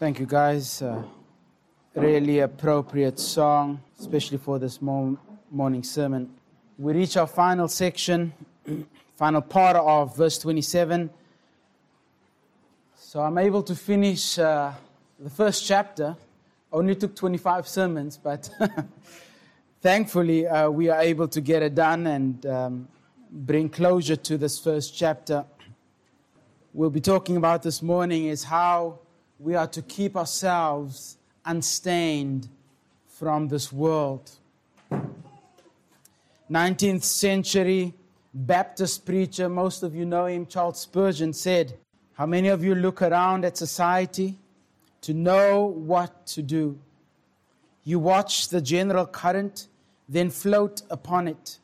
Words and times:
Thank 0.00 0.18
you, 0.18 0.24
guys. 0.24 0.80
Uh, 0.80 1.02
really 1.94 2.38
appropriate 2.38 3.20
song, 3.20 3.82
especially 3.98 4.38
for 4.38 4.58
this 4.58 4.80
mo- 4.80 5.18
morning 5.50 5.82
sermon. 5.82 6.30
We 6.78 6.94
reach 6.94 7.18
our 7.18 7.26
final 7.26 7.68
section, 7.68 8.32
final 9.18 9.42
part 9.42 9.76
of 9.76 10.16
verse 10.16 10.38
27. 10.38 11.10
So 12.96 13.20
I'm 13.20 13.36
able 13.36 13.62
to 13.62 13.74
finish 13.74 14.38
uh, 14.38 14.72
the 15.18 15.28
first 15.28 15.66
chapter. 15.66 16.16
Only 16.72 16.94
took 16.94 17.14
25 17.14 17.68
sermons, 17.68 18.16
but 18.16 18.48
thankfully 19.82 20.46
uh, 20.46 20.70
we 20.70 20.88
are 20.88 21.02
able 21.02 21.28
to 21.28 21.42
get 21.42 21.62
it 21.62 21.74
done 21.74 22.06
and 22.06 22.46
um, 22.46 22.88
bring 23.30 23.68
closure 23.68 24.16
to 24.16 24.38
this 24.38 24.58
first 24.58 24.96
chapter. 24.96 25.44
We'll 26.72 26.88
be 26.88 27.02
talking 27.02 27.36
about 27.36 27.62
this 27.62 27.82
morning 27.82 28.28
is 28.28 28.44
how 28.44 29.00
we 29.40 29.54
are 29.54 29.66
to 29.66 29.80
keep 29.80 30.16
ourselves 30.16 31.16
unstained 31.46 32.48
from 33.08 33.48
this 33.48 33.72
world. 33.72 34.30
19th 36.50 37.02
century 37.02 37.94
Baptist 38.32 39.04
preacher, 39.04 39.48
most 39.48 39.82
of 39.82 39.94
you 39.94 40.04
know 40.04 40.26
him, 40.26 40.46
Charles 40.46 40.80
Spurgeon, 40.80 41.32
said, 41.32 41.76
How 42.12 42.26
many 42.26 42.48
of 42.48 42.62
you 42.62 42.76
look 42.76 43.02
around 43.02 43.44
at 43.44 43.56
society 43.56 44.38
to 45.00 45.12
know 45.12 45.64
what 45.64 46.26
to 46.28 46.42
do? 46.42 46.78
You 47.82 47.98
watch 47.98 48.48
the 48.48 48.60
general 48.60 49.06
current, 49.06 49.66
then 50.08 50.30
float 50.30 50.82
upon 50.90 51.26
it. 51.26 51.58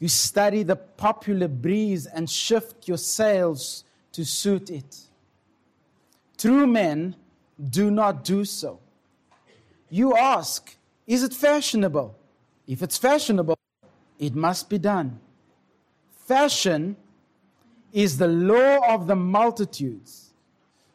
You 0.00 0.08
study 0.08 0.64
the 0.64 0.76
popular 0.76 1.48
breeze 1.48 2.04
and 2.04 2.28
shift 2.28 2.86
your 2.86 2.98
sails 2.98 3.84
to 4.12 4.24
suit 4.24 4.68
it. 4.68 5.09
True 6.40 6.66
men 6.66 7.16
do 7.68 7.90
not 7.90 8.24
do 8.24 8.46
so. 8.46 8.80
You 9.90 10.16
ask, 10.16 10.74
is 11.06 11.22
it 11.22 11.34
fashionable? 11.34 12.16
If 12.66 12.82
it's 12.82 12.96
fashionable, 12.96 13.58
it 14.18 14.34
must 14.34 14.70
be 14.70 14.78
done. 14.78 15.20
Fashion 16.26 16.96
is 17.92 18.16
the 18.16 18.26
law 18.26 18.94
of 18.94 19.06
the 19.06 19.16
multitudes, 19.16 20.30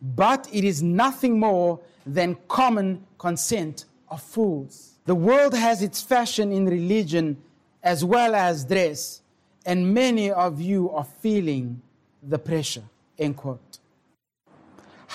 but 0.02 0.50
it 0.52 0.64
is 0.64 0.82
nothing 0.82 1.40
more 1.40 1.80
than 2.08 2.38
common 2.48 3.06
consent 3.20 3.86
of 4.10 4.24
fools. 4.24 4.94
The 5.06 5.14
world 5.14 5.54
has 5.54 5.84
its 5.84 6.02
fashion 6.02 6.52
in 6.52 6.66
religion 6.66 7.38
as 7.84 8.04
well 8.04 8.34
as 8.34 8.66
dress, 8.66 9.22
and 9.64 9.94
many 9.94 10.32
of 10.32 10.60
you 10.60 10.90
are 10.90 11.04
feeling 11.04 11.84
the 12.24 12.40
pressure. 12.40 12.84
End 13.20 13.38
quote 13.38 13.78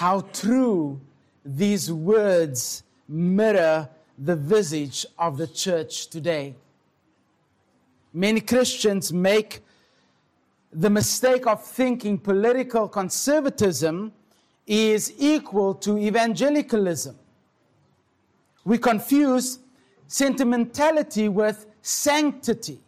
how 0.00 0.22
true 0.32 0.98
these 1.44 1.92
words 1.92 2.84
mirror 3.06 3.86
the 4.16 4.34
visage 4.34 5.04
of 5.18 5.36
the 5.36 5.46
church 5.46 6.08
today. 6.08 6.54
Many 8.14 8.40
Christians 8.40 9.12
make 9.12 9.60
the 10.72 10.88
mistake 10.88 11.46
of 11.46 11.62
thinking 11.62 12.16
political 12.16 12.88
conservatism 12.88 14.10
is 14.66 15.12
equal 15.18 15.74
to 15.74 15.98
evangelicalism. 15.98 17.18
We 18.64 18.78
confuse 18.78 19.58
sentimentality 20.06 21.28
with 21.28 21.66
sanctity. 21.82 22.80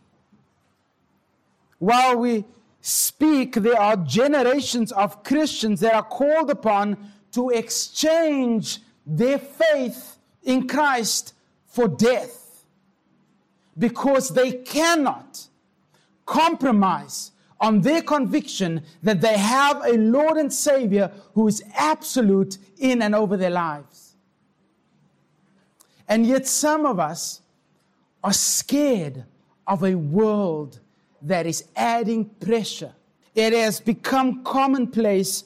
While 1.79 2.17
we 2.21 2.47
speak, 2.83 3.55
there 3.55 3.81
are 3.81 3.97
generations 3.97 4.93
of 4.93 5.23
Christians 5.25 5.81
that 5.81 5.95
are 5.95 6.03
called 6.03 6.51
upon 6.51 6.99
to 7.31 7.51
exchange 7.51 8.81
their 9.07 9.39
faith 9.39 10.19
in 10.43 10.69
Christ 10.69 11.35
for 11.67 11.89
death 11.89 12.65
because 13.79 14.29
they 14.31 14.53
cannot 14.53 15.47
compromise 16.27 17.31
on 17.61 17.81
their 17.81 18.03
conviction 18.03 18.83
that 19.03 19.21
they 19.21 19.39
have 19.39 19.83
a 19.85 19.97
Lord 19.97 20.37
and 20.37 20.53
Savior 20.53 21.13
who 21.35 21.47
is 21.47 21.63
absolute 21.75 22.59
in 22.79 23.01
and 23.01 23.15
over 23.15 23.37
their 23.37 23.51
lives. 23.51 24.17
And 26.09 26.27
yet, 26.27 26.47
some 26.47 26.85
of 26.85 26.99
us 26.99 27.41
are 28.25 28.33
scared 28.33 29.25
of 29.67 29.85
a 29.85 29.95
world 29.95 30.81
that 31.23 31.47
is 31.47 31.65
adding 31.77 32.27
pressure. 32.27 32.93
It 33.35 33.53
has 33.53 33.81
become 33.81 34.45
commonplace 34.45 35.45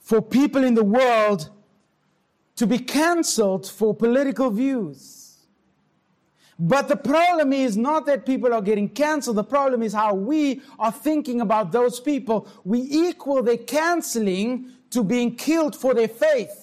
for 0.00 0.22
people 0.22 0.64
in 0.64 0.74
the 0.74 0.84
world 0.84 1.50
to 2.56 2.66
be 2.66 2.78
cancelled 2.78 3.66
for 3.68 3.94
political 3.94 4.50
views. 4.50 5.26
But 6.58 6.88
the 6.88 6.96
problem 6.96 7.52
is 7.52 7.76
not 7.76 8.06
that 8.06 8.24
people 8.24 8.54
are 8.54 8.62
getting 8.62 8.88
cancelled. 8.88 9.36
The 9.36 9.44
problem 9.44 9.82
is 9.82 9.92
how 9.92 10.14
we 10.14 10.62
are 10.78 10.92
thinking 10.92 11.42
about 11.42 11.70
those 11.70 12.00
people. 12.00 12.48
We 12.64 12.80
equal 12.80 13.42
their 13.42 13.58
cancelling 13.58 14.70
to 14.90 15.04
being 15.04 15.36
killed 15.36 15.76
for 15.76 15.92
their 15.92 16.08
faith. 16.08 16.62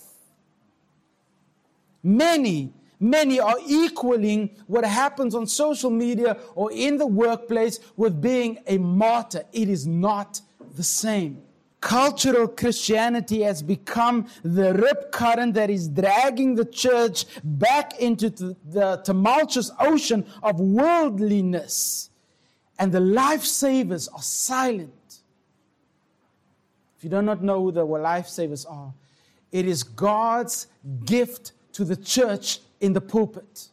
Many 2.02 2.74
Many 3.04 3.38
are 3.38 3.58
equaling 3.68 4.52
what 4.68 4.86
happens 4.86 5.36
on 5.36 5.46
social 5.46 5.90
media 5.90 6.38
or 6.56 6.72
in 6.72 6.96
the 6.98 7.06
workplace 7.06 7.82
with 7.98 8.22
being 8.22 8.60
a 8.66 8.78
martyr. 8.78 9.44
It 9.52 9.68
is 9.68 9.86
not 9.86 10.40
the 10.78 10.84
same. 10.84 11.42
Cultural 11.82 12.48
Christianity 12.48 13.42
has 13.42 13.62
become 13.62 14.28
the 14.42 14.74
rip 14.76 15.12
current 15.12 15.54
that 15.56 15.70
is 15.70 15.90
dragging 15.90 16.56
the 16.56 16.64
church 16.64 17.26
back 17.44 18.00
into 18.00 18.30
the 18.30 19.02
tumultuous 19.04 19.70
ocean 19.82 20.26
of 20.42 20.62
worldliness. 20.62 22.10
And 22.80 22.90
the 22.90 23.02
lifesavers 23.02 24.08
are 24.14 24.22
silent. 24.22 25.20
If 26.98 27.04
you 27.04 27.10
do 27.10 27.22
not 27.22 27.44
know 27.44 27.64
who 27.64 27.74
the 27.74 27.86
lifesavers 27.86 28.66
are, 28.66 28.94
it 29.52 29.68
is 29.68 29.84
God's 29.84 30.68
gift 31.04 31.52
to 31.74 31.84
the 31.84 31.98
church 31.98 32.60
in 32.84 32.92
the 32.92 33.02
pulpit. 33.02 33.70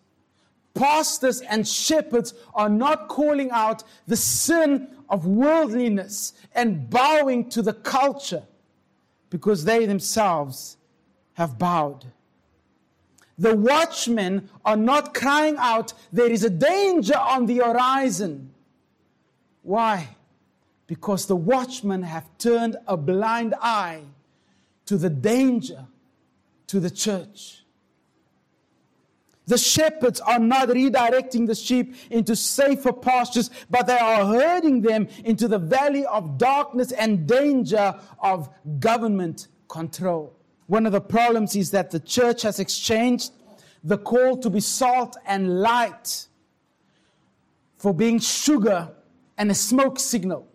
Pastors 0.73 1.41
and 1.41 1.67
shepherds 1.67 2.33
are 2.55 2.69
not 2.69 3.09
calling 3.09 3.51
out 3.51 3.83
the 4.07 4.17
sin 4.17 4.89
of 5.09 5.27
worldliness 5.27 6.33
and 6.55 6.89
bowing 6.89 7.51
to 7.51 7.61
the 7.61 7.73
culture 7.73 8.45
because 9.29 9.65
they 9.65 9.85
themselves 9.85 10.77
have 11.35 11.59
bowed. 11.59 12.07
The 13.37 13.57
watchmen 13.57 14.49
are 14.65 14.77
not 14.77 15.13
crying 15.13 15.57
out, 15.59 15.93
there 16.13 16.31
is 16.31 16.45
a 16.45 16.51
danger 16.51 17.19
on 17.19 17.47
the 17.47 17.59
horizon. 17.59 18.53
Why? 19.63 20.09
Because 20.87 21.27
the 21.27 21.37
watchmen 21.37 22.05
have 22.05 22.29
turned 22.39 22.77
a 22.87 22.97
blind 22.97 23.55
eye 23.61 24.03
to 24.87 24.97
the 24.97 25.11
danger 25.11 25.87
to 26.69 26.79
the 26.79 26.91
church. 26.91 27.60
The 29.51 29.59
shepherds 29.59 30.21
are 30.21 30.39
not 30.39 30.69
redirecting 30.69 31.49
the 31.49 31.57
sheep 31.57 31.97
into 32.09 32.37
safer 32.37 32.93
pastures, 32.93 33.51
but 33.69 33.89
they 33.89 33.99
are 33.99 34.25
herding 34.25 34.81
them 34.81 35.09
into 35.25 35.49
the 35.49 35.59
valley 35.59 36.07
of 36.07 36.39
darkness 36.39 36.93
and 36.93 37.27
danger 37.27 37.99
of 38.21 38.49
government 38.79 39.49
control. 39.67 40.37
One 40.69 40.87
of 40.87 40.93
the 40.93 41.01
problems 41.01 41.57
is 41.57 41.73
that 41.73 41.91
the 41.91 41.99
church 41.99 42.43
has 42.43 42.61
exchanged 42.61 43.33
the 43.83 43.99
call 43.99 44.37
to 44.37 44.51
be 44.51 44.61
salt 44.61 45.17
and 45.27 45.61
light 45.61 46.29
for 47.77 47.93
being 47.93 48.21
sugar 48.21 48.89
and 49.37 49.51
a 49.51 49.55
smoke 49.57 49.99
signal. 49.99 50.47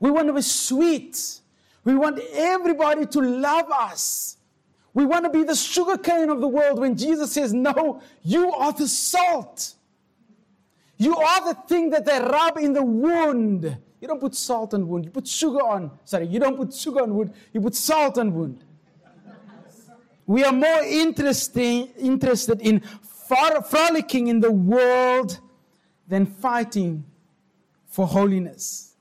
We 0.00 0.10
want 0.10 0.26
to 0.26 0.32
be 0.32 0.42
sweet. 0.42 1.40
We 1.84 1.94
want 1.94 2.18
everybody 2.32 3.06
to 3.06 3.20
love 3.20 3.70
us. 3.70 4.38
We 4.92 5.04
want 5.04 5.24
to 5.24 5.30
be 5.30 5.44
the 5.44 5.54
sugar 5.54 5.96
cane 5.96 6.30
of 6.30 6.40
the 6.40 6.48
world 6.48 6.80
when 6.80 6.96
Jesus 6.96 7.32
says, 7.32 7.52
No, 7.52 8.02
you 8.22 8.52
are 8.52 8.72
the 8.72 8.88
salt. 8.88 9.74
You 10.96 11.16
are 11.16 11.54
the 11.54 11.60
thing 11.66 11.90
that 11.90 12.04
they 12.04 12.18
rub 12.18 12.58
in 12.58 12.72
the 12.72 12.82
wound. 12.82 13.78
You 14.00 14.08
don't 14.08 14.20
put 14.20 14.34
salt 14.34 14.74
on 14.74 14.88
wound, 14.88 15.04
you 15.04 15.10
put 15.10 15.26
sugar 15.26 15.62
on. 15.62 15.90
Sorry, 16.04 16.26
you 16.26 16.40
don't 16.40 16.56
put 16.56 16.74
sugar 16.74 17.02
on 17.02 17.14
wound, 17.14 17.32
you 17.52 17.60
put 17.60 17.74
salt 17.74 18.18
on 18.18 18.34
wound. 18.34 18.64
We 20.26 20.44
are 20.44 20.52
more 20.52 20.82
interesting, 20.82 21.88
interested 21.98 22.60
in 22.60 22.80
frolicking 22.80 24.28
in 24.28 24.40
the 24.40 24.52
world 24.52 25.40
than 26.06 26.26
fighting 26.26 27.04
for 27.86 28.06
holiness. 28.06 28.94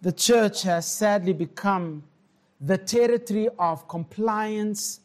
The 0.00 0.12
church 0.12 0.62
has 0.62 0.86
sadly 0.86 1.32
become 1.32 2.02
the 2.62 2.78
territory 2.78 3.48
of 3.58 3.88
compliance 3.88 5.00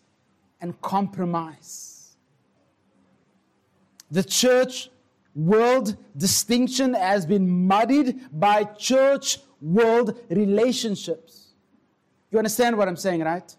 and 0.62 0.80
compromise. 0.82 2.16
The 4.12 4.24
church 4.24 4.90
world 5.36 5.98
distinction 6.16 6.94
has 6.94 7.26
been 7.26 7.68
muddied 7.68 8.20
by 8.32 8.64
church 8.64 9.40
world 9.60 10.20
relationships. 10.30 11.48
You 12.32 12.38
understand 12.38 12.78
what 12.78 12.88
I'm 12.88 12.96
saying, 12.96 13.22
right? 13.22 13.56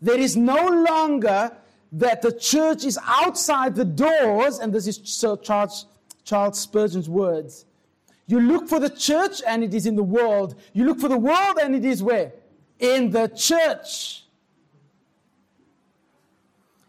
There 0.00 0.18
is 0.18 0.36
no 0.36 0.66
longer 0.66 1.56
that 1.92 2.22
the 2.22 2.32
church 2.32 2.84
is 2.84 2.98
outside 3.04 3.74
the 3.74 3.84
doors, 3.84 4.58
and 4.58 4.72
this 4.72 4.86
is 4.86 5.00
Sir 5.04 5.36
Charles, 5.36 5.86
Charles 6.24 6.58
Spurgeon's 6.58 7.08
words. 7.08 7.66
You 8.26 8.40
look 8.40 8.68
for 8.68 8.80
the 8.80 8.88
church 8.88 9.42
and 9.46 9.62
it 9.62 9.74
is 9.74 9.86
in 9.86 9.96
the 9.96 10.02
world. 10.02 10.54
You 10.72 10.84
look 10.84 11.00
for 11.00 11.08
the 11.08 11.18
world 11.18 11.58
and 11.60 11.74
it 11.74 11.84
is 11.84 12.02
where? 12.02 12.32
In 12.82 13.10
the 13.10 13.28
church. 13.28 14.24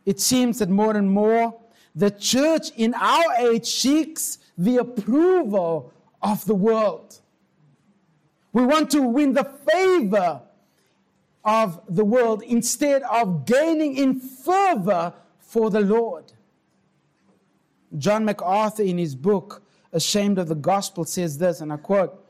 It 0.05 0.19
seems 0.19 0.57
that 0.59 0.69
more 0.69 0.97
and 0.97 1.09
more 1.09 1.55
the 1.95 2.09
church 2.09 2.71
in 2.75 2.95
our 2.95 3.35
age 3.37 3.67
seeks 3.67 4.39
the 4.57 4.77
approval 4.77 5.93
of 6.21 6.43
the 6.45 6.55
world. 6.55 7.19
We 8.53 8.65
want 8.65 8.89
to 8.91 9.01
win 9.01 9.33
the 9.33 9.43
favor 9.43 10.41
of 11.45 11.79
the 11.87 12.03
world 12.03 12.41
instead 12.41 13.03
of 13.03 13.45
gaining 13.45 13.95
in 13.95 14.19
fervor 14.19 15.13
for 15.39 15.69
the 15.69 15.81
Lord. 15.81 16.33
John 17.97 18.25
MacArthur, 18.25 18.81
in 18.81 18.97
his 18.97 19.13
book, 19.13 19.61
Ashamed 19.91 20.39
of 20.39 20.47
the 20.47 20.55
Gospel, 20.55 21.05
says 21.05 21.37
this, 21.37 21.61
and 21.61 21.71
I 21.71 21.77
quote 21.77 22.22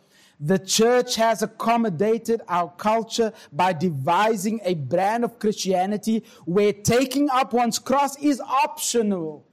The 0.45 0.60
church 0.60 1.16
has 1.16 1.42
accommodated 1.42 2.42
our 2.50 2.69
culture 2.72 3.31
by 3.54 3.72
devising 3.72 4.60
a 4.66 4.74
brand 4.74 5.24
of 5.24 5.40
Christianity 5.40 6.25
where 6.44 6.74
taking 6.74 7.30
up 7.30 7.54
one's 7.54 7.80
cross 7.80 8.22
is 8.22 8.42
optional 8.42 9.45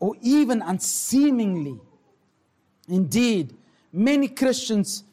or 0.00 0.14
even 0.22 0.62
unseemingly. 0.62 1.78
Indeed, 2.88 3.54
many 3.92 4.26
Christians 4.26 5.04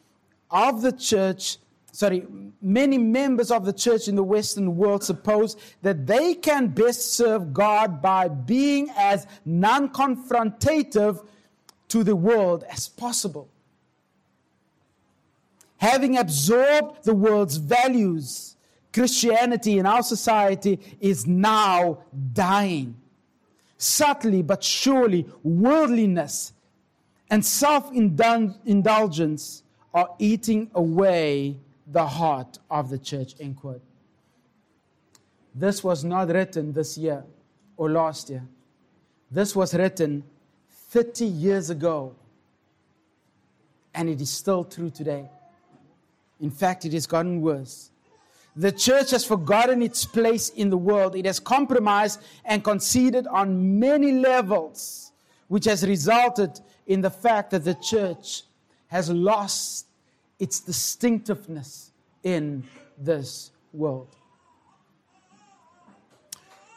of 0.50 0.80
the 0.80 0.92
church 0.92 1.58
sorry, 1.94 2.26
many 2.62 2.96
members 2.96 3.50
of 3.50 3.66
the 3.66 3.72
church 3.74 4.08
in 4.08 4.16
the 4.16 4.24
Western 4.24 4.74
world 4.74 5.04
suppose 5.04 5.58
that 5.82 6.06
they 6.06 6.34
can 6.34 6.68
best 6.68 7.12
serve 7.12 7.52
God 7.52 8.00
by 8.00 8.28
being 8.28 8.88
as 8.96 9.26
non 9.44 9.90
confrontative 9.90 11.26
to 11.88 12.02
the 12.02 12.16
world 12.16 12.64
as 12.70 12.88
possible. 12.88 13.51
Having 15.82 16.16
absorbed 16.16 17.02
the 17.02 17.12
world's 17.12 17.56
values, 17.56 18.54
Christianity 18.92 19.80
in 19.80 19.84
our 19.84 20.04
society 20.04 20.78
is 21.00 21.26
now 21.26 21.98
dying. 22.32 22.94
Subtly 23.78 24.42
but 24.42 24.62
surely, 24.62 25.26
worldliness 25.42 26.52
and 27.28 27.44
self 27.44 27.90
indulgence 27.92 29.64
are 29.92 30.08
eating 30.20 30.70
away 30.72 31.56
the 31.88 32.06
heart 32.06 32.60
of 32.70 32.88
the 32.88 32.98
church, 32.98 33.34
end 33.40 33.56
quote. 33.56 33.82
This 35.52 35.82
was 35.82 36.04
not 36.04 36.28
written 36.28 36.72
this 36.72 36.96
year 36.96 37.24
or 37.76 37.90
last 37.90 38.30
year. 38.30 38.44
This 39.32 39.56
was 39.56 39.74
written 39.74 40.22
30 40.90 41.24
years 41.24 41.70
ago. 41.70 42.14
And 43.92 44.08
it 44.08 44.20
is 44.20 44.30
still 44.30 44.62
true 44.62 44.88
today. 44.88 45.28
In 46.42 46.50
fact, 46.50 46.84
it 46.84 46.92
has 46.92 47.06
gotten 47.06 47.40
worse. 47.40 47.90
The 48.56 48.72
church 48.72 49.12
has 49.12 49.24
forgotten 49.24 49.80
its 49.80 50.04
place 50.04 50.50
in 50.50 50.68
the 50.68 50.76
world. 50.76 51.16
It 51.16 51.24
has 51.24 51.40
compromised 51.40 52.20
and 52.44 52.62
conceded 52.62 53.26
on 53.28 53.78
many 53.78 54.12
levels, 54.12 55.12
which 55.48 55.64
has 55.64 55.86
resulted 55.86 56.60
in 56.86 57.00
the 57.00 57.10
fact 57.10 57.52
that 57.52 57.64
the 57.64 57.74
church 57.74 58.42
has 58.88 59.08
lost 59.08 59.86
its 60.38 60.60
distinctiveness 60.60 61.92
in 62.24 62.64
this 62.98 63.52
world. 63.72 64.08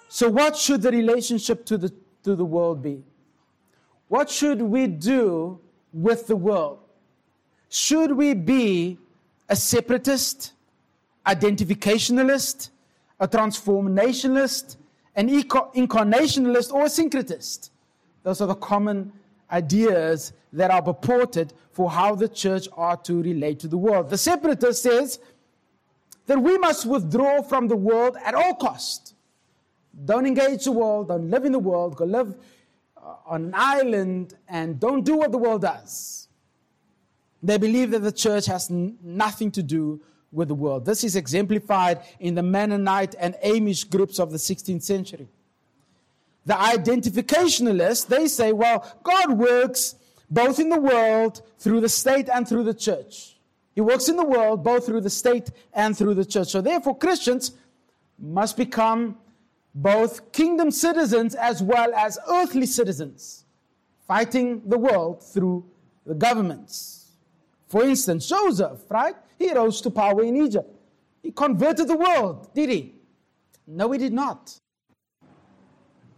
So, 0.08 0.30
what 0.30 0.56
should 0.56 0.84
the 0.84 0.92
relationship 0.92 1.66
to 1.66 1.78
the, 1.78 1.94
to 2.24 2.36
the 2.36 2.46
world 2.46 2.82
be? 2.82 3.04
What 4.08 4.30
should 4.30 4.62
we 4.62 4.88
do 4.88 5.60
with 5.92 6.28
the 6.28 6.36
world? 6.36 6.80
Should 7.68 8.12
we 8.12 8.34
be 8.34 9.00
a 9.50 9.56
separatist, 9.56 10.54
identificationalist, 11.26 12.70
a 13.20 13.28
transformationalist, 13.28 14.78
an 15.16 15.30
incarnationalist, 15.30 16.74
or 16.74 16.84
a 16.84 16.90
syncretist? 16.90 17.70
Those 18.24 18.42
are 18.42 18.48
the 18.48 18.56
common 18.56 19.12
ideas 19.52 20.34
that 20.54 20.72
are 20.72 20.82
purported 20.82 21.54
for 21.72 21.90
how 21.90 22.16
the 22.16 22.28
church 22.28 22.68
ought 22.76 23.06
to 23.06 23.22
relate 23.22 23.60
to 23.60 23.68
the 23.68 23.78
world. 23.78 24.10
The 24.10 24.18
separatist 24.18 24.82
says 24.82 25.20
that 26.26 26.42
we 26.42 26.58
must 26.58 26.86
withdraw 26.86 27.42
from 27.42 27.68
the 27.68 27.76
world 27.76 28.18
at 28.24 28.34
all 28.34 28.56
cost. 28.56 29.14
Don't 30.06 30.26
engage 30.26 30.66
the 30.66 30.72
world, 30.72 31.10
don't 31.10 31.30
live 31.30 31.46
in 31.46 31.52
the 31.52 31.60
world, 31.60 31.96
go 31.96 32.06
live 32.06 32.36
uh, 32.98 33.16
on 33.26 33.46
an 33.46 33.54
island 33.56 34.36
and 34.48 34.80
don't 34.80 35.04
do 35.06 35.16
what 35.16 35.32
the 35.32 35.38
world 35.38 35.62
does. 35.62 36.25
They 37.44 37.58
believe 37.58 37.92
that 37.92 38.00
the 38.00 38.12
church 38.12 38.46
has 38.48 38.70
n- 38.72 38.98
nothing 39.04 39.52
to 39.52 39.64
do 39.64 40.02
with 40.32 40.48
the 40.48 40.56
world. 40.56 40.86
This 40.86 41.04
is 41.04 41.16
exemplified 41.16 42.02
in 42.20 42.36
the 42.36 42.44
Mennonite 42.44 43.16
and 43.20 43.36
Amish 43.44 43.90
groups 43.90 44.20
of 44.20 44.32
the 44.32 44.38
16th 44.38 44.84
century. 44.84 45.28
The 46.46 46.54
identificationalists, 46.54 48.08
they 48.08 48.28
say, 48.28 48.52
well, 48.52 48.86
God 49.04 49.32
works 49.38 49.96
both 50.30 50.60
in 50.60 50.70
the 50.70 50.80
world, 50.80 51.42
through 51.60 51.82
the 51.82 51.90
state, 51.90 52.30
and 52.30 52.48
through 52.48 52.64
the 52.64 52.74
church. 52.74 53.38
He 53.74 53.82
works 53.82 54.10
in 54.10 54.16
the 54.16 54.24
world 54.24 54.64
both 54.64 54.86
through 54.86 55.02
the 55.02 55.10
state 55.10 55.50
and 55.74 55.98
through 55.98 56.16
the 56.16 56.26
church. 56.26 56.50
So 56.50 56.62
therefore, 56.62 56.98
Christians 56.98 57.52
must 58.18 58.58
become 58.58 59.18
both 59.74 60.32
kingdom 60.32 60.72
citizens 60.72 61.36
as 61.36 61.62
well 61.62 61.94
as 61.94 62.18
earthly 62.30 62.66
citizens, 62.66 63.46
fighting 64.08 64.62
the 64.66 64.78
world 64.78 65.22
through 65.22 65.66
the 66.06 66.16
governments. 66.16 66.95
For 67.76 67.84
instance, 67.84 68.30
Joseph, 68.30 68.90
right? 68.90 69.18
He 69.38 69.52
rose 69.52 69.82
to 69.82 69.92
power 69.92 70.24
in 70.24 70.38
Egypt. 70.42 70.74
He 71.22 71.32
converted 71.32 71.90
the 71.90 71.98
world, 71.98 72.48
did 72.54 72.70
he? 72.70 72.96
No, 73.68 73.92
he 73.92 74.00
did 74.00 74.14
not. 74.14 74.58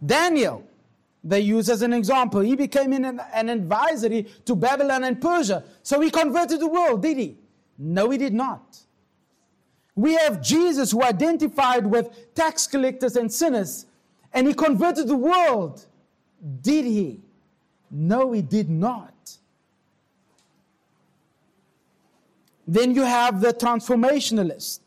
Daniel, 0.06 0.62
they 1.24 1.40
use 1.40 1.68
as 1.68 1.82
an 1.82 1.92
example. 1.92 2.38
He 2.42 2.54
became 2.54 2.92
an, 2.92 3.20
an 3.34 3.48
advisory 3.48 4.28
to 4.44 4.54
Babylon 4.54 5.02
and 5.02 5.20
Persia. 5.20 5.64
So 5.82 6.00
he 6.00 6.12
converted 6.12 6.60
the 6.60 6.68
world, 6.68 7.02
did 7.02 7.16
he? 7.16 7.38
No, 7.76 8.08
he 8.10 8.18
did 8.18 8.34
not. 8.34 8.78
We 9.96 10.14
have 10.14 10.40
Jesus 10.40 10.92
who 10.92 11.02
identified 11.02 11.84
with 11.84 12.32
tax 12.36 12.68
collectors 12.68 13.16
and 13.16 13.32
sinners, 13.32 13.86
and 14.32 14.46
he 14.46 14.54
converted 14.54 15.08
the 15.08 15.16
world. 15.16 15.84
Did 16.60 16.84
he? 16.84 17.20
No, 17.90 18.30
he 18.30 18.42
did 18.42 18.70
not. 18.70 19.12
Then 22.68 22.94
you 22.94 23.02
have 23.02 23.40
the 23.40 23.54
transformationalists. 23.54 24.80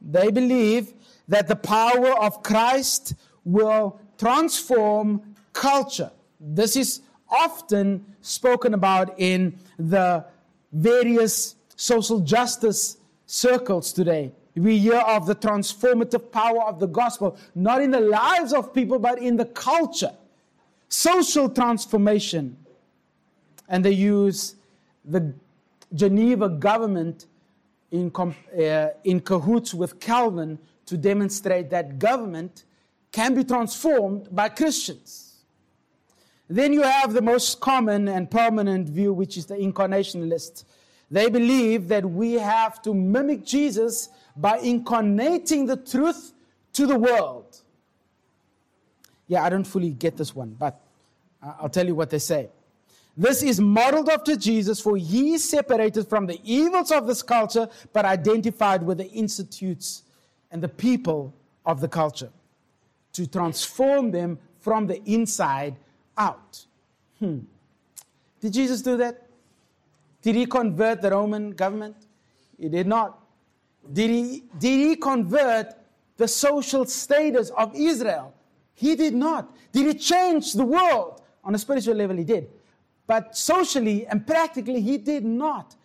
They 0.00 0.30
believe 0.30 0.94
that 1.28 1.48
the 1.48 1.56
power 1.56 2.18
of 2.18 2.42
Christ 2.42 3.14
will 3.44 4.00
transform 4.16 5.36
culture. 5.52 6.10
This 6.40 6.76
is 6.76 7.02
often 7.28 8.04
spoken 8.22 8.72
about 8.72 9.14
in 9.18 9.58
the 9.78 10.24
various 10.72 11.56
social 11.76 12.20
justice 12.20 12.96
circles 13.26 13.92
today. 13.92 14.32
We 14.56 14.78
hear 14.78 14.96
of 15.00 15.26
the 15.26 15.34
transformative 15.34 16.30
power 16.32 16.62
of 16.62 16.80
the 16.80 16.86
gospel, 16.86 17.36
not 17.54 17.82
in 17.82 17.90
the 17.90 18.00
lives 18.00 18.54
of 18.54 18.72
people, 18.72 18.98
but 18.98 19.18
in 19.18 19.36
the 19.36 19.46
culture. 19.46 20.14
Social 20.88 21.50
transformation. 21.50 22.56
And 23.68 23.84
they 23.84 23.90
use 23.90 24.54
the 25.04 25.34
Geneva 25.94 26.48
government 26.48 27.26
in, 27.90 28.12
uh, 28.14 28.88
in 29.04 29.20
cahoots 29.20 29.72
with 29.72 30.00
Calvin 30.00 30.58
to 30.86 30.96
demonstrate 30.96 31.70
that 31.70 31.98
government 31.98 32.64
can 33.12 33.34
be 33.34 33.44
transformed 33.44 34.28
by 34.34 34.48
Christians. 34.48 35.44
Then 36.48 36.72
you 36.72 36.82
have 36.82 37.12
the 37.12 37.22
most 37.22 37.60
common 37.60 38.08
and 38.08 38.30
permanent 38.30 38.88
view, 38.88 39.12
which 39.12 39.36
is 39.36 39.46
the 39.46 39.54
incarnationalist. 39.54 40.64
They 41.10 41.30
believe 41.30 41.88
that 41.88 42.04
we 42.04 42.34
have 42.34 42.82
to 42.82 42.92
mimic 42.92 43.44
Jesus 43.44 44.08
by 44.36 44.58
incarnating 44.58 45.66
the 45.66 45.76
truth 45.76 46.32
to 46.72 46.86
the 46.86 46.98
world. 46.98 47.60
Yeah, 49.28 49.44
I 49.44 49.48
don't 49.48 49.64
fully 49.64 49.90
get 49.90 50.16
this 50.16 50.34
one, 50.34 50.56
but 50.58 50.80
I'll 51.42 51.68
tell 51.68 51.86
you 51.86 51.94
what 51.94 52.10
they 52.10 52.18
say. 52.18 52.50
This 53.16 53.42
is 53.42 53.60
modeled 53.60 54.08
after 54.08 54.34
Jesus, 54.34 54.80
for 54.80 54.96
he 54.96 55.38
separated 55.38 56.08
from 56.08 56.26
the 56.26 56.40
evils 56.42 56.90
of 56.90 57.06
this 57.06 57.22
culture, 57.22 57.68
but 57.92 58.04
identified 58.04 58.82
with 58.82 58.98
the 58.98 59.08
institutes 59.10 60.02
and 60.50 60.62
the 60.62 60.68
people 60.68 61.32
of 61.64 61.80
the 61.80 61.88
culture 61.88 62.30
to 63.12 63.26
transform 63.26 64.10
them 64.10 64.38
from 64.58 64.86
the 64.86 65.02
inside 65.04 65.76
out. 66.18 66.64
Hmm. 67.18 67.40
Did 68.40 68.52
Jesus 68.52 68.82
do 68.82 68.96
that? 68.96 69.26
Did 70.22 70.34
he 70.34 70.46
convert 70.46 71.00
the 71.00 71.10
Roman 71.10 71.52
government? 71.52 71.96
He 72.58 72.68
did 72.68 72.86
not. 72.86 73.18
Did 73.92 74.10
he, 74.10 74.44
did 74.58 74.88
he 74.88 74.96
convert 74.96 75.74
the 76.16 76.26
social 76.26 76.84
status 76.86 77.50
of 77.50 77.74
Israel? 77.74 78.34
He 78.74 78.96
did 78.96 79.14
not. 79.14 79.54
Did 79.72 79.86
he 79.86 79.94
change 79.94 80.52
the 80.52 80.64
world? 80.64 81.22
On 81.44 81.54
a 81.54 81.58
spiritual 81.58 81.94
level, 81.94 82.16
he 82.16 82.24
did. 82.24 82.48
But 83.06 83.36
socially 83.36 84.06
and 84.06 84.26
practically, 84.26 84.80
he 84.80 84.98
did 84.98 85.24
not. 85.24 85.76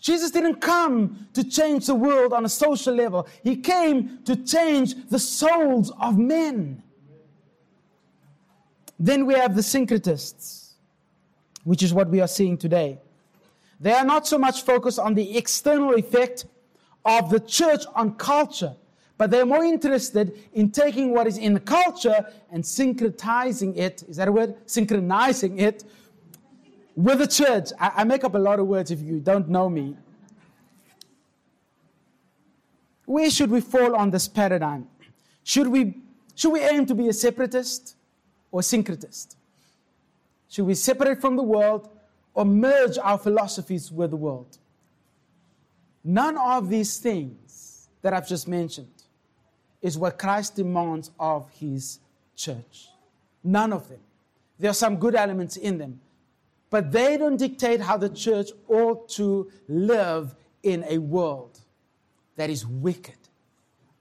Jesus 0.00 0.30
didn't 0.30 0.60
come 0.60 1.26
to 1.32 1.42
change 1.42 1.86
the 1.86 1.94
world 1.94 2.32
on 2.32 2.44
a 2.44 2.48
social 2.48 2.94
level, 2.94 3.26
he 3.42 3.56
came 3.56 4.18
to 4.24 4.36
change 4.36 4.94
the 5.08 5.18
souls 5.18 5.92
of 6.00 6.18
men. 6.18 6.82
Then 8.98 9.26
we 9.26 9.34
have 9.34 9.54
the 9.54 9.62
syncretists, 9.62 10.72
which 11.64 11.82
is 11.82 11.92
what 11.92 12.08
we 12.08 12.20
are 12.20 12.28
seeing 12.28 12.56
today. 12.56 12.98
They 13.80 13.92
are 13.92 14.04
not 14.04 14.26
so 14.26 14.38
much 14.38 14.62
focused 14.62 14.98
on 14.98 15.14
the 15.14 15.36
external 15.36 15.94
effect 15.94 16.46
of 17.04 17.30
the 17.30 17.40
church 17.40 17.84
on 17.94 18.14
culture, 18.14 18.74
but 19.18 19.30
they're 19.30 19.46
more 19.46 19.64
interested 19.64 20.38
in 20.54 20.70
taking 20.70 21.12
what 21.12 21.26
is 21.26 21.36
in 21.36 21.54
the 21.54 21.60
culture 21.60 22.26
and 22.50 22.64
syncretizing 22.64 23.76
it. 23.76 24.02
Is 24.08 24.16
that 24.16 24.28
a 24.28 24.32
word? 24.32 24.54
Synchronizing 24.66 25.58
it 25.58 25.84
with 26.96 27.18
the 27.18 27.26
church. 27.26 27.68
I, 27.78 27.92
I 27.98 28.04
make 28.04 28.24
up 28.24 28.34
a 28.34 28.38
lot 28.38 28.58
of 28.58 28.66
words 28.66 28.90
if 28.90 29.00
you 29.00 29.20
don't 29.20 29.48
know 29.48 29.68
me. 29.68 29.96
Where 33.04 33.30
should 33.30 33.50
we 33.50 33.60
fall 33.60 33.94
on 33.94 34.10
this 34.10 34.26
paradigm? 34.26 34.88
Should 35.44 35.68
we, 35.68 35.94
should 36.34 36.50
we 36.50 36.60
aim 36.60 36.86
to 36.86 36.94
be 36.94 37.08
a 37.08 37.12
separatist 37.12 37.94
or 38.50 38.62
syncretist? 38.62 39.36
Should 40.48 40.64
we 40.64 40.74
separate 40.74 41.20
from 41.20 41.36
the 41.36 41.42
world 41.42 41.88
or 42.34 42.44
merge 42.44 42.98
our 42.98 43.18
philosophies 43.18 43.92
with 43.92 44.10
the 44.10 44.16
world? 44.16 44.58
None 46.02 46.36
of 46.36 46.68
these 46.68 46.98
things 46.98 47.88
that 48.02 48.12
I've 48.12 48.28
just 48.28 48.48
mentioned 48.48 49.02
is 49.82 49.96
what 49.98 50.18
Christ 50.18 50.56
demands 50.56 51.10
of 51.18 51.48
his 51.50 52.00
church. 52.34 52.88
None 53.44 53.72
of 53.72 53.88
them. 53.88 54.00
There 54.58 54.70
are 54.70 54.74
some 54.74 54.96
good 54.96 55.14
elements 55.14 55.56
in 55.56 55.78
them, 55.78 56.00
but 56.70 56.92
they 56.92 57.16
don't 57.16 57.36
dictate 57.36 57.80
how 57.80 57.96
the 57.96 58.08
church 58.08 58.50
ought 58.68 59.08
to 59.10 59.50
live 59.68 60.34
in 60.62 60.84
a 60.88 60.98
world 60.98 61.60
that 62.36 62.50
is 62.50 62.66
wicked. 62.66 63.16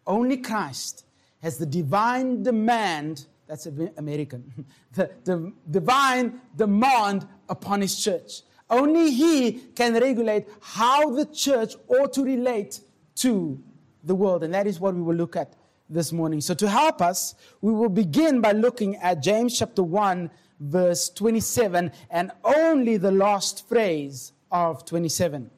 Only 0.08 0.38
Christ 0.38 1.06
has 1.42 1.58
the 1.58 1.66
divine 1.66 2.44
demand, 2.44 3.28
that's 3.48 3.66
American, 3.66 4.66
the, 4.94 5.12
the 5.24 5.54
divine 5.70 6.42
demand 6.56 7.28
upon 7.50 7.82
his 7.82 8.02
church. 8.04 8.42
Only 8.70 9.12
he 9.12 9.52
can 9.76 9.94
regulate 9.94 10.48
how 10.60 11.12
the 11.12 11.26
church 11.26 11.76
ought 11.88 12.14
to 12.14 12.24
relate 12.24 12.80
to 13.18 13.62
the 14.04 14.16
world. 14.16 14.44
And 14.44 14.54
that 14.54 14.66
is 14.66 14.80
what 14.80 14.96
we 14.96 15.02
will 15.02 15.16
look 15.16 15.36
at 15.36 15.54
this 15.90 16.12
morning. 16.12 16.42
So, 16.42 16.54
to 16.56 16.68
help 16.68 17.02
us, 17.02 17.36
we 17.62 17.72
will 17.72 17.90
begin 17.90 18.42
by 18.42 18.54
looking 18.54 18.96
at 18.98 19.22
James 19.22 19.58
chapter 19.58 19.84
1, 19.84 20.32
verse 20.60 21.10
27, 21.10 21.92
and 22.10 22.32
only 22.44 22.98
the 22.98 23.12
last 23.12 23.68
phrase 23.68 24.34
of 24.52 24.86
27. 24.86 25.50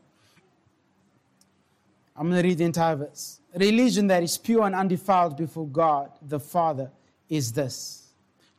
I'm 2.15 2.29
going 2.29 2.41
to 2.41 2.47
read 2.47 2.57
the 2.57 2.65
entire 2.65 2.95
verse. 2.95 3.39
Religion 3.55 4.07
that 4.07 4.23
is 4.23 4.37
pure 4.37 4.63
and 4.63 4.73
undefiled 4.73 5.37
before 5.37 5.67
God 5.67 6.11
the 6.21 6.39
Father 6.39 6.91
is 7.29 7.51
this 7.51 8.03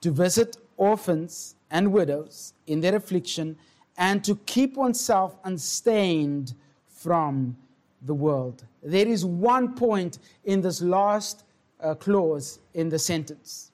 to 0.00 0.12
visit 0.12 0.57
orphans 0.76 1.57
and 1.71 1.92
widows 1.92 2.54
in 2.68 2.80
their 2.80 2.95
affliction 2.95 3.57
and 3.97 4.23
to 4.23 4.37
keep 4.47 4.76
oneself 4.76 5.37
unstained 5.42 6.54
from 6.87 7.57
the 8.02 8.14
world. 8.14 8.64
There 8.83 9.09
is 9.09 9.25
one 9.25 9.75
point 9.75 10.21
in 10.45 10.61
this 10.61 10.80
last 10.80 11.45
uh, 11.80 11.95
clause 11.95 12.61
in 12.75 12.88
the 12.88 12.99
sentence 12.99 13.73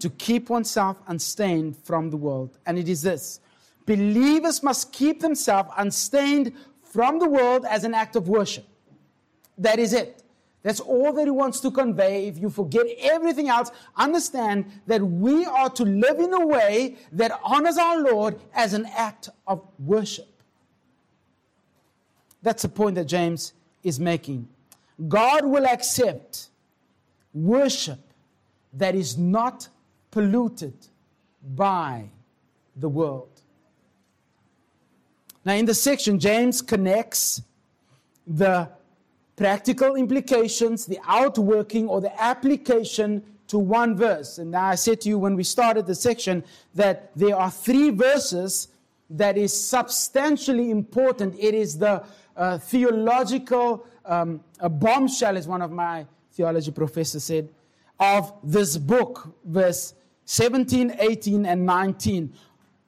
to 0.00 0.10
keep 0.10 0.50
oneself 0.50 0.98
unstained 1.06 1.76
from 1.84 2.10
the 2.10 2.16
world. 2.16 2.58
And 2.66 2.78
it 2.78 2.88
is 2.88 3.02
this 3.02 3.40
believers 3.86 4.62
must 4.62 4.92
keep 4.92 5.20
themselves 5.20 5.70
unstained 5.76 6.52
from 6.82 7.18
the 7.18 7.28
world 7.28 7.64
as 7.68 7.84
an 7.84 7.94
act 7.94 8.16
of 8.16 8.28
worship. 8.28 8.66
That 9.58 9.78
is 9.78 9.92
it. 9.92 10.22
That's 10.62 10.80
all 10.80 11.12
that 11.12 11.24
he 11.24 11.30
wants 11.30 11.60
to 11.60 11.70
convey. 11.70 12.26
If 12.26 12.38
you 12.38 12.50
forget 12.50 12.86
everything 12.98 13.48
else, 13.48 13.70
understand 13.96 14.64
that 14.88 15.00
we 15.00 15.44
are 15.44 15.70
to 15.70 15.84
live 15.84 16.18
in 16.18 16.34
a 16.34 16.44
way 16.44 16.96
that 17.12 17.38
honors 17.44 17.78
our 17.78 18.02
Lord 18.02 18.40
as 18.52 18.74
an 18.74 18.86
act 18.96 19.28
of 19.46 19.64
worship. 19.78 20.28
That's 22.42 22.62
the 22.62 22.68
point 22.68 22.96
that 22.96 23.04
James 23.04 23.52
is 23.84 24.00
making. 24.00 24.48
God 25.06 25.46
will 25.46 25.66
accept 25.66 26.48
worship 27.32 28.00
that 28.72 28.94
is 28.94 29.16
not 29.16 29.68
polluted 30.16 30.72
by 31.54 32.08
the 32.74 32.88
world. 32.88 33.42
Now, 35.44 35.52
in 35.52 35.66
this 35.66 35.82
section, 35.82 36.18
James 36.18 36.62
connects 36.62 37.42
the 38.26 38.70
practical 39.36 39.94
implications, 39.94 40.86
the 40.86 40.98
outworking 41.06 41.86
or 41.86 42.00
the 42.00 42.18
application 42.18 43.22
to 43.48 43.58
one 43.58 43.94
verse. 43.94 44.38
And 44.38 44.56
I 44.56 44.76
said 44.76 45.02
to 45.02 45.10
you 45.10 45.18
when 45.18 45.36
we 45.36 45.44
started 45.44 45.84
the 45.86 45.94
section 45.94 46.42
that 46.74 47.10
there 47.14 47.36
are 47.36 47.50
three 47.50 47.90
verses 47.90 48.68
that 49.10 49.36
is 49.36 49.52
substantially 49.52 50.70
important. 50.70 51.34
It 51.38 51.52
is 51.52 51.76
the 51.76 52.02
uh, 52.38 52.56
theological 52.56 53.86
um, 54.06 54.40
bombshell, 54.62 55.36
as 55.36 55.46
one 55.46 55.60
of 55.60 55.70
my 55.70 56.06
theology 56.32 56.70
professors 56.70 57.24
said, 57.24 57.50
of 58.00 58.32
this 58.42 58.78
book, 58.78 59.34
verse 59.44 59.92
17, 60.26 60.96
18, 60.98 61.46
and 61.46 61.64
19. 61.64 62.32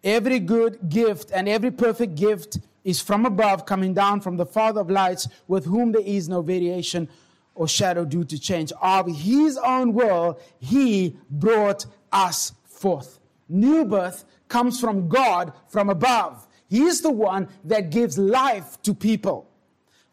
Every 0.05 0.39
good 0.39 0.89
gift 0.89 1.31
and 1.33 1.49
every 1.49 1.71
perfect 1.71 2.15
gift 2.15 2.59
is 2.85 3.01
from 3.01 3.27
above, 3.27 3.67
coming 3.67 3.95
down 3.95 4.21
from 4.21 4.37
the 4.37 4.47
Father 4.47 4.81
of 4.81 4.91
lights, 4.91 5.29
with 5.47 5.65
whom 5.65 5.93
there 5.93 6.03
is 6.03 6.29
no 6.29 6.43
variation 6.43 7.09
or 7.55 7.67
shadow 7.67 8.05
due 8.05 8.25
to 8.25 8.39
change. 8.39 8.73
Of 8.81 9.09
his 9.09 9.57
own 9.59 9.93
will, 9.93 10.39
he 10.59 11.17
brought 11.31 11.87
us 12.13 12.53
forth. 12.65 13.19
New 13.49 13.85
birth 13.85 14.25
comes 14.49 14.81
from 14.81 15.09
God 15.09 15.53
from 15.69 15.91
above. 15.91 16.47
He 16.69 16.83
is 16.83 17.01
the 17.01 17.11
one 17.11 17.49
that 17.65 17.91
gives 17.91 18.19
life 18.19 18.81
to 18.83 18.95
people 18.95 19.49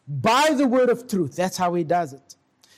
by 0.08 0.50
the 0.56 0.66
word 0.66 0.88
of 0.88 1.08
truth. 1.08 1.36
That's 1.36 1.56
how 1.56 1.74
he 1.74 1.84
does 1.84 2.12
it. 2.12 2.35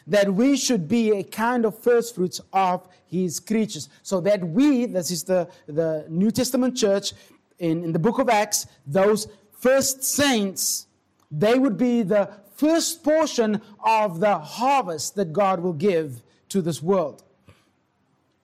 That 0.08 0.34
we 0.34 0.56
should 0.56 0.88
be 0.88 1.12
a 1.12 1.22
kind 1.22 1.64
of 1.64 1.78
first 1.78 2.14
fruits 2.16 2.40
of 2.52 2.88
his 3.06 3.38
creatures. 3.38 3.88
So 4.02 4.20
that 4.22 4.42
we, 4.42 4.86
this 4.86 5.10
is 5.10 5.22
the, 5.22 5.48
the 5.66 6.06
New 6.08 6.30
Testament 6.30 6.76
church 6.76 7.12
in, 7.58 7.84
in 7.84 7.92
the 7.92 7.98
book 7.98 8.18
of 8.18 8.28
Acts, 8.28 8.66
those 8.86 9.28
first 9.52 10.02
saints, 10.02 10.86
they 11.30 11.58
would 11.58 11.76
be 11.76 12.02
the 12.02 12.30
first 12.54 13.04
portion 13.04 13.60
of 13.84 14.20
the 14.20 14.38
harvest 14.38 15.16
that 15.16 15.32
God 15.32 15.60
will 15.60 15.72
give 15.72 16.22
to 16.48 16.62
this 16.62 16.82
world. 16.82 17.22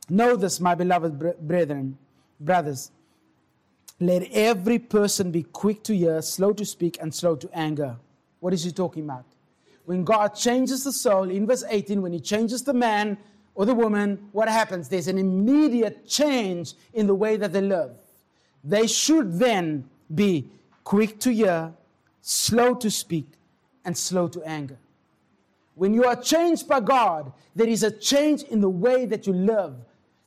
Know 0.09 0.37
this, 0.37 0.61
my 0.61 0.75
beloved 0.75 1.19
brethren, 1.41 1.99
brothers. 2.41 2.91
Let 4.01 4.31
every 4.33 4.79
person 4.79 5.31
be 5.31 5.45
quick 5.45 5.83
to 5.85 5.97
hear, 5.97 6.21
slow 6.21 6.53
to 6.53 6.65
speak, 6.65 6.99
and 7.01 7.15
slow 7.15 7.37
to 7.37 7.49
anger. 7.55 7.97
What 8.41 8.53
is 8.53 8.65
he 8.65 8.73
talking 8.73 9.05
about? 9.05 9.25
When 9.85 10.05
God 10.05 10.29
changes 10.29 10.85
the 10.85 10.93
soul, 10.93 11.31
in 11.31 11.47
verse 11.47 11.65
18, 11.69 12.01
when 12.01 12.13
he 12.13 12.21
changes 12.21 12.63
the 12.63 12.73
man 12.73 13.19
or 13.55 13.67
the 13.67 13.75
woman, 13.75 14.29
what 14.33 14.49
happens? 14.49 14.89
There's 14.89 15.09
an 15.09 15.19
immediate 15.19 16.07
change 16.09 16.75
in 16.95 17.07
the 17.07 17.15
way 17.15 17.37
that 17.37 17.53
they 17.53 17.61
live. 17.61 17.93
They 18.63 18.87
should 18.87 19.39
then 19.39 19.89
be 20.15 20.49
quick 20.85 21.21
to 21.21 21.33
hear, 21.33 21.73
slow 22.23 22.75
to 22.77 22.91
speak, 22.91 23.27
and 23.85 23.97
slow 23.97 24.29
to 24.29 24.43
anger. 24.43 24.79
When 25.75 25.93
you 25.93 26.05
are 26.05 26.17
changed 26.17 26.67
by 26.67 26.81
God, 26.81 27.33
there 27.55 27.69
is 27.69 27.83
a 27.83 27.91
change 27.91 28.43
in 28.45 28.61
the 28.61 28.69
way 28.69 29.07
that 29.07 29.27
you 29.27 29.33
live. 29.33 29.75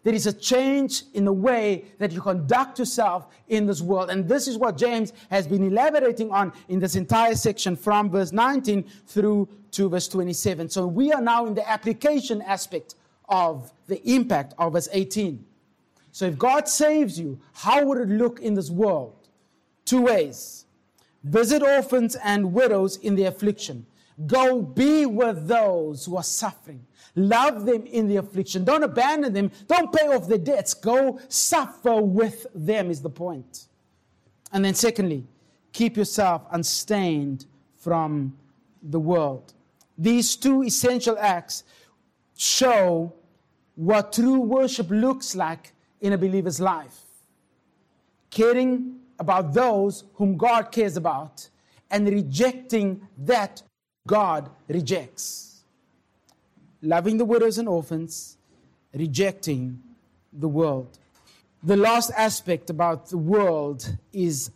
There 0.07 0.15
is 0.15 0.25
a 0.25 0.31
change 0.31 1.03
in 1.15 1.25
the 1.25 1.33
way 1.33 1.83
that 1.97 2.13
you 2.13 2.21
conduct 2.21 2.79
yourself 2.79 3.27
in 3.49 3.65
this 3.65 3.81
world. 3.81 4.09
And 4.09 4.25
this 4.25 4.47
is 4.47 4.57
what 4.57 4.77
James 4.77 5.11
has 5.29 5.45
been 5.45 5.65
elaborating 5.65 6.31
on 6.31 6.53
in 6.69 6.79
this 6.79 6.95
entire 6.95 7.35
section 7.35 7.75
from 7.75 8.09
verse 8.09 8.31
19 8.31 8.83
through 9.05 9.49
to 9.71 9.89
verse 9.89 10.07
27. 10.07 10.69
So 10.69 10.87
we 10.87 11.11
are 11.11 11.19
now 11.19 11.45
in 11.45 11.55
the 11.55 11.69
application 11.69 12.41
aspect 12.41 12.95
of 13.27 13.73
the 13.87 14.01
impact 14.09 14.53
of 14.57 14.71
verse 14.71 14.87
18. 14.93 15.45
So 16.13 16.23
if 16.27 16.37
God 16.37 16.69
saves 16.69 17.19
you, 17.19 17.41
how 17.51 17.83
would 17.83 17.97
it 17.97 18.07
look 18.07 18.39
in 18.39 18.53
this 18.53 18.69
world? 18.69 19.27
Two 19.83 20.03
ways 20.03 20.67
visit 21.25 21.61
orphans 21.61 22.15
and 22.23 22.53
widows 22.53 22.95
in 22.95 23.17
their 23.17 23.27
affliction. 23.27 23.85
Go 24.25 24.61
be 24.61 25.05
with 25.05 25.49
those 25.49 26.05
who 26.05 26.15
are 26.15 26.23
suffering. 26.23 26.86
Love 27.17 27.65
them 27.65 27.83
in 27.87 28.07
the 28.07 28.17
affliction. 28.17 28.63
Don't 28.63 28.83
abandon 28.83 29.33
them. 29.33 29.51
Don't 29.67 29.91
pay 29.91 30.07
off 30.07 30.27
their 30.27 30.37
debts. 30.37 30.75
Go 30.75 31.19
suffer 31.29 31.99
with 31.99 32.45
them, 32.53 32.91
is 32.91 33.01
the 33.01 33.09
point. 33.09 33.65
And 34.53 34.63
then, 34.63 34.75
secondly, 34.75 35.25
keep 35.73 35.97
yourself 35.97 36.43
unstained 36.51 37.47
from 37.75 38.37
the 38.83 38.99
world. 38.99 39.53
these 39.97 40.35
two 40.35 40.61
essential 40.63 41.17
acts 41.19 41.63
show 42.35 43.11
what 43.73 44.13
true 44.13 44.39
worship 44.39 44.87
looks 44.91 45.35
like 45.35 45.73
in 46.01 46.13
a 46.13 46.17
believer's 46.17 46.59
life. 46.59 47.01
Caring 48.29 48.99
about 49.17 49.53
those 49.53 50.03
whom 50.13 50.37
God 50.37 50.71
cares 50.71 50.97
about 50.97 51.49
and 51.89 52.07
rejecting 52.07 53.07
that 53.17 53.63
God 54.05 54.51
rejects. 54.67 55.46
Loving 56.81 57.17
the 57.17 57.25
widows 57.25 57.57
and 57.57 57.67
orphans, 57.67 58.37
rejecting 58.93 59.81
the 60.31 60.47
world. 60.47 60.97
The 61.63 61.75
last 61.75 62.11
aspect 62.15 62.69
about 62.69 63.09
the 63.09 63.17
world 63.17 63.97
is 64.13 64.51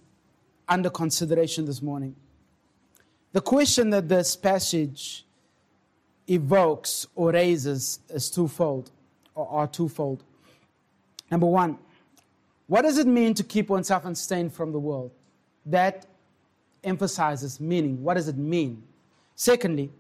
under 0.70 0.90
consideration 0.90 1.66
this 1.66 1.82
morning. 1.82 2.16
The 3.34 3.42
question 3.42 3.90
that 3.90 4.08
this 4.08 4.36
passage 4.36 5.26
evokes 6.28 7.08
or 7.16 7.32
raises 7.32 8.00
is 8.10 8.30
twofold, 8.30 8.92
or 9.34 9.50
are 9.50 9.68
twofold. 9.68 10.24
Number 11.30 11.48
one, 11.48 11.78
what 12.68 12.84
does 12.84 12.98
it 12.98 13.08
mean 13.08 13.34
to 13.34 13.44
keep 13.44 13.70
oneself 13.70 14.06
unstained 14.06 14.54
from 14.54 14.72
the 14.72 14.80
world? 14.80 15.12
That 15.66 16.06
emphasizes 16.84 17.60
meaning. 17.60 18.02
What 18.04 18.14
does 18.14 18.28
it 18.28 18.38
mean? 18.38 18.84
Secondly, 19.36 19.92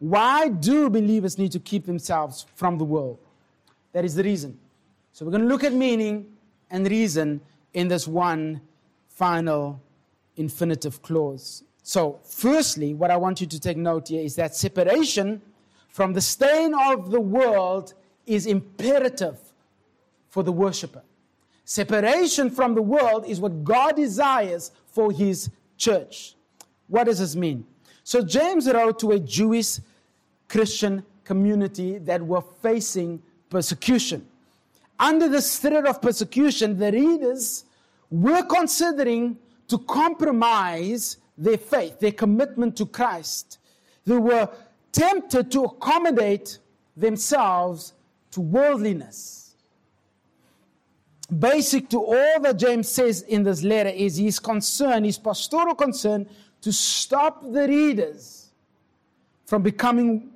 why 0.00 0.48
do 0.48 0.90
believers 0.90 1.38
need 1.38 1.52
to 1.52 1.60
keep 1.60 1.86
themselves 1.86 2.46
from 2.56 2.78
the 2.78 2.84
world? 2.84 3.18
That 3.92 4.04
is 4.04 4.14
the 4.14 4.24
reason. 4.24 4.58
So 5.12 5.24
we're 5.24 5.30
going 5.30 5.42
to 5.42 5.48
look 5.48 5.62
at 5.62 5.72
meaning 5.72 6.26
and 6.70 6.90
reason 6.90 7.40
in 7.74 7.88
this 7.88 8.08
one 8.08 8.62
final 9.08 9.80
infinitive 10.36 11.02
clause. 11.02 11.64
So, 11.82 12.20
firstly, 12.24 12.94
what 12.94 13.10
I 13.10 13.16
want 13.16 13.40
you 13.40 13.46
to 13.46 13.60
take 13.60 13.76
note 13.76 14.08
here 14.08 14.22
is 14.22 14.36
that 14.36 14.54
separation 14.54 15.42
from 15.88 16.12
the 16.12 16.20
stain 16.20 16.72
of 16.74 17.10
the 17.10 17.20
world 17.20 17.94
is 18.26 18.46
imperative 18.46 19.38
for 20.28 20.42
the 20.42 20.52
worshiper. 20.52 21.02
Separation 21.64 22.48
from 22.50 22.74
the 22.74 22.82
world 22.82 23.26
is 23.26 23.40
what 23.40 23.64
God 23.64 23.96
desires 23.96 24.70
for 24.86 25.12
his 25.12 25.50
church. 25.76 26.36
What 26.88 27.04
does 27.04 27.18
this 27.18 27.36
mean? 27.36 27.66
So, 28.04 28.22
James 28.22 28.66
wrote 28.66 28.98
to 29.00 29.10
a 29.12 29.18
Jewish 29.18 29.78
Christian 30.50 31.02
community 31.24 31.98
that 31.98 32.20
were 32.20 32.42
facing 32.60 33.22
persecution. 33.48 34.26
Under 34.98 35.28
the 35.28 35.40
threat 35.40 35.86
of 35.86 36.02
persecution, 36.02 36.76
the 36.76 36.92
readers 36.92 37.64
were 38.10 38.42
considering 38.42 39.38
to 39.68 39.78
compromise 39.78 41.16
their 41.38 41.56
faith, 41.56 42.00
their 42.00 42.12
commitment 42.12 42.76
to 42.76 42.84
Christ. 42.84 43.58
They 44.04 44.18
were 44.18 44.50
tempted 44.92 45.50
to 45.52 45.64
accommodate 45.64 46.58
themselves 46.96 47.94
to 48.32 48.42
worldliness 48.42 49.40
basic 51.38 51.88
to 51.90 51.98
all 52.02 52.40
that 52.40 52.58
James 52.58 52.88
says 52.88 53.22
in 53.22 53.42
this 53.42 53.62
letter 53.62 53.90
is 53.90 54.16
his 54.16 54.38
concern, 54.38 55.04
his 55.04 55.18
pastoral 55.18 55.74
concern, 55.74 56.28
to 56.60 56.72
stop 56.72 57.42
the 57.42 57.68
readers 57.68 58.50
from 59.46 59.62
becoming 59.62 60.29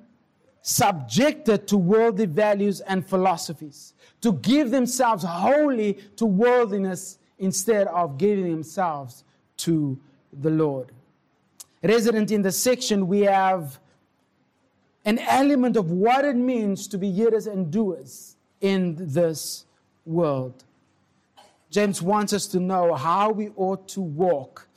subjected 0.67 1.67
to 1.67 1.77
worldly 1.77 2.25
values 2.25 2.81
and 2.81 3.05
philosophies, 3.07 3.93
to 4.19 4.33
give 4.33 4.71
themselves 4.71 5.23
wholly 5.23 5.93
to 6.15 6.25
worldliness 6.25 7.19
instead 7.37 7.85
of 7.89 8.17
giving 8.17 8.49
themselves 8.49 9.23
to 9.57 9.95
the 10.33 10.49
Lord. 10.49 10.91
Resident 11.83 12.31
in 12.31 12.41
the 12.41 12.51
section, 12.51 13.07
we 13.07 13.21
have 13.21 13.79
an 15.05 15.19
element 15.19 15.77
of 15.77 15.91
what 15.91 16.25
it 16.25 16.35
means 16.35 16.87
to 16.87 16.97
be 16.97 17.11
hearers 17.11 17.45
and 17.45 17.69
doers 17.69 18.35
in 18.59 18.95
this 18.99 19.65
world. 20.03 20.63
James 21.69 22.01
wants 22.01 22.33
us 22.33 22.47
to 22.47 22.59
know 22.59 22.95
how 22.95 23.29
we 23.29 23.49
ought 23.55 23.87
to 23.89 24.01
walk 24.01 24.67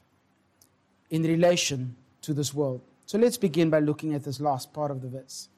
in 1.09 1.23
relation 1.23 1.97
to 2.21 2.35
this 2.35 2.53
world. 2.53 2.83
So 3.07 3.17
let's 3.17 3.39
begin 3.39 3.71
by 3.71 3.79
looking 3.79 4.13
at 4.13 4.23
this 4.23 4.39
last 4.39 4.75
part 4.75 4.91
of 4.91 5.01
the 5.01 5.09
verse. 5.09 5.49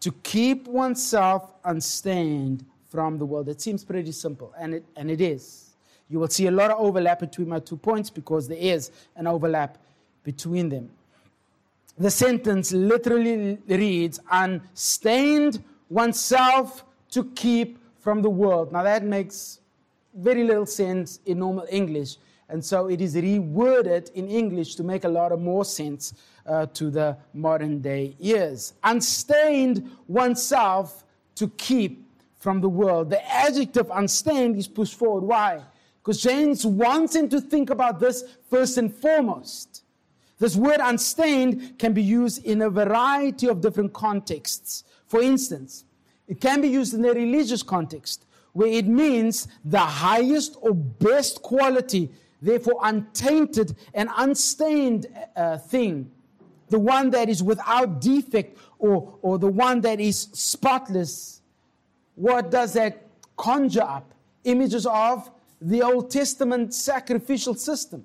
To 0.00 0.12
keep 0.22 0.68
oneself 0.68 1.52
unstained 1.64 2.64
from 2.88 3.18
the 3.18 3.26
world. 3.26 3.48
It 3.48 3.60
seems 3.60 3.84
pretty 3.84 4.12
simple, 4.12 4.54
and 4.58 4.74
it, 4.74 4.84
and 4.96 5.10
it 5.10 5.20
is. 5.20 5.74
You 6.08 6.20
will 6.20 6.28
see 6.28 6.46
a 6.46 6.50
lot 6.50 6.70
of 6.70 6.78
overlap 6.78 7.20
between 7.20 7.48
my 7.48 7.58
two 7.58 7.76
points 7.76 8.10
because 8.10 8.46
there 8.46 8.58
is 8.58 8.90
an 9.16 9.26
overlap 9.26 9.78
between 10.22 10.68
them. 10.68 10.90
The 11.98 12.10
sentence 12.10 12.72
literally 12.72 13.58
reads, 13.66 14.20
unstained 14.30 15.62
oneself 15.88 16.84
to 17.10 17.24
keep 17.34 17.78
from 17.98 18.22
the 18.22 18.30
world. 18.30 18.72
Now 18.72 18.82
that 18.82 19.04
makes 19.04 19.60
very 20.14 20.44
little 20.44 20.66
sense 20.66 21.20
in 21.26 21.40
normal 21.40 21.66
English. 21.70 22.16
And 22.48 22.64
so 22.64 22.88
it 22.88 23.00
is 23.00 23.16
reworded 23.16 24.12
in 24.12 24.28
English 24.28 24.76
to 24.76 24.84
make 24.84 25.04
a 25.04 25.08
lot 25.08 25.32
of 25.32 25.40
more 25.40 25.64
sense 25.64 26.14
uh, 26.46 26.66
to 26.74 26.90
the 26.90 27.16
modern 27.34 27.80
day 27.80 28.16
ears. 28.20 28.74
Unstained 28.84 29.90
oneself 30.06 31.04
to 31.34 31.48
keep 31.48 32.06
from 32.38 32.60
the 32.60 32.68
world. 32.68 33.10
The 33.10 33.26
adjective 33.34 33.90
unstained 33.92 34.56
is 34.56 34.68
pushed 34.68 34.94
forward. 34.94 35.24
Why? 35.24 35.62
Because 36.02 36.22
James 36.22 36.64
wants 36.64 37.16
him 37.16 37.28
to 37.30 37.40
think 37.40 37.70
about 37.70 37.98
this 37.98 38.22
first 38.48 38.78
and 38.78 38.94
foremost. 38.94 39.82
This 40.38 40.54
word 40.54 40.80
unstained 40.80 41.78
can 41.78 41.92
be 41.92 42.02
used 42.02 42.44
in 42.44 42.62
a 42.62 42.70
variety 42.70 43.48
of 43.48 43.60
different 43.60 43.92
contexts. 43.92 44.84
For 45.06 45.22
instance, 45.22 45.84
it 46.28 46.40
can 46.40 46.60
be 46.60 46.68
used 46.68 46.94
in 46.94 47.04
a 47.04 47.12
religious 47.12 47.62
context 47.62 48.26
where 48.52 48.68
it 48.68 48.86
means 48.86 49.48
the 49.64 49.78
highest 49.78 50.56
or 50.60 50.74
best 50.74 51.42
quality, 51.42 52.10
therefore 52.40 52.80
untainted 52.82 53.76
and 53.94 54.08
unstained 54.16 55.06
uh, 55.34 55.58
thing, 55.58 56.10
the 56.68 56.78
one 56.78 57.10
that 57.10 57.28
is 57.28 57.42
without 57.42 58.00
defect 58.00 58.58
or, 58.78 59.18
or 59.22 59.38
the 59.38 59.46
one 59.46 59.80
that 59.82 60.00
is 60.00 60.28
spotless. 60.32 61.42
What 62.14 62.50
does 62.50 62.72
that 62.74 63.06
conjure 63.36 63.82
up? 63.82 64.12
Images 64.44 64.86
of 64.86 65.30
the 65.60 65.82
Old 65.82 66.10
Testament 66.10 66.74
sacrificial 66.74 67.54
system. 67.54 68.04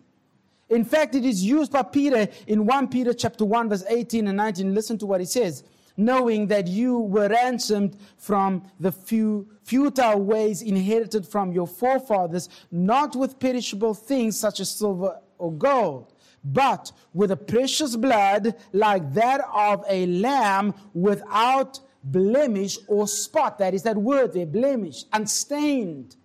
In 0.70 0.86
fact, 0.86 1.16
it 1.16 1.26
is 1.26 1.44
used 1.44 1.72
by 1.72 1.84
Peter 1.84 2.30
in 2.48 2.66
1 2.66 2.88
Peter 2.88 3.14
chapter 3.14 3.44
1, 3.44 3.70
verse 3.70 3.84
18 3.90 4.28
and 4.28 4.38
19. 4.38 4.74
Listen 4.74 4.98
to 5.00 5.06
what 5.06 5.20
he 5.20 5.26
says 5.26 5.64
knowing 5.98 6.48
that 6.48 6.68
you 6.68 7.00
were 7.00 7.28
ransomed 7.28 7.98
from 8.18 8.64
the 8.80 8.92
few 8.92 9.48
futile 9.64 10.22
ways 10.22 10.62
inherited 10.62 11.26
from 11.28 11.52
your 11.52 11.68
forefathers, 11.68 12.50
not 12.72 13.16
with 13.16 13.40
perishable 13.40 13.94
things 13.94 14.40
such 14.40 14.60
as 14.60 14.70
silver 14.70 15.20
or 15.38 15.52
gold, 15.52 16.14
but 16.44 16.92
with 17.14 17.32
a 17.32 17.38
precious 17.38 17.96
blood 17.96 18.56
like 18.74 19.14
that 19.14 19.42
of 19.54 19.84
a 19.88 20.06
lamb 20.08 20.74
without 20.94 21.80
blemish 22.04 22.78
or 22.88 23.08
spot. 23.08 23.60
That 23.60 23.74
is 23.74 23.84
that 23.84 23.98
word 23.98 24.34
there, 24.34 24.46
blemish, 24.46 25.06
unstained. 25.14 26.16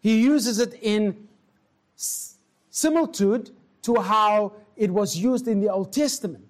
He 0.00 0.22
uses 0.22 0.58
it 0.58 0.74
in 0.82 1.28
similitude 2.70 3.50
to 3.82 4.00
how 4.00 4.52
it 4.76 4.90
was 4.90 5.16
used 5.16 5.48
in 5.48 5.60
the 5.60 5.70
Old 5.70 5.92
Testament. 5.92 6.45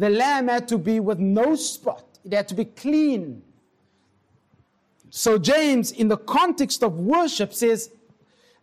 The 0.00 0.08
lamb 0.08 0.48
had 0.48 0.66
to 0.68 0.78
be 0.78 0.98
with 0.98 1.18
no 1.18 1.54
spot, 1.54 2.02
it 2.24 2.32
had 2.32 2.48
to 2.48 2.54
be 2.54 2.64
clean. 2.64 3.42
So, 5.10 5.36
James, 5.36 5.92
in 5.92 6.08
the 6.08 6.16
context 6.16 6.82
of 6.82 6.98
worship, 7.00 7.52
says, 7.52 7.90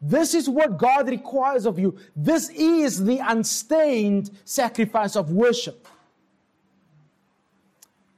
This 0.02 0.34
is 0.34 0.50
what 0.50 0.80
God 0.80 1.08
requires 1.08 1.68
of 1.68 1.78
you. 1.78 1.96
This 2.16 2.50
is 2.50 3.04
the 3.04 3.20
unstained 3.20 4.32
sacrifice 4.46 5.16
of 5.16 5.30
worship. 5.30 5.88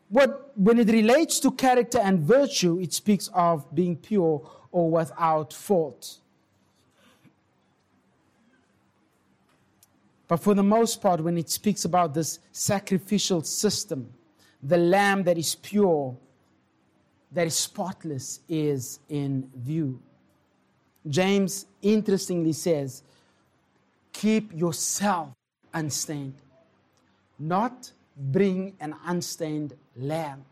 What, 0.08 0.54
when 0.56 0.80
it 0.80 0.88
relates 0.88 1.42
to 1.42 1.52
character 1.52 2.00
and 2.00 2.22
virtue, 2.22 2.80
it 2.80 2.94
speaks 2.94 3.30
of 3.34 3.66
being 3.76 3.98
pure 3.98 4.50
or 4.72 4.90
without 4.90 5.52
fault. 5.52 6.20
But 10.30 10.38
for 10.38 10.54
the 10.54 10.64
most 10.64 11.02
part, 11.02 11.22
when 11.22 11.40
it 11.40 11.50
speaks 11.50 11.86
about 11.86 12.14
this 12.14 12.38
sacrificial 12.52 13.42
system, 13.42 14.14
the 14.62 14.78
lamb 14.78 15.24
that 15.24 15.40
is 15.40 15.56
pure, 15.56 16.16
that 17.32 17.48
is 17.48 17.56
spotless, 17.56 18.40
is 18.48 19.00
in 19.10 19.50
view. 19.56 20.00
James 21.08 21.66
interestingly 21.82 22.54
says, 22.54 23.02
Keep 24.14 24.56
yourself 24.56 25.30
unstained, 25.74 26.36
not 27.40 27.92
bring 28.16 28.76
an 28.80 28.94
unstained 29.08 29.74
lamb. 29.96 30.46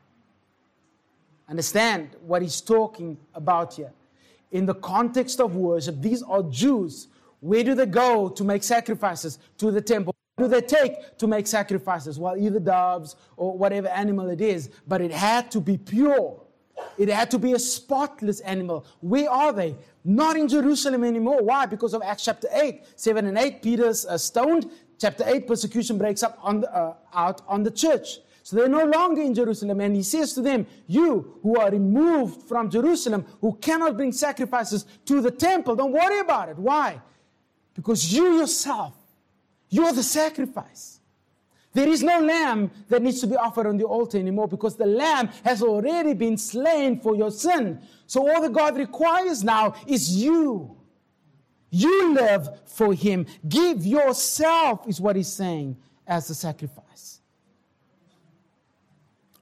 Understand 1.48 2.16
what 2.26 2.42
he's 2.42 2.62
talking 2.62 3.16
about 3.36 3.76
here. 3.76 3.92
In 4.52 4.66
the 4.66 4.74
context 4.74 5.40
of 5.40 5.56
worship, 5.56 6.02
these 6.02 6.24
are 6.24 6.42
Jews 6.42 7.10
where 7.40 7.64
do 7.64 7.76
they 7.76 7.86
go 7.86 8.30
to 8.30 8.44
make 8.44 8.64
sacrifices? 8.64 9.40
To 9.60 9.72
the 9.72 9.82
temple. 9.82 10.16
What 10.36 10.50
do 10.50 10.50
they 10.50 10.66
take 10.66 11.18
to 11.18 11.28
make 11.28 11.48
sacrifices? 11.48 12.20
Well, 12.20 12.38
either 12.38 12.60
doves 12.60 13.16
or 13.38 13.58
whatever 13.58 13.88
animal 13.88 14.30
it 14.30 14.42
is, 14.42 14.70
but 14.88 15.02
it 15.02 15.12
had 15.12 15.50
to 15.52 15.60
be 15.60 15.78
pure. 15.78 16.42
It 16.98 17.10
had 17.10 17.32
to 17.32 17.40
be 17.40 17.54
a 17.54 17.60
spotless 17.60 18.40
animal. 18.42 18.86
Where 19.02 19.30
are 19.30 19.54
they? 19.54 19.76
Not 20.04 20.38
in 20.38 20.48
Jerusalem 20.48 21.04
anymore. 21.04 21.44
Why? 21.44 21.66
Because 21.66 21.94
of 21.94 22.02
Acts 22.04 22.26
chapter 22.26 22.48
8. 22.52 22.84
7 22.96 23.26
and 23.26 23.38
8, 23.38 23.62
Peter's 23.62 24.06
uh, 24.06 24.18
stoned. 24.18 24.70
Chapter 25.00 25.24
8, 25.28 25.48
persecution 25.48 25.98
breaks 25.98 26.24
up 26.24 26.40
on 26.42 26.62
the, 26.62 26.74
uh, 26.74 26.96
out 27.14 27.42
on 27.48 27.64
the 27.64 27.72
church. 27.72 28.20
So 28.42 28.56
they're 28.56 28.70
no 28.70 28.86
longer 28.86 29.22
in 29.22 29.34
Jerusalem. 29.34 29.82
And 29.82 29.96
he 29.96 30.04
says 30.04 30.34
to 30.34 30.42
them, 30.42 30.66
You 30.88 31.40
who 31.44 31.60
are 31.60 31.70
removed 31.70 32.44
from 32.44 32.70
Jerusalem, 32.70 33.26
who 33.42 33.56
cannot 33.56 33.98
bring 33.98 34.12
sacrifices 34.12 34.86
to 35.06 35.22
the 35.22 35.32
temple, 35.32 35.76
don't 35.76 35.92
worry 35.92 36.20
about 36.20 36.50
it. 36.50 36.58
Why? 36.58 37.02
Because 37.78 38.12
you 38.12 38.40
yourself, 38.40 38.96
you're 39.70 39.94
the 39.94 40.04
sacrifice. 40.04 41.00
There 41.74 41.88
is 41.88 42.02
no 42.02 42.20
lamb 42.20 42.72
that 42.90 43.04
needs 43.04 43.22
to 43.22 43.28
be 43.28 43.36
offered 43.36 43.68
on 43.68 43.78
the 43.78 43.84
altar 43.84 44.18
anymore 44.18 44.48
because 44.48 44.76
the 44.76 44.88
lamb 44.88 45.30
has 45.44 45.62
already 45.62 46.16
been 46.16 46.36
slain 46.36 47.00
for 47.00 47.16
your 47.16 47.30
sin. 47.30 47.80
So 48.08 48.28
all 48.28 48.42
that 48.42 48.52
God 48.52 48.76
requires 48.78 49.44
now 49.44 49.76
is 49.86 50.18
you. 50.18 50.76
You 51.70 52.16
live 52.16 52.50
for 52.66 52.96
Him. 52.96 53.28
Give 53.48 53.86
yourself, 53.86 54.88
is 54.88 55.00
what 55.00 55.16
He's 55.16 55.32
saying, 55.32 55.78
as 56.08 56.28
a 56.32 56.36
sacrifice. 56.36 57.20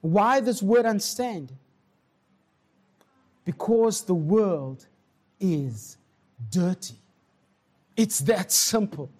Why 0.02 0.40
this 0.40 0.62
word 0.62 0.84
understand? 0.84 1.52
Because 3.46 4.02
the 4.02 4.14
world 4.14 4.84
is 5.40 5.96
dirty. 6.50 6.96
It's 7.96 8.20
that 8.20 8.52
simple. 8.52 9.10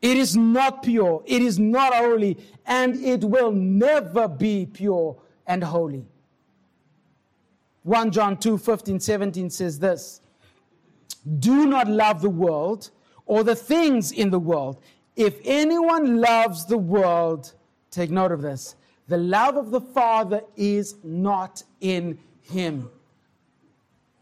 It 0.00 0.16
is 0.16 0.36
not 0.36 0.82
pure, 0.82 1.22
it 1.26 1.42
is 1.42 1.58
not 1.58 1.94
holy, 1.94 2.36
and 2.66 2.96
it 2.96 3.22
will 3.22 3.52
never 3.52 4.26
be 4.26 4.66
pure 4.66 5.16
and 5.46 5.62
holy. 5.62 6.04
1 7.84 8.10
John 8.10 8.36
2 8.36 8.58
15, 8.58 8.98
17 8.98 9.50
says 9.50 9.78
this 9.78 10.20
Do 11.38 11.66
not 11.66 11.88
love 11.88 12.20
the 12.20 12.30
world 12.30 12.90
or 13.26 13.44
the 13.44 13.54
things 13.54 14.12
in 14.12 14.30
the 14.30 14.38
world. 14.38 14.80
If 15.14 15.38
anyone 15.44 16.20
loves 16.20 16.64
the 16.66 16.78
world, 16.78 17.52
take 17.90 18.10
note 18.10 18.32
of 18.32 18.42
this 18.42 18.76
the 19.08 19.18
love 19.18 19.56
of 19.56 19.70
the 19.70 19.80
Father 19.80 20.42
is 20.56 20.96
not 21.02 21.62
in 21.80 22.18
him. 22.40 22.90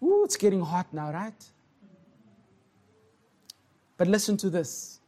Ooh, 0.03 0.25
it's 0.25 0.37
getting 0.37 0.63
hot 0.63 0.93
now, 0.93 1.13
right? 1.13 1.45
But 4.01 4.09
listen 4.09 4.39
to 4.39 4.49
this. 4.49 4.99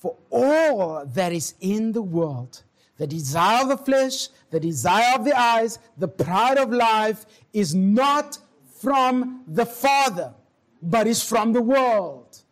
For 0.00 0.16
all 0.28 1.06
that 1.06 1.32
is 1.32 1.54
in 1.60 1.92
the 1.92 2.02
world, 2.02 2.64
the 2.96 3.06
desire 3.06 3.62
of 3.62 3.68
the 3.68 3.76
flesh, 3.76 4.28
the 4.50 4.58
desire 4.58 5.14
of 5.14 5.24
the 5.24 5.38
eyes, 5.38 5.78
the 5.96 6.08
pride 6.08 6.58
of 6.58 6.72
life 6.72 7.26
is 7.52 7.76
not 7.76 8.38
from 8.80 9.44
the 9.46 9.64
Father, 9.64 10.34
but 10.82 11.06
is 11.06 11.22
from 11.22 11.52
the 11.52 11.62
world. 11.62 12.42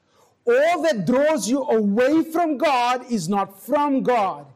All 0.47 0.83
that 0.83 1.05
draws 1.05 1.49
you 1.49 1.65
away 1.65 2.23
from 2.23 2.57
God 2.57 3.11
is 3.11 3.29
not 3.29 3.61
from 3.61 4.05
God. 4.05 4.47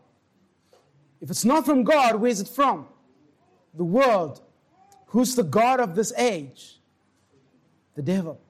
If 1.20 1.28
it's 1.28 1.44
not 1.44 1.66
from 1.66 1.82
God, 1.82 2.20
where's 2.20 2.38
it 2.38 2.46
from? 2.46 2.86
The 3.74 3.82
world. 3.82 4.40
Who's 5.06 5.34
the 5.34 5.42
God 5.42 5.80
of 5.80 5.96
this 5.96 6.12
age? 6.16 6.78
The 7.96 8.02
devil. 8.02 8.40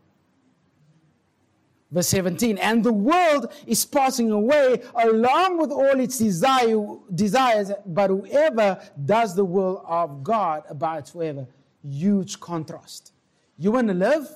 Verse 1.95 2.09
17, 2.09 2.59
and 2.59 2.83
the 2.83 2.93
world 2.93 3.53
is 3.69 3.85
passing 3.85 4.33
away 4.33 4.83
along 4.97 5.59
with 5.59 5.71
all 5.71 6.01
its 6.01 6.19
desire, 6.19 6.85
desires, 7.15 7.71
but 7.87 8.11
whoever 8.11 8.83
does 9.05 9.37
the 9.37 9.45
will 9.45 9.85
of 9.87 10.25
God 10.25 10.65
abides 10.69 11.11
forever. 11.11 11.47
Huge 11.89 12.41
contrast. 12.41 13.13
You 13.57 13.71
want 13.71 13.87
to 13.87 13.95
live? 13.95 14.29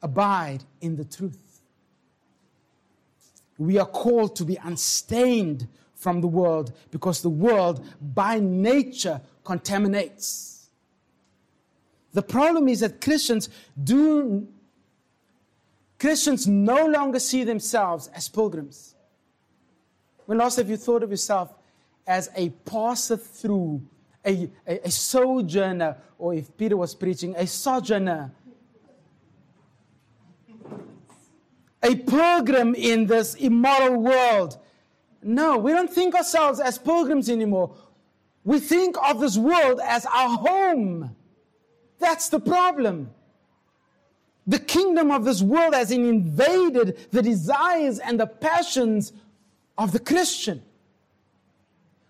Abide 0.00 0.64
in 0.80 0.96
the 0.96 1.04
truth. 1.04 1.60
We 3.58 3.78
are 3.78 3.84
called 3.84 4.34
to 4.36 4.44
be 4.46 4.56
unstained 4.64 5.68
from 5.94 6.22
the 6.22 6.26
world 6.26 6.72
because 6.90 7.20
the 7.20 7.28
world 7.28 7.84
by 8.00 8.40
nature 8.40 9.20
contaminates. 9.44 10.70
The 12.14 12.22
problem 12.22 12.66
is 12.66 12.80
that 12.80 13.02
Christians 13.02 13.50
do 13.84 14.48
Christians 16.02 16.48
no 16.48 16.84
longer 16.86 17.20
see 17.20 17.44
themselves 17.44 18.08
as 18.08 18.28
pilgrims. 18.28 18.96
When 20.26 20.36
last 20.36 20.56
have 20.56 20.68
you 20.68 20.76
thought 20.76 21.04
of 21.04 21.12
yourself 21.12 21.54
as 22.04 22.28
a 22.34 22.48
passer 22.64 23.16
through, 23.16 23.82
a, 24.26 24.50
a, 24.66 24.88
a 24.88 24.90
sojourner, 24.90 25.96
or 26.18 26.34
if 26.34 26.56
Peter 26.56 26.76
was 26.76 26.92
preaching, 26.96 27.36
a 27.36 27.46
sojourner? 27.46 28.32
A 31.84 31.94
pilgrim 31.94 32.74
in 32.74 33.06
this 33.06 33.36
immoral 33.36 34.02
world. 34.02 34.58
No, 35.22 35.56
we 35.56 35.70
don't 35.70 35.88
think 35.88 36.16
ourselves 36.16 36.58
as 36.58 36.78
pilgrims 36.78 37.30
anymore. 37.30 37.76
We 38.42 38.58
think 38.58 38.96
of 39.00 39.20
this 39.20 39.38
world 39.38 39.80
as 39.80 40.04
our 40.06 40.36
home. 40.36 41.14
That's 42.00 42.28
the 42.28 42.40
problem. 42.40 43.10
The 44.46 44.58
kingdom 44.58 45.10
of 45.10 45.24
this 45.24 45.40
world 45.40 45.74
has 45.74 45.90
invaded 45.90 47.06
the 47.10 47.22
desires 47.22 47.98
and 47.98 48.18
the 48.18 48.26
passions 48.26 49.12
of 49.78 49.92
the 49.92 50.00
Christian. 50.00 50.62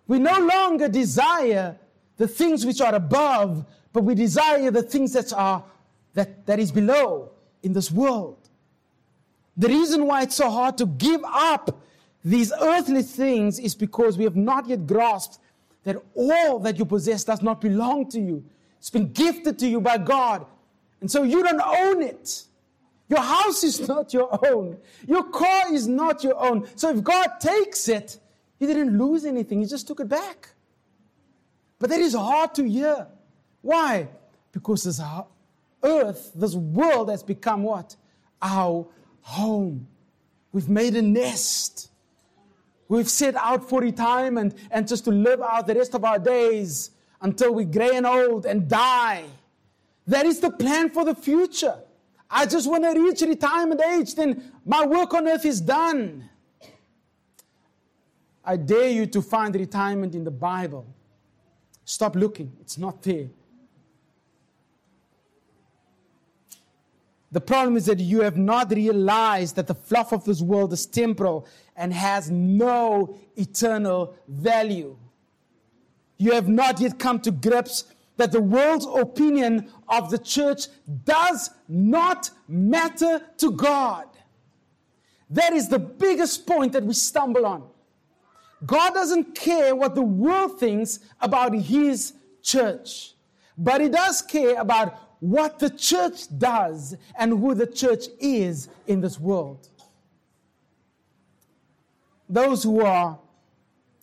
We 0.06 0.18
no 0.18 0.38
longer 0.38 0.88
desire 0.88 1.78
the 2.16 2.28
things 2.28 2.64
which 2.64 2.80
are 2.80 2.94
above, 2.94 3.66
but 3.92 4.04
we 4.04 4.14
desire 4.14 4.70
the 4.70 4.82
things 4.82 5.12
that 5.12 5.32
are 5.32 5.64
that, 6.14 6.46
that 6.46 6.58
is 6.58 6.70
below 6.70 7.30
in 7.62 7.72
this 7.72 7.90
world. 7.90 8.36
The 9.56 9.68
reason 9.68 10.06
why 10.06 10.22
it's 10.22 10.36
so 10.36 10.50
hard 10.50 10.78
to 10.78 10.86
give 10.86 11.22
up 11.24 11.82
these 12.24 12.52
earthly 12.60 13.02
things 13.02 13.58
is 13.58 13.74
because 13.74 14.16
we 14.16 14.24
have 14.24 14.36
not 14.36 14.66
yet 14.66 14.86
grasped 14.86 15.38
that 15.84 15.96
all 16.14 16.58
that 16.60 16.78
you 16.78 16.84
possess 16.84 17.24
does 17.24 17.42
not 17.42 17.60
belong 17.60 18.08
to 18.10 18.20
you. 18.20 18.44
It's 18.78 18.90
been 18.90 19.12
gifted 19.12 19.58
to 19.60 19.68
you 19.68 19.80
by 19.80 19.98
God. 19.98 20.46
And 21.02 21.10
so 21.10 21.24
you 21.24 21.42
don't 21.42 21.60
own 21.60 22.00
it. 22.00 22.44
Your 23.08 23.20
house 23.20 23.64
is 23.64 23.86
not 23.88 24.14
your 24.14 24.38
own. 24.46 24.78
Your 25.06 25.24
car 25.24 25.74
is 25.74 25.88
not 25.88 26.24
your 26.24 26.40
own. 26.40 26.68
So 26.76 26.90
if 26.90 27.02
God 27.02 27.28
takes 27.40 27.88
it, 27.88 28.18
He 28.58 28.66
didn't 28.66 28.96
lose 28.96 29.24
anything, 29.24 29.60
He 29.60 29.66
just 29.66 29.86
took 29.88 29.98
it 30.00 30.08
back. 30.08 30.48
But 31.80 31.90
that 31.90 32.00
is 32.00 32.14
hard 32.14 32.54
to 32.54 32.68
hear. 32.68 33.08
Why? 33.60 34.08
Because 34.52 34.84
this 34.84 35.00
earth, 35.82 36.30
this 36.36 36.54
world 36.54 37.10
has 37.10 37.24
become 37.24 37.64
what? 37.64 37.96
Our 38.40 38.86
home. 39.22 39.88
We've 40.52 40.68
made 40.68 40.94
a 40.94 41.02
nest. 41.02 41.90
We've 42.86 43.08
set 43.08 43.34
out 43.34 43.68
for 43.68 43.80
retirement 43.80 44.56
and 44.70 44.86
just 44.86 45.04
to 45.06 45.10
live 45.10 45.40
out 45.40 45.66
the 45.66 45.74
rest 45.74 45.94
of 45.94 46.04
our 46.04 46.20
days 46.20 46.92
until 47.20 47.54
we're 47.54 47.66
gray 47.66 47.96
and 47.96 48.06
old 48.06 48.46
and 48.46 48.68
die. 48.68 49.24
That 50.06 50.26
is 50.26 50.40
the 50.40 50.50
plan 50.50 50.90
for 50.90 51.04
the 51.04 51.14
future. 51.14 51.76
I 52.30 52.46
just 52.46 52.68
want 52.68 52.84
to 52.84 53.00
reach 53.00 53.20
retirement 53.20 53.80
age, 53.80 54.14
then 54.14 54.52
my 54.64 54.86
work 54.86 55.12
on 55.12 55.28
earth 55.28 55.44
is 55.44 55.60
done. 55.60 56.28
I 58.44 58.56
dare 58.56 58.88
you 58.88 59.06
to 59.06 59.22
find 59.22 59.54
retirement 59.54 60.14
in 60.14 60.24
the 60.24 60.30
Bible. 60.30 60.86
Stop 61.84 62.16
looking, 62.16 62.52
it's 62.60 62.78
not 62.78 63.02
there. 63.02 63.28
The 67.30 67.40
problem 67.40 67.76
is 67.76 67.86
that 67.86 67.98
you 67.98 68.20
have 68.20 68.36
not 68.36 68.70
realized 68.70 69.56
that 69.56 69.66
the 69.66 69.74
fluff 69.74 70.12
of 70.12 70.24
this 70.24 70.42
world 70.42 70.72
is 70.72 70.84
temporal 70.84 71.46
and 71.76 71.92
has 71.92 72.30
no 72.30 73.16
eternal 73.36 74.14
value. 74.28 74.96
You 76.18 76.32
have 76.32 76.48
not 76.48 76.78
yet 76.78 76.98
come 76.98 77.20
to 77.20 77.30
grips 77.30 77.84
that 78.22 78.30
the 78.30 78.40
world's 78.40 78.87
opinion 78.87 79.68
of 79.88 80.08
the 80.08 80.16
church 80.16 80.68
does 81.02 81.50
not 81.66 82.30
matter 82.46 83.20
to 83.38 83.50
God. 83.50 84.06
That 85.28 85.52
is 85.52 85.68
the 85.68 85.80
biggest 85.80 86.46
point 86.46 86.72
that 86.74 86.85
we 86.85 86.94
stumble 86.94 87.44
on. 87.44 87.64
God 88.64 88.94
doesn't 88.94 89.35
care 89.35 89.74
what 89.74 89.96
the 89.96 90.02
world 90.02 90.61
thinks 90.61 91.00
about 91.20 91.52
his 91.52 92.12
church, 92.42 93.14
but 93.58 93.80
he 93.80 93.88
does 93.88 94.22
care 94.22 94.61
about 94.61 94.96
what 95.18 95.58
the 95.58 95.70
church 95.70 96.26
does 96.38 96.94
and 97.18 97.32
who 97.32 97.56
the 97.56 97.66
church 97.66 98.04
is 98.20 98.68
in 98.87 99.00
this 99.00 99.18
world. 99.18 99.68
Those 102.28 102.62
who 102.62 102.82
are 102.82 103.18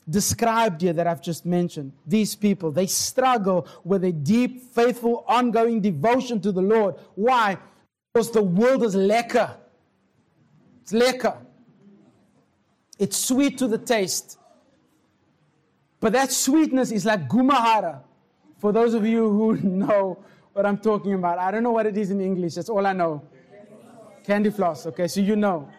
described 0.10 0.82
here 0.82 0.94
that 0.94 1.08
I've 1.08 1.22
just 1.22 1.46
mentioned, 1.46 1.94
these 2.06 2.36
people, 2.36 2.72
they 2.72 2.88
struggle 2.88 3.68
with 3.84 4.04
a 4.04 4.12
deep, 4.12 4.74
faithful, 4.74 5.24
ongoing 5.28 5.82
devotion 5.82 6.42
to 6.42 6.52
the 6.52 6.62
Lord. 6.62 6.96
Why? 7.16 7.58
Because 8.14 8.32
the 8.32 8.42
world 8.42 8.84
is 8.84 8.96
lekker. 8.96 9.56
It's 10.82 10.92
lekker. 10.92 11.38
It's 12.98 13.18
sweet 13.18 13.58
to 13.60 13.68
the 13.68 13.78
taste. 13.78 14.38
But 16.00 16.14
that 16.14 16.32
sweetness 16.32 16.92
is 16.92 17.06
like 17.06 17.28
gumahara. 17.28 18.02
For 18.58 18.72
those 18.72 18.94
of 18.94 19.06
you 19.06 19.30
who 19.30 19.58
know 19.64 20.24
what 20.54 20.66
I'm 20.66 20.78
talking 20.78 21.14
about, 21.14 21.40
I 21.40 21.52
don't 21.52 21.64
know 21.64 21.72
what 21.72 21.86
it 21.86 21.98
is 21.98 22.12
in 22.12 22.20
English. 22.22 22.56
That's 22.56 22.70
all 22.70 22.86
I 22.86 22.94
know. 22.94 23.22
Candy 24.24 24.50
floss. 24.50 24.86
Okay, 24.88 25.08
so 25.08 25.22
you 25.22 25.36
know. 25.36 25.70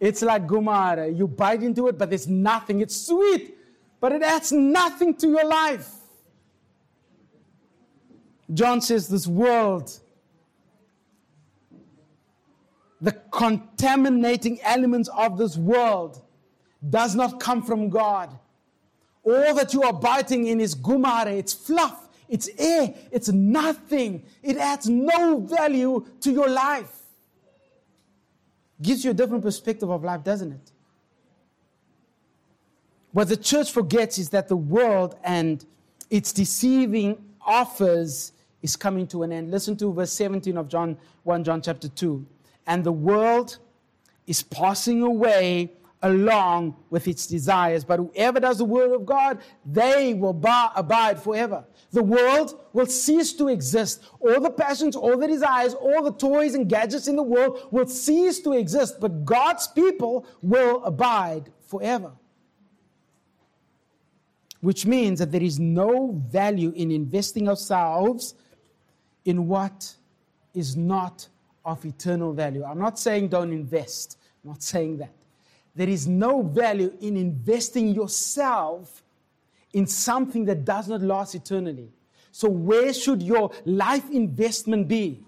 It's 0.00 0.22
like 0.22 0.46
gumahara. 0.46 1.14
You 1.16 1.28
bite 1.28 1.62
into 1.62 1.86
it, 1.88 1.98
but 1.98 2.08
there's 2.08 2.26
nothing. 2.26 2.80
It's 2.80 3.06
sweet, 3.06 3.54
but 4.00 4.12
it 4.12 4.22
adds 4.22 4.50
nothing 4.50 5.14
to 5.16 5.28
your 5.28 5.44
life. 5.44 5.90
John 8.52 8.80
says 8.80 9.06
this 9.08 9.26
world, 9.26 10.00
the 13.00 13.12
contaminating 13.30 14.60
elements 14.62 15.08
of 15.10 15.38
this 15.38 15.56
world, 15.56 16.22
does 16.88 17.14
not 17.14 17.38
come 17.38 17.62
from 17.62 17.90
God. 17.90 18.36
All 19.22 19.54
that 19.54 19.74
you 19.74 19.82
are 19.82 19.92
biting 19.92 20.46
in 20.46 20.60
is 20.60 20.74
gumare, 20.74 21.36
it's 21.38 21.52
fluff, 21.52 22.08
it's 22.26 22.48
air, 22.58 22.94
it's 23.12 23.28
nothing. 23.28 24.24
It 24.42 24.56
adds 24.56 24.88
no 24.88 25.40
value 25.40 26.06
to 26.22 26.32
your 26.32 26.48
life. 26.48 26.99
Gives 28.82 29.04
you 29.04 29.10
a 29.10 29.14
different 29.14 29.42
perspective 29.42 29.90
of 29.90 30.04
life, 30.04 30.24
doesn't 30.24 30.52
it? 30.52 30.72
What 33.12 33.28
the 33.28 33.36
church 33.36 33.72
forgets 33.72 34.18
is 34.18 34.30
that 34.30 34.48
the 34.48 34.56
world 34.56 35.16
and 35.24 35.64
its 36.10 36.32
deceiving 36.32 37.18
offers 37.44 38.32
is 38.62 38.76
coming 38.76 39.06
to 39.08 39.22
an 39.22 39.32
end. 39.32 39.50
Listen 39.50 39.76
to 39.78 39.92
verse 39.92 40.12
17 40.12 40.56
of 40.56 40.68
John 40.68 40.96
1 41.24 41.44
John 41.44 41.60
chapter 41.60 41.88
2. 41.88 42.24
And 42.66 42.84
the 42.84 42.92
world 42.92 43.58
is 44.26 44.42
passing 44.42 45.02
away 45.02 45.72
along 46.02 46.76
with 46.88 47.06
its 47.06 47.26
desires. 47.26 47.84
But 47.84 47.98
whoever 47.98 48.40
does 48.40 48.58
the 48.58 48.64
will 48.64 48.94
of 48.94 49.04
God, 49.04 49.38
they 49.64 50.14
will 50.14 50.38
abide 50.74 51.22
forever. 51.22 51.64
The 51.92 52.02
world 52.02 52.58
will 52.72 52.86
cease 52.86 53.32
to 53.34 53.48
exist. 53.48 54.02
All 54.20 54.40
the 54.40 54.50
passions, 54.50 54.96
all 54.96 55.18
the 55.18 55.26
desires, 55.26 55.74
all 55.74 56.02
the 56.02 56.12
toys 56.12 56.54
and 56.54 56.68
gadgets 56.68 57.08
in 57.08 57.16
the 57.16 57.22
world 57.22 57.68
will 57.70 57.86
cease 57.86 58.40
to 58.40 58.52
exist. 58.52 59.00
But 59.00 59.24
God's 59.24 59.66
people 59.68 60.26
will 60.42 60.82
abide 60.84 61.52
forever. 61.66 62.12
Which 64.60 64.86
means 64.86 65.18
that 65.18 65.32
there 65.32 65.42
is 65.42 65.58
no 65.58 66.12
value 66.28 66.72
in 66.76 66.90
investing 66.90 67.48
ourselves 67.48 68.34
in 69.24 69.48
what 69.48 69.94
is 70.54 70.76
not 70.76 71.28
of 71.64 71.84
eternal 71.84 72.32
value. 72.32 72.64
I'm 72.64 72.78
not 72.78 72.98
saying 72.98 73.28
don't 73.28 73.52
invest, 73.52 74.18
I'm 74.42 74.50
not 74.50 74.62
saying 74.62 74.98
that. 74.98 75.12
There 75.80 75.88
is 75.88 76.06
no 76.06 76.42
value 76.42 76.92
in 77.00 77.16
investing 77.16 77.94
yourself 77.94 79.02
in 79.72 79.86
something 79.86 80.44
that 80.44 80.62
does 80.62 80.88
not 80.88 81.00
last 81.00 81.34
eternally. 81.34 81.88
So, 82.32 82.50
where 82.50 82.92
should 82.92 83.22
your 83.22 83.50
life 83.64 84.04
investment 84.10 84.88
be? 84.88 85.24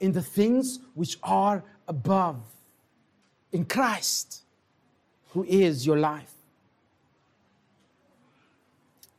In 0.00 0.10
the 0.10 0.20
things 0.20 0.80
which 0.94 1.16
are 1.22 1.62
above, 1.86 2.40
in 3.52 3.64
Christ, 3.64 4.42
who 5.30 5.44
is 5.44 5.86
your 5.86 5.96
life. 5.96 6.34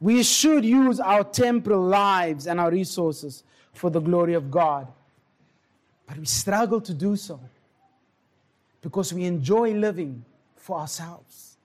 We 0.02 0.24
should 0.24 0.66
use 0.66 1.00
our 1.00 1.24
temporal 1.24 1.86
lives 1.86 2.48
and 2.48 2.60
our 2.60 2.70
resources 2.70 3.46
for 3.72 3.90
the 3.90 4.02
glory 4.02 4.34
of 4.34 4.52
God. 4.52 4.90
But 6.06 6.18
we 6.18 6.26
struggle 6.26 6.82
to 6.82 6.94
do 6.94 7.16
so 7.16 7.40
because 8.82 9.14
we 9.14 9.24
enjoy 9.24 9.72
living 9.76 10.26
for 10.64 10.80
ourselves. 10.80 11.58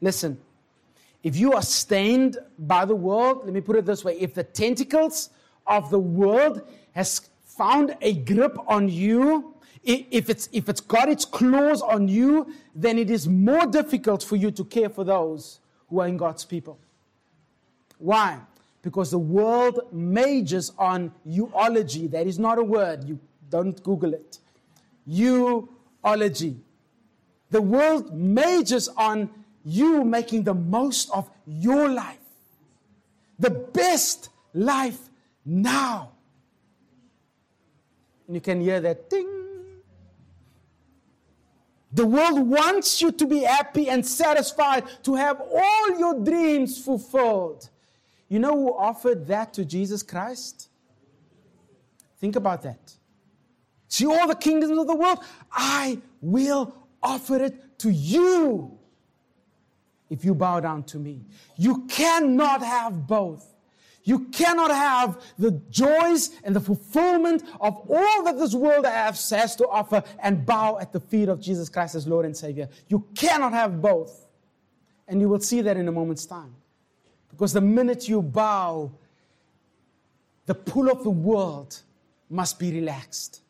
Listen, 0.00 0.36
if 1.22 1.36
you 1.36 1.52
are 1.52 1.62
stained 1.62 2.38
by 2.58 2.84
the 2.84 2.94
world, 2.94 3.42
let 3.44 3.54
me 3.54 3.60
put 3.60 3.76
it 3.76 3.86
this 3.86 4.04
way 4.04 4.18
if 4.18 4.34
the 4.34 4.42
tentacles 4.42 5.30
of 5.66 5.90
the 5.90 5.98
world 5.98 6.68
has 6.92 7.30
found 7.44 7.96
a 8.02 8.14
grip 8.14 8.58
on 8.66 8.88
you, 8.88 9.54
if 9.84 10.28
it's, 10.28 10.48
if 10.52 10.68
it's 10.68 10.80
got 10.80 11.08
its 11.08 11.24
claws 11.24 11.80
on 11.82 12.08
you, 12.08 12.52
then 12.74 12.98
it 12.98 13.10
is 13.10 13.28
more 13.28 13.66
difficult 13.66 14.24
for 14.24 14.34
you 14.34 14.50
to 14.50 14.64
care 14.64 14.88
for 14.88 15.04
those 15.04 15.60
who 15.88 16.00
are 16.00 16.08
in 16.08 16.16
God's 16.16 16.44
people. 16.44 16.78
Why? 17.98 18.40
Because 18.82 19.12
the 19.12 19.18
world 19.18 19.80
majors 19.92 20.72
on 20.78 21.12
eulogy. 21.24 22.08
That 22.08 22.26
is 22.26 22.40
not 22.40 22.58
a 22.58 22.64
word. 22.64 23.04
You 23.04 23.20
don't 23.50 23.80
Google 23.84 24.14
it. 24.14 24.38
Eulogy. 26.04 26.56
The 27.50 27.62
world 27.62 28.14
majors 28.14 28.88
on 28.88 29.30
you 29.64 30.04
making 30.04 30.44
the 30.44 30.54
most 30.54 31.10
of 31.10 31.30
your 31.46 31.88
life. 31.88 32.18
The 33.38 33.50
best 33.50 34.28
life 34.52 34.98
now. 35.44 36.12
And 38.26 38.34
you 38.34 38.40
can 38.40 38.60
hear 38.60 38.80
that 38.80 39.10
ding. 39.10 39.28
The 41.92 42.06
world 42.06 42.40
wants 42.40 43.00
you 43.00 43.12
to 43.12 43.26
be 43.26 43.44
happy 43.44 43.88
and 43.88 44.04
satisfied, 44.04 44.84
to 45.04 45.14
have 45.14 45.40
all 45.40 45.98
your 45.98 46.24
dreams 46.24 46.82
fulfilled. 46.82 47.70
You 48.28 48.40
know 48.40 48.52
who 48.52 48.76
offered 48.76 49.28
that 49.28 49.54
to 49.54 49.64
Jesus 49.64 50.02
Christ? 50.02 50.68
Think 52.18 52.34
about 52.34 52.62
that. 52.62 52.94
See 53.94 54.06
all 54.06 54.26
the 54.26 54.34
kingdoms 54.34 54.76
of 54.76 54.88
the 54.88 54.96
world? 54.96 55.20
I 55.52 56.00
will 56.20 56.74
offer 57.00 57.36
it 57.44 57.78
to 57.78 57.90
you 57.90 58.76
if 60.10 60.24
you 60.24 60.34
bow 60.34 60.58
down 60.58 60.82
to 60.84 60.98
me. 60.98 61.24
You 61.56 61.84
cannot 61.86 62.60
have 62.60 63.06
both. 63.06 63.54
You 64.02 64.24
cannot 64.30 64.72
have 64.72 65.22
the 65.38 65.52
joys 65.70 66.32
and 66.42 66.56
the 66.56 66.60
fulfillment 66.60 67.44
of 67.60 67.88
all 67.88 68.24
that 68.24 68.36
this 68.36 68.52
world 68.52 68.84
has, 68.84 69.30
has 69.30 69.54
to 69.56 69.68
offer 69.68 70.02
and 70.18 70.44
bow 70.44 70.76
at 70.80 70.92
the 70.92 70.98
feet 70.98 71.28
of 71.28 71.38
Jesus 71.40 71.68
Christ 71.68 71.94
as 71.94 72.08
Lord 72.08 72.26
and 72.26 72.36
Savior. 72.36 72.68
You 72.88 73.06
cannot 73.14 73.52
have 73.52 73.80
both. 73.80 74.26
And 75.06 75.20
you 75.20 75.28
will 75.28 75.38
see 75.38 75.60
that 75.60 75.76
in 75.76 75.86
a 75.86 75.92
moment's 75.92 76.26
time. 76.26 76.52
Because 77.30 77.52
the 77.52 77.60
minute 77.60 78.08
you 78.08 78.22
bow, 78.22 78.90
the 80.46 80.54
pull 80.56 80.90
of 80.90 81.04
the 81.04 81.10
world 81.10 81.80
must 82.28 82.58
be 82.58 82.72
relaxed. 82.72 83.42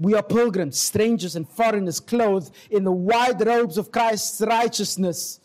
We 0.00 0.14
are 0.14 0.22
pilgrims, 0.22 0.80
strangers, 0.80 1.36
and 1.36 1.46
foreigners 1.46 2.00
clothed 2.00 2.54
in 2.70 2.84
the 2.84 2.90
white 2.90 3.44
robes 3.44 3.76
of 3.76 3.92
Christ's 3.92 4.40
righteousness, 4.40 5.40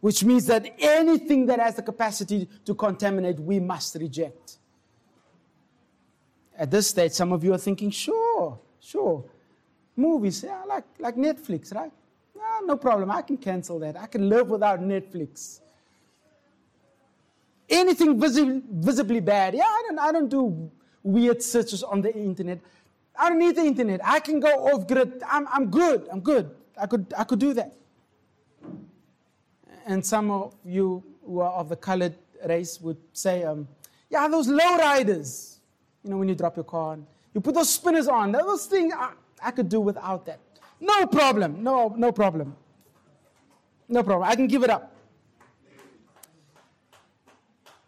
which 0.00 0.24
means 0.24 0.46
that 0.46 0.74
anything 0.78 1.44
that 1.46 1.60
has 1.60 1.74
the 1.74 1.82
capacity 1.82 2.48
to 2.64 2.74
contaminate, 2.74 3.38
we 3.38 3.60
must 3.60 3.94
reject. 3.96 4.56
At 6.56 6.70
this 6.70 6.88
stage, 6.88 7.12
some 7.12 7.32
of 7.32 7.44
you 7.44 7.52
are 7.52 7.58
thinking, 7.58 7.90
sure, 7.90 8.58
sure. 8.80 9.24
Movies, 9.94 10.42
yeah, 10.42 10.64
like, 10.64 10.84
like 10.98 11.16
Netflix, 11.16 11.74
right? 11.74 11.92
Yeah, 12.34 12.60
no 12.64 12.76
problem. 12.76 13.10
I 13.10 13.20
can 13.20 13.36
cancel 13.36 13.78
that. 13.80 13.94
I 14.00 14.06
can 14.06 14.26
live 14.26 14.48
without 14.48 14.80
Netflix. 14.80 15.60
Anything 17.68 18.18
visibly, 18.18 18.62
visibly 18.70 19.20
bad, 19.20 19.54
yeah, 19.54 19.64
I 19.64 19.82
don't, 19.86 19.98
I 19.98 20.12
don't 20.12 20.28
do 20.30 20.70
weird 21.02 21.42
searches 21.42 21.82
on 21.82 22.00
the 22.00 22.14
internet. 22.14 22.60
I 23.18 23.28
don't 23.28 23.38
need 23.38 23.56
the 23.56 23.62
internet. 23.62 24.00
I 24.04 24.20
can 24.20 24.38
go 24.38 24.48
off 24.48 24.86
grid. 24.86 25.22
I'm, 25.28 25.48
I'm 25.48 25.70
good. 25.70 26.08
I'm 26.10 26.20
good. 26.20 26.50
I 26.80 26.86
could, 26.86 27.12
I 27.16 27.24
could 27.24 27.40
do 27.40 27.52
that. 27.54 27.74
And 29.86 30.04
some 30.04 30.30
of 30.30 30.54
you 30.64 31.02
who 31.26 31.40
are 31.40 31.52
of 31.52 31.68
the 31.68 31.76
colored 31.76 32.14
race 32.46 32.80
would 32.80 32.98
say, 33.12 33.42
um, 33.42 33.66
yeah, 34.10 34.28
those 34.28 34.48
lowriders. 34.48 35.56
You 36.04 36.10
know, 36.10 36.18
when 36.18 36.28
you 36.28 36.34
drop 36.34 36.56
your 36.56 36.64
car, 36.64 36.94
and 36.94 37.06
you 37.34 37.40
put 37.40 37.54
those 37.54 37.68
spinners 37.68 38.06
on. 38.06 38.32
Those 38.32 38.66
things, 38.66 38.92
I, 38.96 39.12
I 39.42 39.50
could 39.50 39.68
do 39.68 39.80
without 39.80 40.24
that. 40.26 40.38
No 40.80 41.06
problem. 41.06 41.62
No, 41.62 41.92
no 41.96 42.12
problem. 42.12 42.54
No 43.88 44.02
problem. 44.02 44.28
I 44.30 44.36
can 44.36 44.46
give 44.46 44.62
it 44.62 44.70
up. 44.70 44.94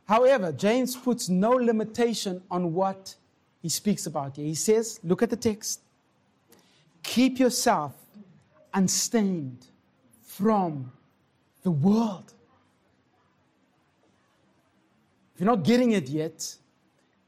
However, 0.09 0.51
James 0.51 0.97
puts 0.97 1.29
no 1.29 1.51
limitation 1.51 2.43
on 2.51 2.75
what 2.75 3.15
he 3.63 3.69
speaks 3.69 4.07
about 4.07 4.37
here. 4.37 4.47
He 4.47 4.55
says, 4.55 5.01
look 5.03 5.23
at 5.23 5.31
the 5.31 5.37
text. 5.37 5.81
Keep 7.03 7.39
yourself 7.39 7.95
unstained 8.73 9.67
from 10.23 10.93
the 11.63 11.71
world. 11.71 12.33
If 15.35 15.41
you're 15.41 15.51
not 15.51 15.65
getting 15.65 15.93
it 15.93 16.09
yet, 16.09 16.57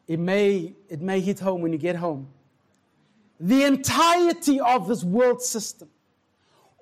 it 0.09 0.19
may, 0.19 0.75
it 0.89 1.01
may 1.01 1.21
hit 1.21 1.41
home 1.41 1.63
when 1.63 1.73
you 1.73 1.79
get 1.79 1.97
home. 1.97 2.29
The 3.41 3.65
entirety 3.65 4.61
of 4.61 4.89
this 4.89 5.03
world 5.05 5.43
system, 5.43 5.89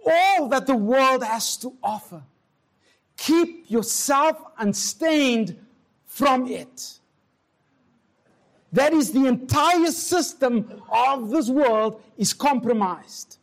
all 0.07 0.49
that 0.49 0.67
the 0.67 0.77
world 0.77 1.25
has 1.25 1.57
to 1.59 1.73
offer, 1.83 2.23
keep 3.17 3.71
yourself 3.71 4.37
unstained 4.59 5.57
from 6.07 6.47
it. 6.47 7.00
That 8.73 8.93
is, 8.93 9.13
the 9.13 9.27
entire 9.27 9.91
system 9.91 10.83
of 10.91 11.31
this 11.31 11.49
world 11.49 12.03
is 12.17 12.33
compromised. 12.33 13.39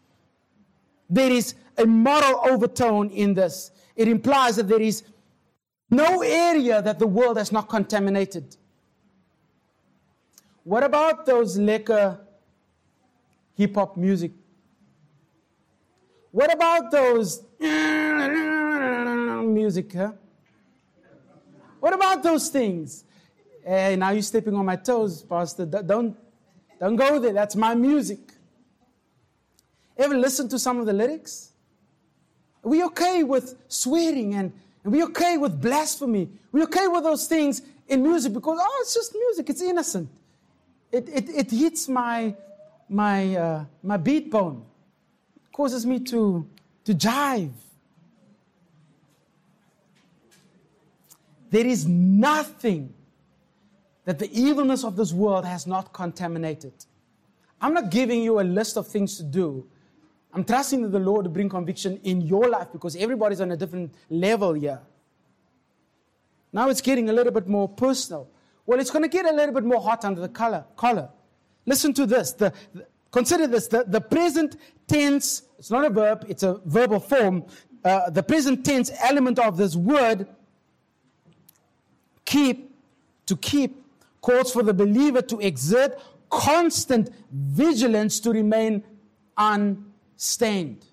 there 1.09 1.31
is 1.31 1.55
a 1.77 1.85
moral 1.85 2.41
overtone 2.49 3.09
in 3.09 3.33
this. 3.33 3.71
It 3.95 4.07
implies 4.07 4.55
that 4.57 4.67
there 4.67 4.81
is 4.81 5.03
no 5.89 6.21
area 6.21 6.81
that 6.81 6.99
the 6.99 7.07
world 7.07 7.37
has 7.37 7.51
not 7.51 7.69
contaminated. 7.69 8.57
What 10.63 10.83
about 10.83 11.25
those 11.25 11.57
lekker 11.57 12.19
hip 13.55 13.75
hop 13.75 13.95
music? 13.95 14.31
What 16.31 16.53
about 16.53 16.91
those 16.91 17.41
music? 19.47 19.93
Huh? 19.93 20.11
What 21.79 21.93
about 21.93 22.21
those 22.21 22.49
things? 22.49 23.05
Hey, 23.67 23.97
now 23.97 24.11
you're 24.11 24.21
stepping 24.21 24.55
on 24.55 24.65
my 24.65 24.77
toes, 24.77 25.23
Pastor. 25.23 25.65
Don't, 25.65 26.15
don't 26.79 26.95
go 26.95 27.19
there. 27.19 27.33
That's 27.33 27.57
my 27.57 27.75
music. 27.75 28.19
Ever 29.97 30.17
listen 30.17 30.47
to 30.47 30.57
some 30.57 30.79
of 30.79 30.85
the 30.85 30.93
lyrics? 30.93 31.51
Are 32.63 32.69
we 32.69 32.81
okay 32.85 33.23
with 33.23 33.55
swearing 33.67 34.35
and, 34.35 34.53
and 34.85 34.93
we 34.93 35.03
okay 35.03 35.35
with 35.35 35.61
blasphemy? 35.61 36.29
We 36.53 36.63
okay 36.63 36.87
with 36.87 37.03
those 37.03 37.27
things 37.27 37.61
in 37.89 38.03
music 38.03 38.31
because, 38.31 38.57
oh, 38.57 38.79
it's 38.83 38.93
just 38.93 39.13
music. 39.13 39.49
It's 39.49 39.61
innocent. 39.61 40.07
It, 40.89 41.09
it, 41.09 41.27
it 41.27 41.51
hits 41.51 41.89
my, 41.89 42.35
my, 42.87 43.35
uh, 43.35 43.65
my 43.83 43.97
beat 43.97 44.31
bone. 44.31 44.65
It 45.35 45.51
causes 45.51 45.85
me 45.85 45.99
to, 45.99 46.47
to 46.85 46.93
jive. 46.93 47.51
There 51.49 51.67
is 51.67 51.85
nothing 51.85 52.93
that 54.07 54.19
the 54.19 54.31
evilness 54.31 54.85
of 54.85 54.95
this 54.95 55.11
world 55.11 55.43
has 55.43 55.67
not 55.67 55.91
contaminated. 55.91 56.71
I'm 57.59 57.73
not 57.73 57.91
giving 57.91 58.21
you 58.21 58.39
a 58.39 58.41
list 58.41 58.77
of 58.77 58.87
things 58.87 59.17
to 59.17 59.23
do. 59.23 59.67
I'm 60.33 60.45
trusting 60.45 60.81
that 60.83 60.93
the 60.93 60.99
Lord 60.99 61.25
to 61.25 61.29
bring 61.29 61.49
conviction 61.49 61.99
in 62.05 62.21
your 62.21 62.47
life 62.47 62.67
because 62.71 62.95
everybody's 62.95 63.41
on 63.41 63.51
a 63.51 63.57
different 63.57 63.93
level 64.09 64.53
here. 64.53 64.79
Now 66.53 66.69
it's 66.69 66.79
getting 66.79 67.09
a 67.09 67.13
little 67.13 67.33
bit 67.33 67.49
more 67.49 67.67
personal. 67.67 68.29
Well, 68.65 68.79
it's 68.79 68.91
going 68.91 69.03
to 69.03 69.09
get 69.09 69.25
a 69.25 69.33
little 69.33 69.53
bit 69.53 69.65
more 69.65 69.81
hot 69.81 70.05
under 70.05 70.21
the 70.21 70.29
collar, 70.29 70.63
collar. 70.77 71.09
Listen 71.65 71.93
to 71.95 72.05
this. 72.05 72.31
The, 72.31 72.53
the, 72.73 72.87
consider 73.11 73.45
this. 73.45 73.67
The, 73.67 73.83
the 73.85 73.99
present 73.99 74.55
tense, 74.87 75.41
it's 75.59 75.69
not 75.69 75.83
a 75.83 75.89
verb, 75.89 76.25
it's 76.29 76.43
a 76.43 76.61
verbal 76.63 77.01
form. 77.01 77.43
Uh, 77.83 78.09
the 78.09 78.23
present 78.23 78.65
tense 78.65 78.89
element 79.03 79.37
of 79.37 79.57
this 79.57 79.75
word, 79.75 80.27
keep, 82.23 82.73
to 83.25 83.35
keep, 83.35 83.83
calls 84.27 84.51
for 84.51 84.61
the 84.61 84.73
believer 84.73 85.21
to 85.21 85.39
exert 85.39 85.97
constant 86.29 87.09
vigilance 87.31 88.19
to 88.19 88.31
remain 88.31 88.83
unstained. 89.37 90.85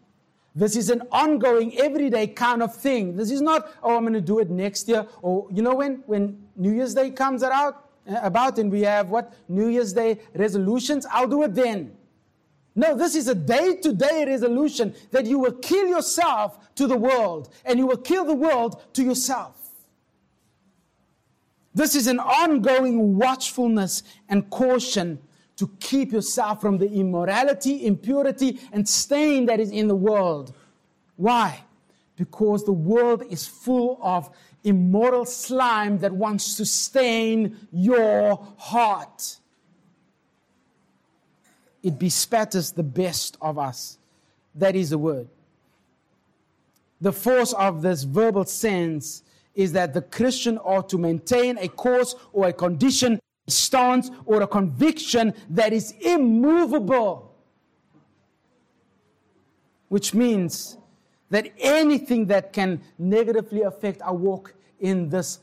This 0.55 0.77
is 0.77 0.89
an 0.89 1.03
ongoing, 1.11 1.77
everyday 1.81 2.29
kind 2.29 2.63
of 2.63 2.77
thing. 2.77 3.17
This 3.17 3.33
is 3.33 3.41
not, 3.41 3.73
oh, 3.83 3.97
I'm 3.97 4.03
going 4.03 4.13
to 4.13 4.21
do 4.21 4.39
it 4.39 4.51
next 4.51 4.89
year. 4.89 5.05
Or, 5.21 5.49
you 5.51 5.63
know, 5.63 5.75
when, 5.75 6.05
when 6.07 6.47
New 6.55 6.73
Year's 6.73 6.95
Day 6.95 7.11
comes 7.11 7.43
out, 7.43 7.91
uh, 8.09 8.21
about 8.23 8.59
and 8.59 8.71
we 8.71 8.83
have 8.83 9.09
what? 9.09 9.33
New 9.49 9.67
Year's 9.67 9.93
Day 9.93 10.21
resolutions, 10.35 11.05
I'll 11.11 11.27
do 11.27 11.43
it 11.43 11.55
then. 11.55 11.97
No, 12.77 12.97
this 12.97 13.17
is 13.17 13.27
a 13.27 13.35
day 13.35 13.77
to 13.77 13.93
day 13.93 14.25
resolution 14.29 14.95
that 15.11 15.27
you 15.27 15.41
will 15.41 15.55
kill 15.55 15.89
yourself 15.89 16.73
to 16.77 16.87
the 16.87 16.97
world 16.97 17.53
and 17.65 17.81
you 17.81 17.87
will 17.87 17.97
kill 17.97 18.25
the 18.25 18.35
world 18.35 18.81
to 18.95 19.03
yourself. 19.03 19.64
This 21.75 21.97
is 21.97 22.07
an 22.07 22.21
ongoing 22.21 23.17
watchfulness 23.17 24.05
and 24.29 24.49
caution 24.51 25.19
to 25.57 25.71
keep 25.81 26.13
yourself 26.13 26.61
from 26.61 26.79
the 26.79 26.91
immorality, 26.91 27.87
impurity, 27.87 28.61
and 28.73 28.89
stain 28.89 29.47
that 29.47 29.61
is 29.61 29.71
in 29.71 29.89
the 29.89 29.95
world. 29.95 30.55
Why? 31.17 31.65
Because 32.17 32.65
the 32.65 32.73
world 32.73 33.25
is 33.29 33.47
full 33.47 33.99
of 34.03 34.31
immoral 34.63 35.25
slime 35.25 35.99
that 35.99 36.13
wants 36.13 36.57
to 36.57 36.65
stain 36.65 37.57
your 37.73 38.47
heart. 38.57 39.37
It 41.83 41.99
bespatters 41.99 42.75
the 42.75 42.83
best 42.83 43.37
of 43.41 43.59
us. 43.59 43.99
That 44.55 44.75
is 44.75 44.91
the 44.91 44.99
word. 44.99 45.29
The 47.01 47.13
force 47.13 47.53
of 47.53 47.83
this 47.83 48.05
verbal 48.05 48.45
sense 48.45 49.23
is 49.55 49.73
that 49.73 49.95
the 49.95 50.03
Christian 50.03 50.59
ought 50.59 50.89
to 50.89 50.99
maintain 50.99 51.59
a 51.59 51.69
course 51.69 52.15
or 52.33 52.49
a 52.49 52.53
condition 52.53 53.21
a 53.47 53.51
stance 53.51 54.11
or 54.25 54.43
a 54.43 54.47
conviction 54.47 55.35
that 55.51 55.73
is 55.73 55.93
immovable. 56.01 57.35
Which 59.89 60.15
means 60.15 60.79
that 61.31 61.53
anything 61.59 62.27
that 62.27 62.53
can 62.53 62.81
negatively 62.99 63.63
affect 63.63 64.01
our 64.03 64.15
walk 64.15 64.55
in 64.81 65.09
this 65.09 65.41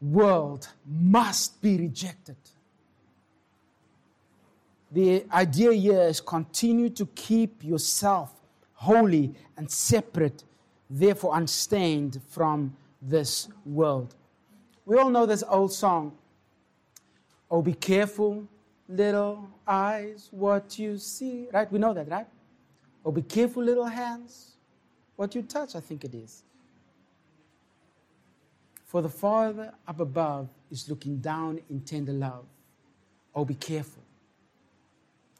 world 0.00 0.68
must 0.86 1.60
be 1.60 1.76
rejected. 1.76 2.36
The 4.92 5.24
idea 5.32 5.72
here 5.72 6.02
is 6.02 6.20
continue 6.20 6.90
to 6.90 7.06
keep 7.14 7.62
yourself 7.62 8.32
holy 8.74 9.34
and 9.56 9.70
separate, 9.70 10.42
therefore 10.88 11.36
unstained 11.36 12.20
from 12.28 12.74
this 13.00 13.48
world. 13.64 14.14
We 14.84 14.98
all 14.98 15.10
know 15.10 15.26
this 15.26 15.44
old 15.48 15.72
song 15.72 16.16
Oh, 17.50 17.62
be 17.62 17.74
careful, 17.74 18.46
little 18.88 19.48
eyes, 19.66 20.28
what 20.30 20.78
you 20.78 20.98
see. 20.98 21.48
Right? 21.52 21.70
We 21.70 21.78
know 21.78 21.92
that, 21.92 22.08
right? 22.08 22.26
Oh, 23.04 23.10
be 23.10 23.22
careful, 23.22 23.64
little 23.64 23.86
hands, 23.86 24.56
what 25.16 25.34
you 25.34 25.42
touch, 25.42 25.74
I 25.74 25.80
think 25.80 26.04
it 26.04 26.14
is. 26.14 26.44
For 28.84 29.02
the 29.02 29.08
Father 29.08 29.72
up 29.86 30.00
above 30.00 30.48
is 30.70 30.88
looking 30.88 31.18
down 31.18 31.60
in 31.68 31.80
tender 31.80 32.12
love. 32.12 32.44
Oh, 33.34 33.44
be 33.44 33.54
careful. 33.54 34.02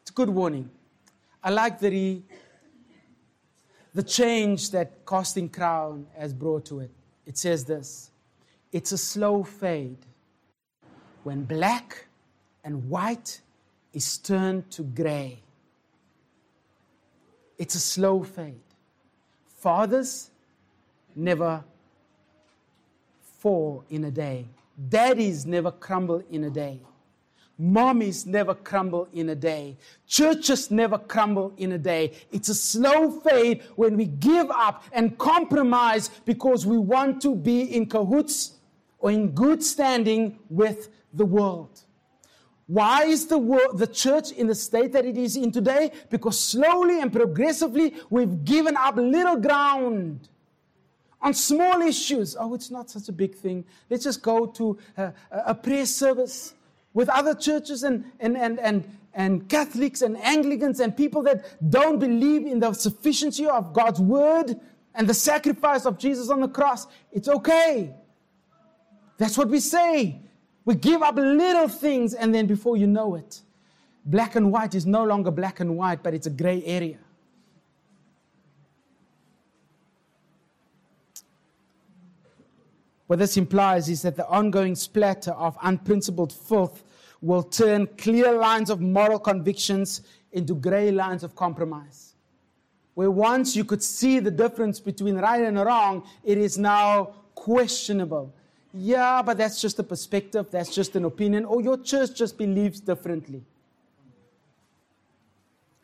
It's 0.02 0.10
a 0.10 0.14
good 0.14 0.30
warning. 0.30 0.70
I 1.42 1.50
like 1.50 1.78
that 1.80 1.92
he, 1.92 2.22
the 3.94 4.02
change 4.02 4.70
that 4.70 5.06
Casting 5.06 5.48
Crown 5.48 6.06
has 6.16 6.32
brought 6.32 6.64
to 6.66 6.80
it. 6.80 6.90
It 7.26 7.38
says 7.38 7.64
this 7.64 8.10
it's 8.72 8.92
a 8.92 8.98
slow 8.98 9.42
fade 9.42 10.06
when 11.22 11.44
black 11.44 12.06
and 12.64 12.88
white 12.88 13.40
is 13.92 14.18
turned 14.18 14.70
to 14.70 14.82
gray. 14.82 15.40
It's 17.58 17.74
a 17.74 17.80
slow 17.80 18.22
fade. 18.22 18.60
Fathers 19.58 20.30
never 21.14 21.62
fall 23.38 23.84
in 23.90 24.04
a 24.04 24.10
day. 24.10 24.46
Daddies 24.88 25.44
never 25.44 25.70
crumble 25.70 26.22
in 26.30 26.44
a 26.44 26.50
day. 26.50 26.80
Mommies 27.60 28.24
never 28.24 28.54
crumble 28.54 29.08
in 29.12 29.28
a 29.28 29.34
day. 29.34 29.76
Churches 30.06 30.70
never 30.70 30.96
crumble 30.96 31.52
in 31.58 31.72
a 31.72 31.78
day. 31.78 32.12
It's 32.32 32.48
a 32.48 32.54
slow 32.54 33.10
fade 33.20 33.62
when 33.76 33.96
we 33.96 34.06
give 34.06 34.50
up 34.50 34.84
and 34.92 35.18
compromise 35.18 36.08
because 36.24 36.64
we 36.64 36.78
want 36.78 37.20
to 37.22 37.34
be 37.34 37.62
in 37.62 37.86
cahoots 37.86 38.54
or 38.98 39.10
in 39.10 39.32
good 39.32 39.62
standing 39.62 40.38
with 40.48 40.88
the 41.12 41.26
world. 41.26 41.82
Why 42.66 43.04
is 43.04 43.26
the, 43.26 43.36
world, 43.36 43.78
the 43.78 43.86
church 43.86 44.30
in 44.30 44.46
the 44.46 44.54
state 44.54 44.92
that 44.92 45.04
it 45.04 45.18
is 45.18 45.36
in 45.36 45.50
today? 45.50 45.90
Because 46.08 46.38
slowly 46.38 47.00
and 47.00 47.12
progressively 47.12 47.94
we've 48.08 48.44
given 48.44 48.76
up 48.76 48.96
little 48.96 49.36
ground 49.36 50.28
on 51.20 51.34
small 51.34 51.82
issues. 51.82 52.36
Oh, 52.38 52.54
it's 52.54 52.70
not 52.70 52.88
such 52.88 53.08
a 53.08 53.12
big 53.12 53.34
thing. 53.34 53.64
Let's 53.90 54.04
just 54.04 54.22
go 54.22 54.46
to 54.46 54.78
a, 54.96 55.12
a 55.32 55.54
prayer 55.54 55.84
service 55.84 56.54
with 56.92 57.08
other 57.08 57.34
churches 57.34 57.82
and, 57.82 58.04
and, 58.18 58.36
and, 58.36 58.58
and, 58.58 58.98
and 59.14 59.48
Catholics 59.48 60.02
and 60.02 60.16
Anglicans 60.18 60.80
and 60.80 60.96
people 60.96 61.22
that 61.22 61.70
don't 61.70 61.98
believe 61.98 62.46
in 62.46 62.60
the 62.60 62.72
sufficiency 62.72 63.46
of 63.46 63.72
God's 63.72 64.00
word 64.00 64.58
and 64.94 65.08
the 65.08 65.14
sacrifice 65.14 65.86
of 65.86 65.98
Jesus 65.98 66.30
on 66.30 66.40
the 66.40 66.48
cross. 66.48 66.86
It's 67.12 67.28
okay. 67.28 67.94
That's 69.18 69.36
what 69.38 69.48
we 69.48 69.60
say. 69.60 70.20
We 70.64 70.74
give 70.74 71.02
up 71.02 71.16
little 71.16 71.68
things, 71.68 72.14
and 72.14 72.34
then 72.34 72.46
before 72.46 72.76
you 72.76 72.86
know 72.86 73.14
it, 73.14 73.40
black 74.04 74.36
and 74.36 74.52
white 74.52 74.74
is 74.74 74.86
no 74.86 75.04
longer 75.04 75.30
black 75.30 75.60
and 75.60 75.76
white, 75.76 76.02
but 76.02 76.14
it's 76.14 76.26
a 76.26 76.30
gray 76.30 76.62
area. 76.64 76.98
What 83.10 83.18
this 83.18 83.36
implies 83.36 83.88
is 83.88 84.02
that 84.02 84.14
the 84.14 84.28
ongoing 84.28 84.76
splatter 84.76 85.32
of 85.32 85.58
unprincipled 85.64 86.32
filth 86.32 86.84
will 87.20 87.42
turn 87.42 87.88
clear 87.98 88.30
lines 88.38 88.70
of 88.70 88.80
moral 88.80 89.18
convictions 89.18 90.02
into 90.30 90.54
gray 90.54 90.92
lines 90.92 91.24
of 91.24 91.34
compromise. 91.34 92.14
Where 92.94 93.10
once 93.10 93.56
you 93.56 93.64
could 93.64 93.82
see 93.82 94.20
the 94.20 94.30
difference 94.30 94.78
between 94.78 95.16
right 95.16 95.42
and 95.42 95.58
wrong, 95.58 96.06
it 96.22 96.38
is 96.38 96.56
now 96.56 97.14
questionable 97.34 98.32
yeah, 98.72 99.20
but 99.22 99.36
that's 99.36 99.60
just 99.60 99.80
a 99.80 99.82
perspective, 99.82 100.48
that's 100.48 100.72
just 100.72 100.94
an 100.94 101.04
opinion, 101.04 101.44
or 101.44 101.60
your 101.60 101.76
church 101.78 102.14
just 102.14 102.38
believes 102.38 102.78
differently. 102.78 103.42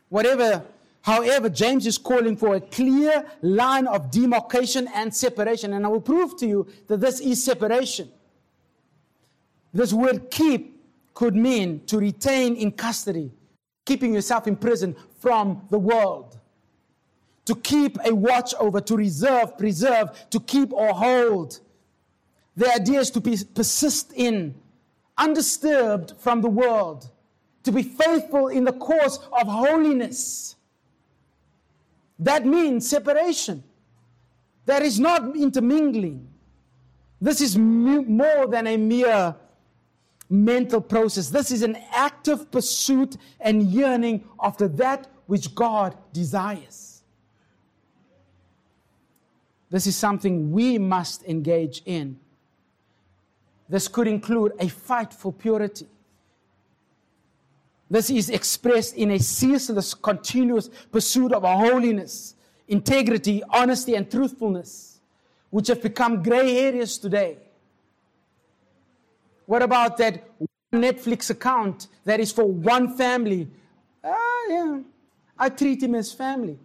Whatever, 0.09 0.63
However, 1.07 1.49
James 1.49 1.87
is 1.87 1.99
calling 1.99 2.37
for 2.37 2.57
a 2.57 2.61
clear 2.61 3.25
line 3.41 3.87
of 3.87 4.11
demarcation 4.11 4.89
and 4.93 5.15
separation. 5.15 5.75
And 5.75 5.87
I 5.87 5.89
will 5.89 6.01
prove 6.01 6.37
to 6.39 6.49
you 6.49 6.67
that 6.89 7.01
this 7.01 7.21
is 7.21 7.45
separation. 7.45 8.11
This 9.73 9.93
word 9.93 10.33
keep 10.33 10.83
could 11.15 11.37
mean 11.37 11.87
to 11.87 11.99
retain 11.99 12.57
in 12.57 12.73
custody, 12.73 13.31
keeping 13.85 14.15
yourself 14.15 14.49
in 14.49 14.57
prison 14.57 14.97
from 15.21 15.65
the 15.71 15.79
world. 15.79 16.41
To 17.45 17.55
keep 17.55 17.99
a 18.05 18.13
watch 18.13 18.53
over, 18.59 18.81
to 18.81 18.97
reserve, 18.97 19.57
preserve, 19.57 20.29
to 20.31 20.41
keep 20.41 20.73
or 20.73 20.89
hold. 20.89 21.61
The 22.57 22.69
idea 22.75 22.99
is 22.99 23.13
to 23.13 23.21
be, 23.21 23.39
persist 23.55 24.13
in, 24.13 24.57
undisturbed 25.17 26.15
from 26.19 26.41
the 26.41 26.51
world, 26.51 27.09
to 27.63 27.71
be 27.71 27.85
faithful 27.85 28.49
in 28.49 28.65
the 28.65 28.73
course 28.73 29.21
of 29.41 29.47
holiness. 29.47 30.56
That 32.19 32.47
means 32.47 32.89
separation. 32.89 33.63
That 34.65 34.83
is 34.83 34.99
not 34.99 35.37
intermingling. 35.37 36.29
This 37.21 37.41
is 37.41 37.57
more 37.57 38.47
than 38.47 38.67
a 38.67 38.77
mere 38.77 39.35
mental 40.29 40.81
process. 40.81 41.29
This 41.29 41.51
is 41.51 41.63
an 41.63 41.77
active 41.93 42.51
pursuit 42.51 43.17
and 43.41 43.63
yearning 43.63 44.25
after 44.43 44.69
that 44.69 45.09
which 45.27 45.55
God 45.55 45.97
desires. 46.13 47.03
This 49.71 49.87
is 49.87 49.97
something 49.97 50.53
we 50.53 50.79
must 50.79 51.25
engage 51.25 51.83
in. 51.85 52.19
This 53.69 53.89
could 53.89 54.07
include 54.07 54.53
a 54.61 54.69
fight 54.69 55.13
for 55.13 55.33
purity. 55.33 55.87
This 57.89 58.11
is 58.11 58.31
expressed 58.31 58.97
in 58.97 59.13
a 59.13 59.19
ceaseless, 59.19 59.95
continuous 59.95 60.69
pursuit 60.91 61.33
of 61.33 61.45
holiness, 61.45 62.35
integrity, 62.67 63.43
honesty, 63.49 63.95
and 63.95 64.11
truthfulness, 64.11 65.01
which 65.51 65.69
have 65.69 65.83
become 65.83 66.23
gray 66.23 66.59
areas 66.59 66.99
today. 66.99 67.39
What 69.47 69.63
about 69.63 69.97
that 69.99 70.29
Netflix 70.73 71.31
account 71.31 71.87
that 72.05 72.19
is 72.19 72.33
for 72.33 72.45
one 72.45 72.97
family? 72.97 73.49
Ah, 74.03 74.47
yeah, 74.49 74.81
I 75.39 75.49
treat 75.49 75.83
him 75.83 75.95
as 75.95 76.13
family. 76.13 76.59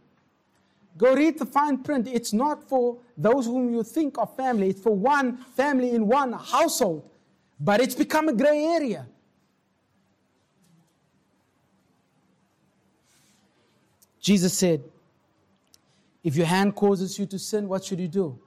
Go 0.98 1.14
read 1.16 1.38
the 1.38 1.46
fine 1.46 1.78
print. 1.78 2.08
It's 2.08 2.34
not 2.34 2.68
for 2.68 2.98
those 3.16 3.46
whom 3.46 3.72
you 3.72 3.84
think 3.84 4.18
are 4.18 4.28
family, 4.28 4.70
it's 4.70 4.82
for 4.82 4.96
one 4.96 5.38
family 5.56 5.92
in 5.92 6.08
one 6.08 6.34
household. 6.34 7.08
But 7.60 7.80
it's 7.80 7.94
become 7.94 8.28
a 8.28 8.34
gray 8.34 8.64
area. 8.66 9.06
Jesus 14.22 14.56
said, 14.56 14.84
If 16.24 16.36
your 16.36 16.46
hand 16.46 16.76
causes 16.76 17.18
you 17.18 17.26
to 17.26 17.40
sin, 17.40 17.68
what 17.68 17.84
should 17.84 18.00
you 18.00 18.08
do? 18.08 18.40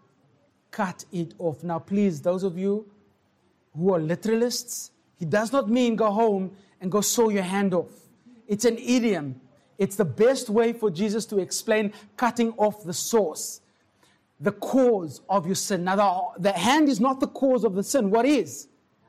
Cut 0.71 1.05
it 1.13 1.35
off. 1.39 1.63
Now, 1.63 1.81
please, 1.81 2.23
those 2.23 2.45
of 2.45 2.57
you 2.57 2.87
who 3.77 3.93
are 3.93 4.01
literalists, 4.01 4.91
he 5.19 5.25
does 5.25 5.53
not 5.53 5.69
mean 5.69 5.97
go 5.97 6.11
home 6.11 6.53
and 6.81 6.91
go 6.91 7.01
sew 7.01 7.29
your 7.29 7.43
hand 7.43 7.75
off. 7.75 7.91
It's 8.47 8.65
an 8.65 8.79
idiom. 8.79 9.41
It's 9.79 9.97
the 9.97 10.05
best 10.05 10.49
way 10.49 10.73
for 10.73 10.91
Jesus 10.91 11.27
to 11.27 11.39
explain 11.39 11.93
cutting 12.17 12.53
off 12.57 12.85
the 12.85 12.93
source, 12.93 13.61
the 14.39 14.53
cause 14.53 15.21
of 15.29 15.47
your 15.47 15.57
sin. 15.57 15.83
Now, 15.83 16.35
the, 16.37 16.51
the 16.51 16.53
hand 16.53 16.89
is 16.89 17.01
not 17.01 17.19
the 17.19 17.27
cause 17.27 17.65
of 17.65 17.75
the 17.75 17.83
sin. 17.83 18.11
What 18.11 18.27
is? 18.27 18.69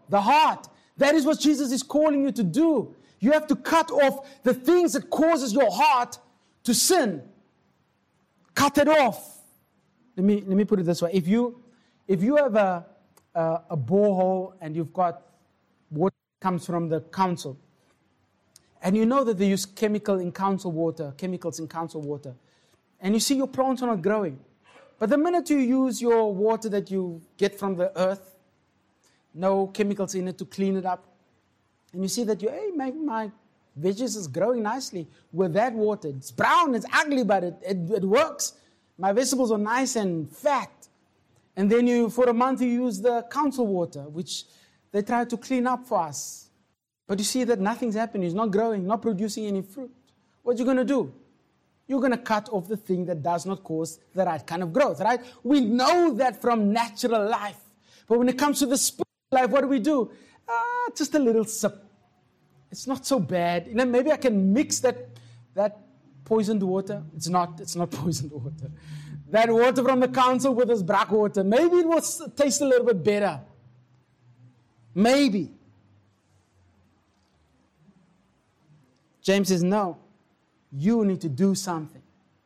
The 0.10 0.22
heart. 0.22 0.68
That 0.98 1.14
is 1.14 1.26
what 1.26 1.40
Jesus 1.40 1.72
is 1.72 1.84
calling 1.84 2.24
you 2.24 2.32
to 2.32 2.44
do. 2.44 2.96
You 3.20 3.32
have 3.32 3.46
to 3.48 3.56
cut 3.56 3.92
off 3.92 4.28
the 4.44 4.54
things 4.54 4.94
that 4.94 5.10
causes 5.10 5.54
your 5.54 5.70
heart 5.72 6.18
to 6.66 6.74
sin. 6.74 7.24
Cut 8.54 8.78
it 8.78 8.88
off. 8.88 9.40
Let 10.18 10.26
me, 10.26 10.44
let 10.46 10.58
me 10.58 10.66
put 10.66 10.80
it 10.80 10.84
this 10.84 11.02
way. 11.02 11.12
If 11.14 11.28
you, 11.28 11.64
if 12.08 12.22
you 12.22 12.36
have 12.36 12.56
a, 12.56 12.86
a, 13.34 13.62
a 13.72 13.78
borehole 13.78 14.54
and 14.62 14.76
you've 14.76 14.94
got 14.94 15.22
water 15.90 16.16
comes 16.42 16.66
from 16.66 16.90
the 16.90 17.02
council, 17.02 17.58
and 18.82 18.96
you 18.96 19.06
know 19.06 19.24
that 19.24 19.38
they 19.38 19.48
use 19.48 19.66
chemical 19.66 20.20
in 20.20 20.32
council 20.32 20.72
water, 20.72 21.14
chemicals 21.18 21.60
in 21.60 21.68
council 21.68 22.02
water, 22.02 22.36
and 23.00 23.14
you 23.14 23.20
see 23.20 23.36
your 23.36 23.48
plants 23.48 23.82
are 23.82 23.88
not 23.88 24.02
growing. 24.02 24.40
But 25.00 25.10
the 25.10 25.18
minute 25.18 25.50
you 25.50 25.58
use 25.58 26.02
your 26.02 26.34
water 26.34 26.70
that 26.70 26.92
you 26.92 27.22
get 27.36 27.58
from 27.58 27.76
the 27.76 27.98
earth, 28.00 28.36
no 29.34 29.68
chemicals 29.68 30.16
in 30.16 30.28
it 30.28 30.38
to 30.38 30.46
clean 30.46 30.78
it 30.78 30.86
up, 30.86 31.04
and 31.94 32.04
you 32.04 32.08
see 32.08 32.24
that 32.26 32.42
you, 32.42 32.50
hey, 32.50 32.72
my, 32.76 32.92
my 32.92 33.32
Veggies 33.80 34.16
is 34.16 34.28
growing 34.28 34.64
nicely 34.64 35.08
with 35.34 35.54
that 35.54 35.74
water. 35.74 36.08
It's 36.10 36.32
brown, 36.32 36.76
it's 36.76 36.86
ugly, 36.94 37.24
but 37.24 37.44
it, 37.44 37.56
it, 37.62 37.78
it 37.92 38.04
works. 38.04 38.54
My 38.98 39.12
vegetables 39.12 39.52
are 39.52 39.58
nice 39.58 39.96
and 39.98 40.32
fat. 40.32 40.72
And 41.58 41.70
then 41.70 41.88
you, 41.88 42.10
for 42.10 42.30
a 42.30 42.34
month, 42.34 42.62
you 42.62 42.68
use 42.68 43.02
the 43.02 43.24
council 43.24 43.68
water, 43.68 44.02
which 44.04 44.46
they 44.92 45.02
try 45.02 45.26
to 45.26 45.38
clean 45.38 45.68
up 45.68 45.86
for 45.86 46.02
us. 46.02 46.50
But 47.08 47.20
you 47.20 47.26
see 47.26 47.44
that 47.44 47.60
nothing's 47.60 47.96
happening. 47.96 48.26
It's 48.26 48.36
not 48.36 48.52
growing, 48.52 48.88
not 48.88 49.02
producing 49.02 49.46
any 49.46 49.62
fruit. 49.62 49.92
What 50.42 50.56
are 50.56 50.60
you 50.60 50.66
going 50.66 50.78
to 50.78 50.86
do? 50.86 51.14
You're 51.88 52.00
going 52.00 52.12
to 52.12 52.18
cut 52.18 52.50
off 52.50 52.68
the 52.68 52.78
thing 52.78 53.06
that 53.06 53.22
does 53.22 53.46
not 53.46 53.64
cause 53.64 54.00
the 54.14 54.26
right 54.26 54.46
kind 54.46 54.64
of 54.64 54.74
growth, 54.74 55.02
right? 55.02 55.20
We 55.44 55.62
know 55.62 56.14
that 56.16 56.42
from 56.42 56.74
natural 56.74 57.30
life. 57.30 57.60
But 58.08 58.20
when 58.20 58.30
it 58.30 58.38
comes 58.38 58.60
to 58.60 58.66
the 58.66 58.78
spiritual 58.78 59.06
life, 59.32 59.50
what 59.50 59.62
do 59.62 59.68
we 59.68 59.80
do? 59.80 60.12
Ah, 60.48 60.90
just 60.96 61.14
a 61.16 61.20
little 61.20 61.46
sip 61.46 61.85
it's 62.76 62.88
not 62.88 63.06
so 63.06 63.20
bad. 63.22 63.68
You 63.68 63.76
know, 63.76 63.86
maybe 63.86 64.12
I 64.12 64.18
can 64.18 64.52
mix 64.52 64.82
that, 64.82 64.98
that 65.54 65.80
poisoned 66.26 66.62
water. 66.62 67.02
It's 67.16 67.30
not, 67.30 67.62
it's 67.62 67.74
not 67.74 67.90
poisoned 68.02 68.34
water. 68.34 68.70
That 69.30 69.50
water 69.50 69.82
from 69.82 70.02
the 70.02 70.10
council 70.10 70.54
with 70.54 70.68
this 70.68 70.84
black 70.84 71.10
water. 71.10 71.42
Maybe 71.42 71.78
it 71.78 71.88
will 71.88 72.02
taste 72.36 72.60
a 72.60 72.66
little 72.66 72.86
bit 72.86 73.02
better. 73.02 73.40
Maybe. 74.94 75.52
James 79.22 79.48
says, 79.48 79.64
no. 79.64 79.98
You 80.74 81.06
need 81.06 81.22
to 81.22 81.30
do 81.30 81.56
something. 81.56 82.02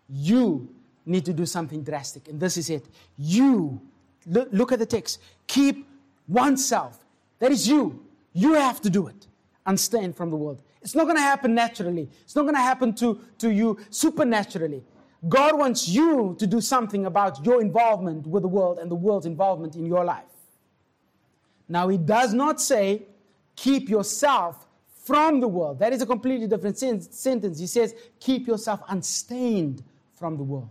You 0.07 0.69
need 1.07 1.25
to 1.25 1.33
do 1.33 1.47
something 1.47 1.83
drastic. 1.83 2.27
And 2.27 2.39
this 2.39 2.55
is 2.55 2.69
it. 2.69 2.85
You, 3.17 3.81
look, 4.27 4.49
look 4.51 4.71
at 4.71 4.77
the 4.77 4.85
text. 4.85 5.19
Keep 5.47 5.87
oneself. 6.27 7.03
That 7.39 7.51
is 7.51 7.67
you. 7.67 8.05
You 8.31 8.53
have 8.53 8.79
to 8.81 8.91
do 8.91 9.07
it 9.07 9.25
unstained 9.69 10.15
from 10.15 10.29
the 10.29 10.35
world. 10.35 10.61
It's 10.81 10.95
not 10.95 11.03
going 11.03 11.15
to 11.15 11.21
happen 11.21 11.53
naturally. 11.53 12.09
It's 12.23 12.35
not 12.35 12.43
going 12.43 12.55
to 12.55 12.61
happen 12.61 12.93
to, 12.95 13.21
to 13.37 13.51
you 13.51 13.77
supernaturally. 13.89 14.83
God 15.27 15.57
wants 15.57 15.87
you 15.87 16.35
to 16.39 16.47
do 16.47 16.59
something 16.59 17.05
about 17.05 17.45
your 17.45 17.61
involvement 17.61 18.25
with 18.25 18.43
the 18.43 18.47
world 18.47 18.79
and 18.79 18.89
the 18.89 18.95
world's 18.95 19.25
involvement 19.25 19.75
in 19.75 19.85
your 19.85 20.03
life. 20.03 20.33
Now, 21.67 21.87
He 21.87 21.97
does 21.97 22.33
not 22.33 22.59
say, 22.59 23.03
keep 23.55 23.89
yourself 23.89 24.65
from 25.03 25.39
the 25.39 25.47
world. 25.47 25.79
That 25.79 25.93
is 25.93 26.01
a 26.01 26.05
completely 26.05 26.47
different 26.47 26.77
sen- 26.77 27.01
sentence. 27.01 27.59
He 27.59 27.67
says, 27.67 27.93
keep 28.19 28.47
yourself 28.47 28.81
unstained 28.87 29.83
from 30.13 30.37
the 30.37 30.43
world. 30.43 30.69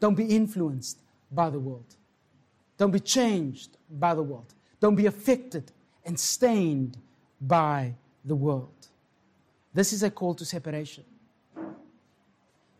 Don't 0.00 0.14
be 0.14 0.24
influenced 0.24 0.98
by 1.30 1.50
the 1.50 1.58
world. 1.58 1.96
Don't 2.78 2.90
be 2.90 3.00
changed 3.00 3.76
by 3.90 4.14
the 4.14 4.22
world. 4.22 4.54
Don't 4.80 4.94
be 4.94 5.06
affected 5.06 5.72
and 6.04 6.18
stained 6.18 6.96
by 7.40 7.94
the 8.24 8.34
world. 8.34 8.88
This 9.74 9.92
is 9.92 10.02
a 10.02 10.10
call 10.10 10.34
to 10.34 10.44
separation. 10.44 11.04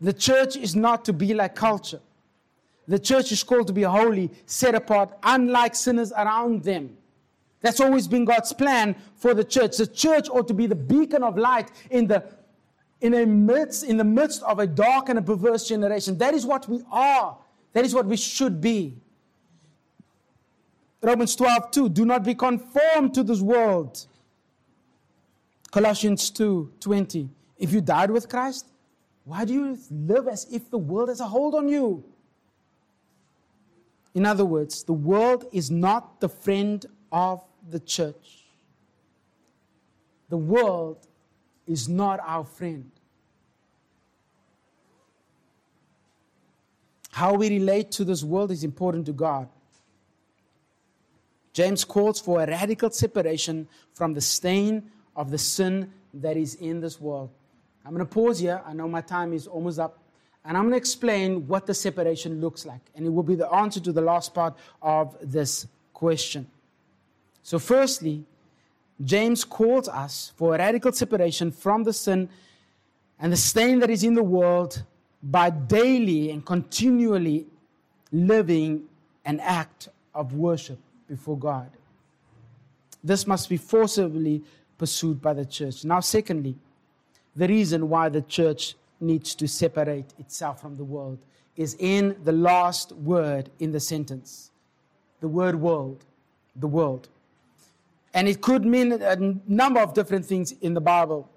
The 0.01 0.13
church 0.13 0.57
is 0.57 0.77
not 0.77 1.05
to 1.07 1.13
be 1.13 1.35
like 1.35 1.55
culture. 1.55 2.01
The 2.87 2.99
church 2.99 3.33
is 3.33 3.43
called 3.43 3.67
to 3.67 3.73
be 3.73 3.83
holy, 3.83 4.31
set 4.47 4.75
apart, 4.75 5.11
unlike 5.23 5.75
sinners 5.75 6.13
around 6.13 6.63
them. 6.63 6.97
That's 7.61 7.81
always 7.81 8.07
been 8.07 8.25
God's 8.25 8.53
plan 8.53 8.95
for 9.17 9.35
the 9.35 9.45
church. 9.45 9.77
The 9.77 9.87
church 9.87 10.29
ought 10.31 10.49
to 10.49 10.55
be 10.55 10.67
the 10.67 10.77
beacon 10.77 11.23
of 11.23 11.37
light 11.37 11.71
in 11.91 12.07
the, 12.07 12.25
in, 13.01 13.15
a 13.15 13.27
midst, 13.27 13.85
in 13.85 13.97
the 13.97 14.05
midst 14.05 14.43
of 14.45 14.61
a 14.61 14.67
dark 14.67 15.09
and 15.09 15.19
a 15.19 15.23
perverse 15.23 15.69
generation. 15.69 16.17
That 16.19 16.35
is 16.35 16.47
what 16.47 16.69
we 16.69 16.83
are. 16.91 17.37
That 17.73 17.85
is 17.85 17.95
what 17.95 18.07
we 18.07 18.17
should 18.17 18.61
be. 18.61 18.97
Romans 21.03 21.37
12, 21.37 21.71
2. 21.71 21.89
Do 21.91 22.05
not 22.05 22.25
be 22.25 22.35
conformed 22.35 23.15
to 23.15 23.23
this 23.23 23.41
world 23.41 24.07
Colossians 25.71 26.31
2 26.31 26.73
20. 26.81 27.29
If 27.59 27.73
you 27.73 27.81
died 27.81 28.11
with 28.11 28.29
Christ, 28.29 28.67
why 29.25 29.45
do 29.45 29.53
you 29.53 29.79
live 29.91 30.29
as 30.29 30.47
if 30.51 30.71
the 30.71 30.79
world 30.79 31.09
has 31.09 31.21
a 31.21 31.27
hold 31.27 31.55
on 31.55 31.69
you? 31.69 32.05
In 34.15 34.25
other 34.25 34.45
words, 34.45 34.85
the 34.85 34.93
world 34.93 35.45
is 35.53 35.71
not 35.71 36.21
the 36.21 36.29
friend 36.29 36.85
of 37.13 37.43
the 37.69 37.81
church. 37.81 38.47
The 40.29 40.39
world 40.39 41.07
is 41.67 41.89
not 41.89 42.21
our 42.25 42.45
friend. 42.45 42.91
How 47.11 47.35
we 47.35 47.49
relate 47.49 47.91
to 47.93 48.05
this 48.05 48.23
world 48.23 48.51
is 48.51 48.65
important 48.65 49.07
to 49.07 49.13
God. 49.13 49.49
James 51.53 51.85
calls 51.85 52.21
for 52.21 52.43
a 52.43 52.47
radical 52.47 52.91
separation 52.91 53.69
from 53.93 54.15
the 54.15 54.21
stain 54.21 54.91
of 55.19 55.33
the 55.33 55.37
sin 55.37 55.93
that 56.15 56.37
is 56.37 56.55
in 56.55 56.81
this 56.81 57.01
world. 57.01 57.29
I'm 57.85 57.93
going 57.93 58.07
to 58.07 58.15
pause 58.15 58.39
here. 58.39 58.63
I 58.65 58.73
know 58.73 58.89
my 58.89 59.01
time 59.01 59.33
is 59.33 59.49
almost 59.49 59.81
up. 59.81 59.99
And 60.45 60.57
I'm 60.57 60.63
going 60.63 60.73
to 60.73 60.79
explain 60.79 61.47
what 61.49 61.67
the 61.67 61.75
separation 61.75 62.41
looks 62.41 62.65
like. 62.65 62.81
And 62.95 63.05
it 63.05 63.11
will 63.11 63.25
be 63.25 63.35
the 63.35 63.53
answer 63.53 63.81
to 63.81 63.93
the 63.93 64.01
last 64.01 64.33
part 64.33 64.55
of 64.81 65.17
this 65.21 65.67
question. 65.93 66.47
So, 67.43 67.59
firstly, 67.59 68.25
James 69.03 69.43
calls 69.43 69.89
us 69.89 70.33
for 70.37 70.55
a 70.55 70.59
radical 70.59 70.93
separation 70.93 71.51
from 71.51 71.83
the 71.83 71.93
sin 71.93 72.29
and 73.19 73.33
the 73.33 73.37
stain 73.37 73.81
that 73.81 73.91
is 73.91 74.05
in 74.05 74.15
the 74.15 74.23
world 74.23 74.85
by 75.23 75.51
daily 75.51 76.31
and 76.31 76.47
continually 76.47 77.47
living 78.13 78.85
an 79.25 79.41
act 79.41 79.89
of 80.15 80.35
worship 80.35 80.79
before 81.09 81.37
God. 81.37 81.71
This 83.03 83.27
must 83.27 83.49
be 83.49 83.57
forcibly 83.57 84.43
pursued 84.79 85.21
by 85.21 85.35
the 85.35 85.45
church. 85.45 85.85
Now, 85.85 86.01
secondly, 86.01 86.57
the 87.37 87.49
reason 87.49 87.89
why 87.89 88.09
the 88.09 88.23
church 88.23 88.75
needs 89.01 89.35
to 89.35 89.47
separate 89.47 90.15
itself 90.19 90.61
from 90.61 90.77
the 90.77 90.85
world 90.85 91.19
is 91.57 91.77
in 91.79 92.17
the 92.25 92.33
last 92.33 92.93
word 92.93 93.51
in 93.59 93.73
the 93.73 93.81
sentence 93.81 94.51
the 95.21 95.29
word 95.29 95.57
world, 95.57 96.05
the 96.55 96.69
world. 96.69 97.09
And 98.15 98.29
it 98.29 98.41
could 98.41 98.65
mean 98.65 98.93
a 98.93 99.17
number 99.49 99.81
of 99.81 99.93
different 99.93 100.25
things 100.25 100.53
in 100.61 100.75
the 100.75 100.81
Bible. 100.81 101.29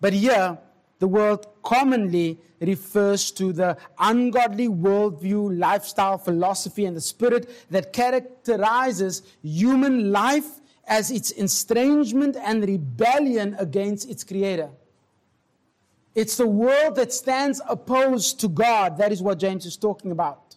But 0.00 0.12
here, 0.12 0.58
the 0.98 1.06
world 1.06 1.46
commonly 1.62 2.38
refers 2.60 3.30
to 3.32 3.52
the 3.52 3.76
ungodly 3.98 4.68
worldview, 4.68 5.58
lifestyle, 5.58 6.18
philosophy, 6.18 6.84
and 6.84 6.96
the 6.96 7.00
spirit 7.00 7.48
that 7.70 7.92
characterizes 7.92 9.22
human 9.42 10.10
life 10.10 10.60
as 10.86 11.10
its 11.10 11.32
estrangement 11.32 12.36
and 12.36 12.66
rebellion 12.66 13.56
against 13.58 14.08
its 14.08 14.22
creator. 14.24 14.70
It's 16.14 16.36
the 16.36 16.46
world 16.46 16.94
that 16.96 17.12
stands 17.12 17.60
opposed 17.68 18.40
to 18.40 18.48
God. 18.48 18.96
That 18.96 19.12
is 19.12 19.22
what 19.22 19.38
James 19.38 19.66
is 19.66 19.76
talking 19.76 20.12
about. 20.12 20.56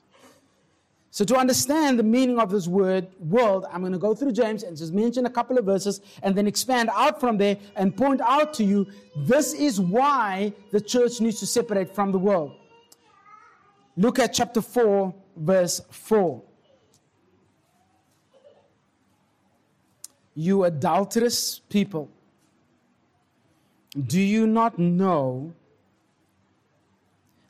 So, 1.12 1.26
to 1.26 1.36
understand 1.36 1.98
the 1.98 2.04
meaning 2.04 2.38
of 2.38 2.52
this 2.52 2.68
word 2.68 3.08
world, 3.20 3.66
I'm 3.72 3.82
going 3.82 3.94
to 3.94 3.98
go 3.98 4.14
through 4.14 4.32
James 4.32 4.62
and 4.62 4.78
just 4.78 4.94
mention 4.94 5.26
a 5.26 5.30
couple 5.30 5.58
of 5.58 5.66
verses 5.66 6.02
and 6.22 6.36
then 6.36 6.46
expand 6.46 6.90
out 6.94 7.20
from 7.20 7.38
there 7.38 7.58
and 7.76 7.98
point 7.98 8.22
out 8.22 8.54
to 8.56 8.64
you 8.64 8.86
this 9.18 9.54
is 9.54 9.82
why 9.82 10.54
the 10.72 10.80
church 10.80 11.20
needs 11.20 11.40
to 11.40 11.48
separate 11.48 11.96
from 11.96 12.12
the 12.12 12.20
world. 12.20 12.56
Look 13.98 14.20
at 14.20 14.34
chapter 14.34 14.62
4, 14.62 15.14
verse 15.36 15.82
4. 15.90 16.42
You 20.40 20.64
adulterous 20.64 21.60
people. 21.68 22.10
Do 23.94 24.22
you 24.22 24.48
not 24.48 24.80
know 24.80 25.52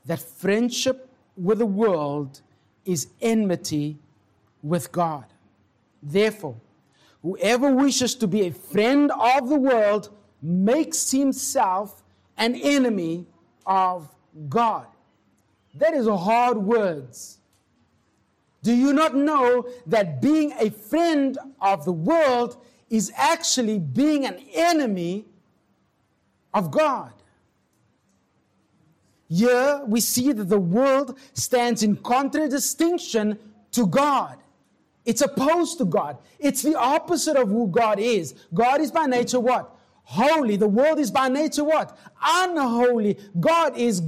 that 0.07 0.19
friendship 0.19 1.07
with 1.37 1.59
the 1.59 1.67
world 1.67 2.41
is 2.85 3.09
enmity 3.21 3.99
with 4.63 4.91
God? 4.91 5.25
Therefore, 6.01 6.55
whoever 7.21 7.71
wishes 7.71 8.15
to 8.15 8.25
be 8.25 8.47
a 8.47 8.51
friend 8.51 9.11
of 9.11 9.49
the 9.49 9.59
world 9.59 10.09
makes 10.41 11.11
himself 11.11 12.01
an 12.37 12.55
enemy 12.55 13.27
of 13.67 14.09
God. 14.49 14.87
That 15.75 15.93
is 15.93 16.07
hard 16.07 16.57
words. 16.57 17.37
Do 18.63 18.73
you 18.73 18.93
not 18.93 19.15
know 19.15 19.69
that 19.85 20.23
being 20.23 20.53
a 20.53 20.71
friend 20.71 21.37
of 21.61 21.85
the 21.85 21.93
world 21.93 22.57
is 22.89 23.11
actually 23.15 23.79
being 23.79 24.25
an 24.25 24.39
enemy 24.53 25.25
of 26.53 26.71
God. 26.71 27.13
Here 29.29 29.81
we 29.85 30.01
see 30.01 30.31
that 30.31 30.45
the 30.45 30.59
world 30.59 31.17
stands 31.33 31.83
in 31.83 31.97
contradistinction 31.97 33.37
to 33.71 33.85
God. 33.85 34.37
It's 35.05 35.21
opposed 35.21 35.77
to 35.77 35.85
God. 35.85 36.17
It's 36.39 36.63
the 36.63 36.75
opposite 36.75 37.37
of 37.37 37.49
who 37.49 37.67
God 37.67 37.99
is. 37.99 38.33
God 38.53 38.81
is 38.81 38.91
by 38.91 39.05
nature 39.05 39.39
what? 39.39 39.75
Holy. 40.03 40.55
The 40.55 40.67
world 40.67 40.99
is 40.99 41.11
by 41.11 41.29
nature 41.29 41.63
what? 41.63 41.97
Unholy. 42.21 43.17
God 43.39 43.77
is 43.77 44.01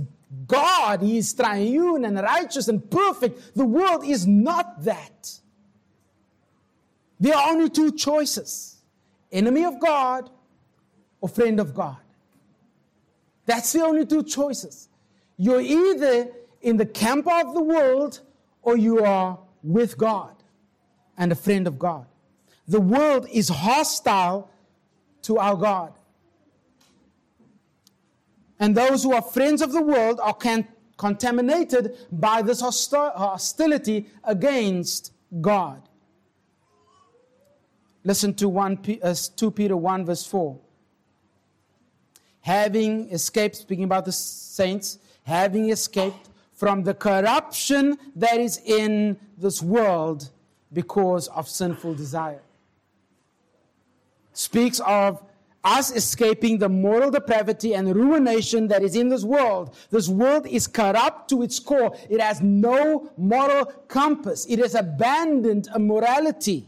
God. 0.47 1.01
He 1.01 1.19
is 1.19 1.33
triune 1.33 2.05
and 2.05 2.17
righteous 2.17 2.67
and 2.67 2.89
perfect. 2.89 3.55
The 3.55 3.65
world 3.65 4.03
is 4.03 4.25
not 4.25 4.83
that. 4.83 5.39
There 7.19 7.35
are 7.35 7.51
only 7.51 7.69
two 7.69 7.91
choices 7.91 8.70
enemy 9.31 9.63
of 9.63 9.79
God 9.79 10.29
or 11.19 11.29
friend 11.29 11.59
of 11.59 11.73
God. 11.73 11.97
That's 13.45 13.71
the 13.73 13.81
only 13.81 14.05
two 14.05 14.23
choices. 14.23 14.89
You're 15.37 15.61
either 15.61 16.29
in 16.61 16.77
the 16.77 16.85
camp 16.85 17.27
of 17.27 17.53
the 17.53 17.63
world 17.63 18.21
or 18.61 18.77
you 18.77 19.03
are 19.03 19.39
with 19.63 19.97
God 19.97 20.35
and 21.17 21.31
a 21.31 21.35
friend 21.35 21.67
of 21.67 21.79
God. 21.79 22.05
The 22.67 22.79
world 22.79 23.27
is 23.31 23.49
hostile 23.49 24.49
to 25.23 25.37
our 25.37 25.55
God. 25.55 25.93
And 28.59 28.75
those 28.75 29.03
who 29.03 29.13
are 29.13 29.21
friends 29.21 29.61
of 29.61 29.71
the 29.71 29.81
world 29.81 30.19
are 30.21 30.35
can, 30.35 30.67
contaminated 30.97 31.97
by 32.11 32.43
this 32.43 32.61
hostility 32.61 34.07
against 34.23 35.13
God. 35.41 35.81
Listen 38.03 38.33
to 38.35 38.49
1, 38.49 38.99
uh, 39.03 39.15
2 39.35 39.51
Peter 39.51 39.77
1, 39.77 40.05
verse 40.05 40.25
4 40.25 40.59
having 42.41 43.09
escaped, 43.11 43.55
speaking 43.55 43.83
about 43.83 44.05
the 44.05 44.11
saints, 44.11 44.99
having 45.23 45.69
escaped 45.69 46.29
from 46.53 46.83
the 46.83 46.93
corruption 46.93 47.97
that 48.15 48.37
is 48.37 48.59
in 48.65 49.17
this 49.37 49.61
world 49.61 50.29
because 50.73 51.27
of 51.29 51.47
sinful 51.47 51.93
desire. 51.95 52.41
Speaks 54.33 54.79
of 54.81 55.23
us 55.63 55.91
escaping 55.91 56.57
the 56.57 56.69
moral 56.69 57.11
depravity 57.11 57.75
and 57.75 57.95
ruination 57.95 58.67
that 58.67 58.81
is 58.81 58.95
in 58.95 59.09
this 59.09 59.23
world. 59.23 59.75
This 59.91 60.09
world 60.09 60.47
is 60.47 60.65
corrupt 60.65 61.29
to 61.29 61.43
its 61.43 61.59
core. 61.59 61.95
It 62.09 62.19
has 62.19 62.41
no 62.41 63.11
moral 63.17 63.65
compass. 63.87 64.47
It 64.47 64.57
has 64.57 64.73
abandoned 64.73 65.67
a 65.73 65.77
morality, 65.77 66.67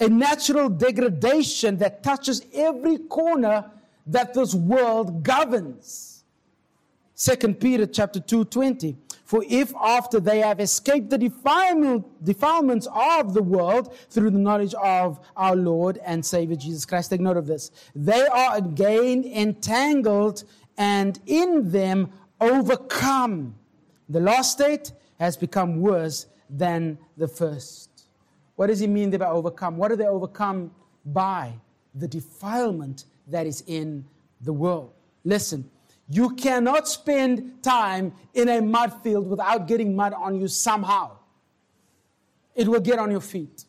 a 0.00 0.08
natural 0.08 0.68
degradation 0.68 1.76
that 1.76 2.02
touches 2.02 2.44
every 2.54 2.98
corner 2.98 3.70
that 4.06 4.34
this 4.34 4.54
world 4.54 5.22
governs. 5.22 6.24
2 7.16 7.60
Peter 7.60 7.86
chapter 7.86 8.18
2:20 8.18 8.96
For 9.24 9.44
if 9.46 9.74
after 9.76 10.18
they 10.18 10.40
have 10.40 10.58
escaped 10.58 11.10
the 11.10 11.18
defilement, 11.18 12.06
defilements 12.24 12.88
of 12.94 13.34
the 13.34 13.42
world 13.42 13.94
through 14.08 14.30
the 14.30 14.38
knowledge 14.38 14.72
of 14.74 15.20
our 15.36 15.54
Lord 15.54 15.98
and 15.98 16.24
Savior 16.24 16.56
Jesus 16.56 16.86
Christ, 16.86 17.10
take 17.10 17.20
note 17.20 17.36
of 17.36 17.46
this, 17.46 17.70
they 17.94 18.26
are 18.26 18.56
again 18.56 19.24
entangled 19.24 20.44
and 20.78 21.20
in 21.26 21.70
them 21.70 22.10
overcome. 22.40 23.54
The 24.08 24.20
last 24.20 24.52
state 24.52 24.92
has 25.18 25.36
become 25.36 25.80
worse 25.80 26.26
than 26.48 26.98
the 27.18 27.28
first. 27.28 27.89
What 28.60 28.66
does 28.66 28.78
he 28.78 28.86
mean 28.86 29.08
by 29.08 29.24
overcome? 29.24 29.78
What 29.78 29.90
are 29.90 29.96
they 29.96 30.06
overcome 30.06 30.70
by? 31.06 31.54
The 31.94 32.06
defilement 32.06 33.06
that 33.28 33.46
is 33.46 33.64
in 33.66 34.04
the 34.42 34.52
world. 34.52 34.92
Listen, 35.24 35.70
you 36.10 36.34
cannot 36.34 36.86
spend 36.86 37.62
time 37.62 38.12
in 38.34 38.50
a 38.50 38.60
mud 38.60 39.02
field 39.02 39.30
without 39.30 39.66
getting 39.66 39.96
mud 39.96 40.12
on 40.12 40.38
you 40.38 40.46
somehow. 40.46 41.12
It 42.54 42.68
will 42.68 42.80
get 42.80 42.98
on 42.98 43.10
your 43.10 43.22
feet. 43.22 43.64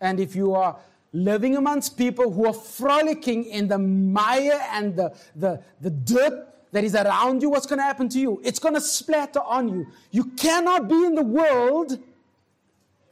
And 0.00 0.18
if 0.18 0.34
you 0.34 0.52
are 0.54 0.76
living 1.12 1.56
amongst 1.56 1.96
people 1.96 2.32
who 2.32 2.48
are 2.48 2.52
frolicking 2.52 3.44
in 3.44 3.68
the 3.68 3.78
mire 3.78 4.60
and 4.72 4.96
the, 4.96 5.16
the, 5.36 5.62
the 5.80 5.90
dirt 5.90 6.48
that 6.72 6.82
is 6.82 6.96
around 6.96 7.40
you, 7.40 7.50
what's 7.50 7.66
going 7.66 7.78
to 7.78 7.84
happen 7.84 8.08
to 8.08 8.18
you? 8.18 8.40
It's 8.42 8.58
going 8.58 8.74
to 8.74 8.80
splatter 8.80 9.42
on 9.42 9.68
you. 9.68 9.86
You 10.10 10.24
cannot 10.32 10.88
be 10.88 11.04
in 11.04 11.14
the 11.14 11.22
world 11.22 12.00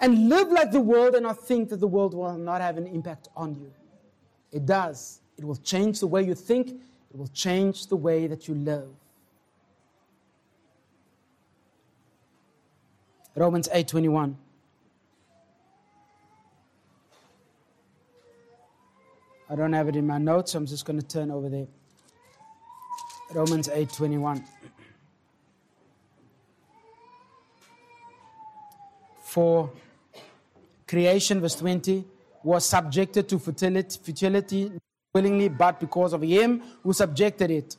and 0.02 0.28
live 0.28 0.48
like 0.50 0.72
the 0.72 0.80
world 0.80 1.14
and 1.14 1.22
not 1.22 1.38
think 1.46 1.68
that 1.70 1.78
the 1.78 1.86
world 1.86 2.12
will 2.12 2.36
not 2.36 2.60
have 2.60 2.76
an 2.76 2.88
impact 2.88 3.28
on 3.36 3.54
you. 3.54 3.72
It 4.50 4.66
does. 4.66 5.20
It 5.38 5.44
will 5.44 5.56
change 5.56 6.00
the 6.00 6.08
way 6.08 6.24
you 6.24 6.34
think, 6.34 6.68
it 6.68 7.16
will 7.16 7.28
change 7.28 7.86
the 7.86 7.96
way 7.96 8.26
that 8.26 8.48
you 8.48 8.54
live. 8.54 8.88
Romans 13.34 13.68
8:21 13.72 14.36
I 19.48 19.54
don't 19.54 19.72
have 19.72 19.88
it 19.88 19.96
in 19.96 20.06
my 20.06 20.18
notes, 20.18 20.52
so 20.52 20.58
I'm 20.58 20.66
just 20.66 20.84
going 20.86 20.98
to 20.98 21.06
turn 21.06 21.30
over 21.30 21.48
there. 21.48 21.66
Romans 23.32 23.68
8:21 23.68 24.44
For 29.22 29.70
creation 30.92 31.40
verse 31.40 31.56
20 31.56 32.04
was 32.44 32.66
subjected 32.66 33.26
to 33.26 33.38
futility, 33.38 33.98
futility 34.02 34.72
willingly, 35.14 35.48
but 35.48 35.80
because 35.80 36.12
of 36.12 36.20
him 36.20 36.62
who 36.82 36.92
subjected 36.92 37.50
it, 37.50 37.76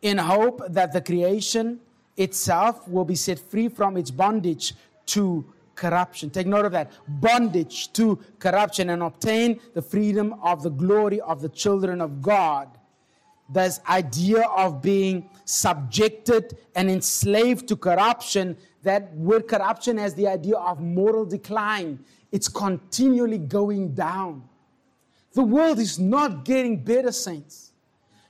in 0.00 0.16
hope 0.16 0.62
that 0.70 0.92
the 0.92 1.00
creation 1.00 1.78
itself 2.16 2.88
will 2.88 3.04
be 3.04 3.14
set 3.14 3.38
free 3.38 3.68
from 3.68 3.98
its 3.98 4.10
bondage 4.10 4.74
to 5.04 5.44
corruption. 5.74 6.30
Take 6.30 6.46
note 6.46 6.64
of 6.64 6.72
that 6.72 6.90
bondage 7.06 7.92
to 7.92 8.18
corruption 8.38 8.90
and 8.90 9.02
obtain 9.02 9.60
the 9.74 9.82
freedom 9.82 10.34
of 10.42 10.62
the 10.62 10.70
glory 10.70 11.20
of 11.20 11.42
the 11.42 11.50
children 11.50 12.00
of 12.00 12.22
God. 12.22 12.68
This 13.50 13.80
idea 13.88 14.42
of 14.56 14.80
being 14.80 15.28
subjected 15.48 16.58
and 16.74 16.90
enslaved 16.90 17.68
to 17.68 17.76
corruption, 17.76 18.54
that 18.82 19.14
word 19.14 19.48
corruption 19.48 19.96
has 19.96 20.14
the 20.14 20.28
idea 20.28 20.56
of 20.56 20.78
moral 20.78 21.24
decline. 21.24 21.98
It's 22.30 22.48
continually 22.48 23.38
going 23.38 23.94
down. 23.94 24.46
The 25.32 25.42
world 25.42 25.78
is 25.78 25.98
not 25.98 26.44
getting 26.44 26.84
better, 26.84 27.12
saints. 27.12 27.72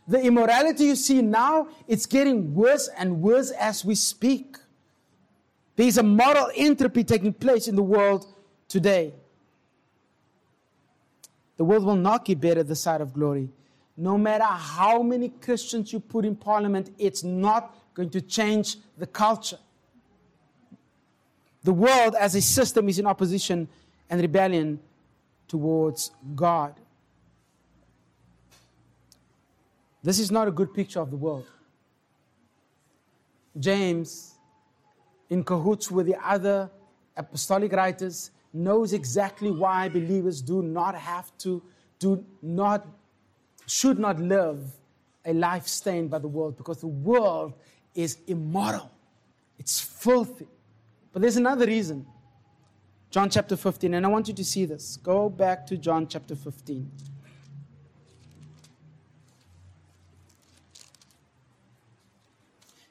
The 0.06 0.22
immorality 0.22 0.84
you 0.84 0.94
see 0.94 1.20
now, 1.20 1.68
it's 1.88 2.06
getting 2.06 2.54
worse 2.54 2.88
and 2.96 3.20
worse 3.20 3.50
as 3.50 3.84
we 3.84 3.96
speak. 3.96 4.56
There's 5.74 5.98
a 5.98 6.02
moral 6.04 6.50
entropy 6.54 7.02
taking 7.02 7.32
place 7.32 7.66
in 7.66 7.74
the 7.74 7.82
world 7.82 8.26
today. 8.68 9.12
The 11.56 11.64
world 11.64 11.84
will 11.84 11.96
not 11.96 12.24
get 12.24 12.40
better 12.40 12.62
the 12.62 12.76
side 12.76 13.00
of 13.00 13.12
glory. 13.12 13.48
No 14.00 14.16
matter 14.16 14.44
how 14.44 15.02
many 15.02 15.28
Christians 15.28 15.92
you 15.92 15.98
put 15.98 16.24
in 16.24 16.36
parliament, 16.36 16.94
it's 16.98 17.24
not 17.24 17.76
going 17.94 18.10
to 18.10 18.20
change 18.20 18.76
the 18.96 19.08
culture. 19.08 19.58
The 21.64 21.72
world 21.72 22.14
as 22.14 22.36
a 22.36 22.40
system 22.40 22.88
is 22.88 23.00
in 23.00 23.06
opposition 23.06 23.66
and 24.08 24.20
rebellion 24.20 24.78
towards 25.48 26.12
God. 26.36 26.74
This 30.04 30.20
is 30.20 30.30
not 30.30 30.46
a 30.46 30.52
good 30.52 30.72
picture 30.72 31.00
of 31.00 31.10
the 31.10 31.16
world. 31.16 31.46
James, 33.58 34.36
in 35.28 35.42
cahoots 35.42 35.90
with 35.90 36.06
the 36.06 36.16
other 36.24 36.70
apostolic 37.16 37.72
writers, 37.72 38.30
knows 38.52 38.92
exactly 38.92 39.50
why 39.50 39.88
believers 39.88 40.40
do 40.40 40.62
not 40.62 40.94
have 40.94 41.36
to, 41.38 41.60
do 41.98 42.24
not, 42.40 42.86
should 43.70 43.98
not 43.98 44.18
live 44.18 44.60
a 45.24 45.32
life 45.32 45.66
stained 45.66 46.10
by 46.10 46.18
the 46.18 46.28
world 46.28 46.56
because 46.56 46.78
the 46.78 46.86
world 46.86 47.54
is 47.94 48.18
immoral, 48.26 48.90
it's 49.58 49.80
filthy. 49.80 50.48
But 51.12 51.22
there's 51.22 51.36
another 51.36 51.66
reason. 51.66 52.06
John 53.10 53.30
chapter 53.30 53.56
15, 53.56 53.94
and 53.94 54.04
I 54.04 54.08
want 54.08 54.28
you 54.28 54.34
to 54.34 54.44
see 54.44 54.66
this. 54.66 54.98
Go 54.98 55.30
back 55.30 55.66
to 55.66 55.76
John 55.78 56.06
chapter 56.06 56.36
15. 56.36 56.90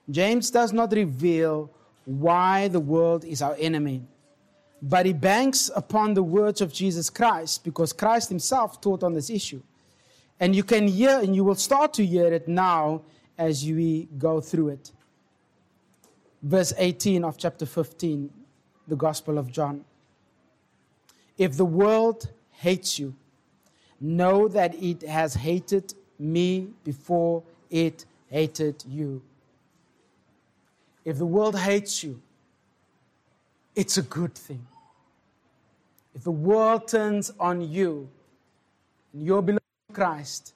James 0.09 0.49
does 0.49 0.73
not 0.73 0.91
reveal 0.93 1.69
why 2.05 2.67
the 2.69 2.79
world 2.79 3.25
is 3.25 3.41
our 3.41 3.55
enemy, 3.59 4.01
but 4.81 5.05
he 5.05 5.13
banks 5.13 5.69
upon 5.75 6.13
the 6.13 6.23
words 6.23 6.61
of 6.61 6.71
Jesus 6.71 7.09
Christ 7.09 7.63
because 7.63 7.91
Christ 7.93 8.29
himself 8.29 8.79
taught 8.79 9.03
on 9.03 9.13
this 9.13 9.29
issue. 9.29 9.61
And 10.39 10.55
you 10.55 10.63
can 10.63 10.87
hear, 10.87 11.19
and 11.19 11.35
you 11.35 11.43
will 11.43 11.55
start 11.55 11.93
to 11.95 12.05
hear 12.05 12.31
it 12.31 12.47
now 12.47 13.01
as 13.37 13.65
we 13.65 14.07
go 14.17 14.39
through 14.39 14.69
it. 14.69 14.91
Verse 16.41 16.73
18 16.77 17.23
of 17.23 17.37
chapter 17.37 17.65
15, 17.65 18.29
the 18.87 18.95
Gospel 18.95 19.37
of 19.37 19.51
John. 19.51 19.83
If 21.37 21.57
the 21.57 21.65
world 21.65 22.29
hates 22.51 22.99
you, 22.99 23.15
know 23.99 24.47
that 24.47 24.75
it 24.75 25.01
has 25.01 25.33
hated 25.33 25.93
me 26.19 26.69
before 26.83 27.43
it 27.69 28.05
hated 28.29 28.83
you. 28.87 29.21
If 31.03 31.17
the 31.17 31.25
world 31.25 31.57
hates 31.57 32.03
you, 32.03 32.21
it's 33.75 33.97
a 33.97 34.01
good 34.01 34.35
thing. 34.35 34.67
If 36.13 36.23
the 36.23 36.31
world 36.31 36.87
turns 36.87 37.31
on 37.39 37.61
you 37.61 38.09
and 39.13 39.23
you're 39.23 39.41
beloved 39.41 39.66
Christ 39.97 40.53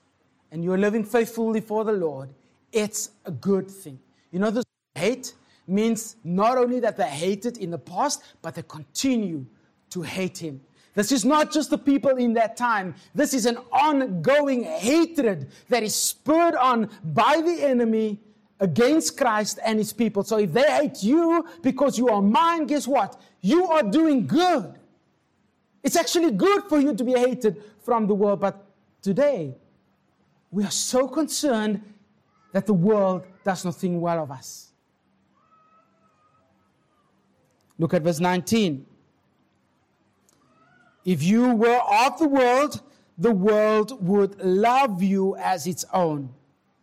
and 0.52 0.64
you're 0.64 0.78
living 0.78 1.04
faithfully 1.04 1.62
for 1.62 1.84
the 1.84 1.94
Lord, 1.94 2.30
it's 2.72 3.10
a 3.26 3.32
good 3.32 3.72
thing. 3.72 3.98
You 4.32 4.38
know, 4.38 4.52
this 4.52 4.66
hate 4.94 5.34
means 5.66 6.16
not 6.24 6.60
only 6.60 6.80
that 6.80 6.96
they 6.96 7.10
hated 7.10 7.58
in 7.58 7.72
the 7.72 7.80
past, 7.80 8.22
but 8.44 8.54
they 8.54 8.62
continue 8.62 9.48
to 9.90 10.04
hate 10.04 10.38
Him. 10.38 10.62
This 10.94 11.12
is 11.12 11.26
not 11.26 11.52
just 11.52 11.72
the 11.72 11.78
people 11.78 12.18
in 12.18 12.34
that 12.34 12.56
time. 12.56 12.94
This 13.16 13.34
is 13.34 13.48
an 13.48 13.58
ongoing 13.72 14.64
hatred 14.64 15.50
that 15.70 15.82
is 15.82 15.96
spurred 15.96 16.56
on 16.56 16.90
by 17.04 17.42
the 17.42 17.64
enemy 17.64 18.20
against 18.60 19.18
Christ 19.18 19.58
and 19.66 19.80
his 19.80 19.92
people. 19.92 20.24
So 20.24 20.38
if 20.38 20.54
they 20.54 20.70
hate 20.70 21.02
you 21.02 21.48
because 21.64 21.98
you 21.98 22.10
are 22.10 22.22
mine, 22.22 22.68
guess 22.68 22.88
what? 22.88 23.20
You 23.42 23.66
are 23.68 23.82
doing 23.82 24.28
good. 24.28 24.76
It's 25.82 25.96
actually 25.96 26.32
good 26.32 26.66
for 26.66 26.80
you 26.80 26.94
to 26.94 27.04
be 27.04 27.14
hated 27.14 27.64
from 27.84 28.06
the 28.06 28.14
world. 28.14 28.42
But 28.42 28.71
today, 29.02 29.56
we 30.52 30.64
are 30.64 30.72
so 30.72 31.08
concerned 31.08 31.82
that 32.54 32.66
the 32.66 32.74
world 32.74 33.24
does 33.44 33.64
not 33.66 33.76
think 33.76 34.02
well 34.02 34.22
of 34.22 34.32
us. 34.32 34.72
Look 37.78 37.94
at 37.94 38.04
verse 38.04 38.20
19. 38.20 38.86
If 41.04 41.24
you 41.24 41.56
were 41.56 41.82
of 42.06 42.20
the 42.20 42.28
world, 42.28 42.82
the 43.18 43.32
world 43.32 44.06
would 44.06 44.40
love 44.44 45.02
you 45.02 45.36
as 45.38 45.66
its 45.66 45.86
own. 45.94 46.34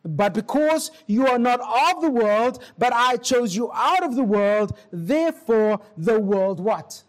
But 0.04 0.32
because 0.32 0.90
you 1.06 1.26
are 1.26 1.38
not 1.38 1.60
of 1.60 2.02
the 2.02 2.10
world, 2.10 2.62
but 2.78 2.92
I 2.92 3.16
chose 3.16 3.54
you 3.54 3.70
out 3.72 4.02
of 4.02 4.16
the 4.16 4.24
world, 4.24 4.76
therefore 4.90 5.80
the 5.96 6.18
world 6.18 6.60
what? 6.60 7.02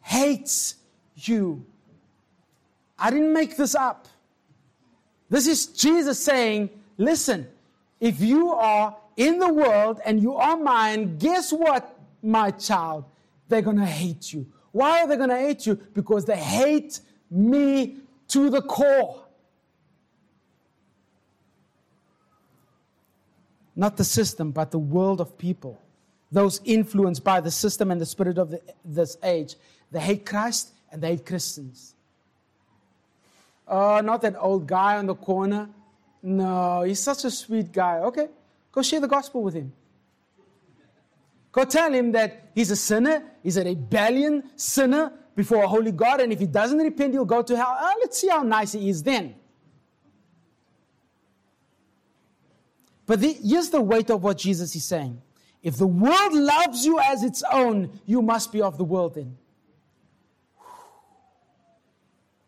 Hates 0.00 0.76
you. 1.14 1.66
I 2.98 3.10
didn't 3.10 3.32
make 3.32 3.56
this 3.56 3.74
up. 3.74 4.08
This 5.28 5.46
is 5.46 5.66
Jesus 5.66 6.22
saying, 6.22 6.70
listen, 6.96 7.46
if 8.00 8.20
you 8.20 8.52
are 8.52 8.96
in 9.16 9.38
the 9.38 9.52
world 9.52 10.00
and 10.04 10.22
you 10.22 10.36
are 10.36 10.56
mine, 10.56 11.18
guess 11.18 11.52
what, 11.52 11.98
my 12.22 12.50
child? 12.50 13.04
They're 13.48 13.62
going 13.62 13.78
to 13.78 13.86
hate 13.86 14.32
you. 14.32 14.46
Why 14.72 15.02
are 15.02 15.08
they 15.08 15.16
going 15.16 15.30
to 15.30 15.38
hate 15.38 15.66
you? 15.66 15.76
Because 15.94 16.24
they 16.24 16.36
hate 16.36 17.00
me 17.30 17.98
to 18.28 18.50
the 18.50 18.62
core. 18.62 19.28
not 23.78 23.96
the 23.96 24.04
system, 24.04 24.50
but 24.50 24.72
the 24.72 24.78
world 24.78 25.20
of 25.20 25.38
people, 25.38 25.80
those 26.32 26.60
influenced 26.64 27.22
by 27.22 27.40
the 27.40 27.50
system 27.50 27.92
and 27.92 28.00
the 28.00 28.06
spirit 28.06 28.36
of 28.36 28.50
the, 28.50 28.60
this 28.84 29.16
age. 29.22 29.54
They 29.92 30.00
hate 30.00 30.26
Christ 30.26 30.72
and 30.90 31.00
they 31.00 31.10
hate 31.10 31.24
Christians. 31.24 31.94
Oh, 33.68 34.00
not 34.00 34.22
that 34.22 34.34
old 34.38 34.66
guy 34.66 34.96
on 34.96 35.06
the 35.06 35.14
corner. 35.14 35.68
No, 36.22 36.82
he's 36.82 37.00
such 37.00 37.24
a 37.24 37.30
sweet 37.30 37.70
guy. 37.70 37.98
Okay, 37.98 38.28
go 38.72 38.82
share 38.82 39.00
the 39.00 39.08
gospel 39.08 39.42
with 39.42 39.54
him. 39.54 39.72
Go 41.52 41.64
tell 41.64 41.92
him 41.92 42.12
that 42.12 42.50
he's 42.54 42.70
a 42.70 42.76
sinner, 42.76 43.22
he's 43.42 43.56
a 43.56 43.64
rebellion 43.64 44.44
sinner 44.56 45.12
before 45.34 45.62
a 45.62 45.68
holy 45.68 45.92
God, 45.92 46.20
and 46.20 46.32
if 46.32 46.40
he 46.40 46.46
doesn't 46.46 46.78
repent, 46.78 47.12
he'll 47.12 47.24
go 47.24 47.42
to 47.42 47.56
hell. 47.56 47.76
Oh, 47.78 47.94
let's 48.00 48.18
see 48.18 48.28
how 48.28 48.42
nice 48.42 48.72
he 48.72 48.88
is 48.88 49.02
then. 49.02 49.34
But 53.06 53.20
the, 53.20 53.32
here's 53.32 53.70
the 53.70 53.80
weight 53.80 54.10
of 54.10 54.22
what 54.22 54.38
Jesus 54.38 54.74
is 54.76 54.84
saying. 54.84 55.22
If 55.62 55.76
the 55.76 55.86
world 55.86 56.34
loves 56.34 56.84
you 56.84 57.00
as 57.00 57.22
its 57.22 57.42
own, 57.50 58.00
you 58.04 58.20
must 58.20 58.52
be 58.52 58.60
of 58.60 58.76
the 58.78 58.84
world 58.84 59.14
then. 59.14 59.36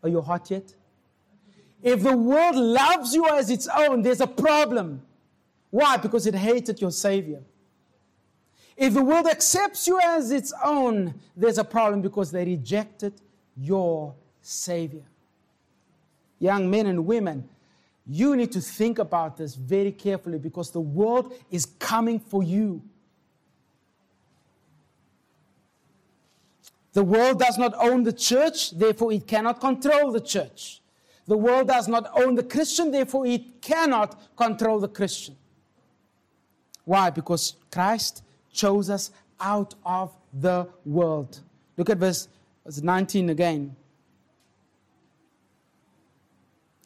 Are 0.03 0.09
you 0.09 0.21
hot 0.21 0.51
yet? 0.51 0.75
If 1.83 2.03
the 2.03 2.17
world 2.17 2.57
loves 2.57 3.15
you 3.15 3.27
as 3.29 3.51
its 3.51 3.69
own, 3.69 4.03
there's 4.03 4.21
a 4.21 4.27
problem. 4.27 5.03
Why? 5.71 5.97
Because 5.97 6.27
it 6.27 6.35
hated 6.35 6.81
your 6.81 6.91
Savior. 6.91 7.43
If 8.77 8.95
the 8.95 9.05
world 9.05 9.27
accepts 9.27 9.87
you 9.87 10.01
as 10.03 10.31
its 10.31 10.53
own, 10.65 11.15
there's 11.37 11.59
a 11.59 11.65
problem 11.65 12.01
because 12.03 12.31
they 12.31 12.45
rejected 12.45 13.15
your 13.57 14.15
Savior. 14.41 15.03
Young 16.39 16.71
men 16.71 16.87
and 16.87 17.07
women, 17.07 17.49
you 18.07 18.35
need 18.37 18.53
to 18.53 18.61
think 18.61 18.99
about 18.99 19.37
this 19.37 19.55
very 19.55 19.93
carefully 19.93 20.39
because 20.39 20.71
the 20.71 20.81
world 20.81 21.33
is 21.51 21.67
coming 21.67 22.19
for 22.19 22.43
you. 22.43 22.83
The 26.93 27.05
world 27.05 27.39
does 27.39 27.57
not 27.57 27.75
own 27.79 28.03
the 28.03 28.13
church, 28.13 28.73
therefore, 28.73 29.13
it 29.13 29.27
cannot 29.27 29.61
control 29.61 30.11
the 30.11 30.21
church. 30.21 30.80
The 31.31 31.37
world 31.37 31.69
does 31.69 31.87
not 31.87 32.11
own 32.19 32.35
the 32.35 32.43
Christian, 32.43 32.91
therefore, 32.91 33.25
it 33.25 33.63
cannot 33.63 34.37
control 34.37 34.81
the 34.81 34.89
Christian. 34.89 35.37
Why? 36.85 37.11
Because 37.11 37.55
Christ 37.71 38.25
chose 38.53 38.91
us 38.91 39.13
out 39.39 39.77
of 39.87 40.13
the 40.35 40.67
world. 40.85 41.39
Look 41.77 41.89
at 41.89 41.99
verse 41.99 42.27
19 42.67 43.31
again. 43.31 43.77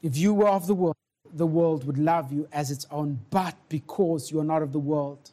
If 0.03 0.19
you 0.19 0.35
were 0.35 0.49
of 0.49 0.67
the 0.67 0.75
world, 0.75 0.97
the 1.33 1.47
world 1.47 1.87
would 1.87 1.97
love 1.97 2.31
you 2.31 2.47
as 2.53 2.71
its 2.71 2.87
own, 2.91 3.21
but 3.31 3.55
because 3.71 4.31
you 4.31 4.41
are 4.41 4.45
not 4.45 4.61
of 4.61 4.73
the 4.73 4.79
world, 4.79 5.31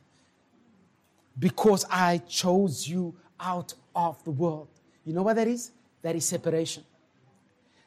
because 1.38 1.86
I 1.92 2.20
chose 2.30 2.88
you 2.88 3.14
out 3.42 3.74
of 3.94 4.24
the 4.24 4.32
world. 4.32 4.70
You 5.04 5.12
know 5.12 5.24
what 5.24 5.36
that 5.36 5.50
is? 5.50 5.72
That 6.02 6.16
is 6.16 6.24
separation. 6.24 6.86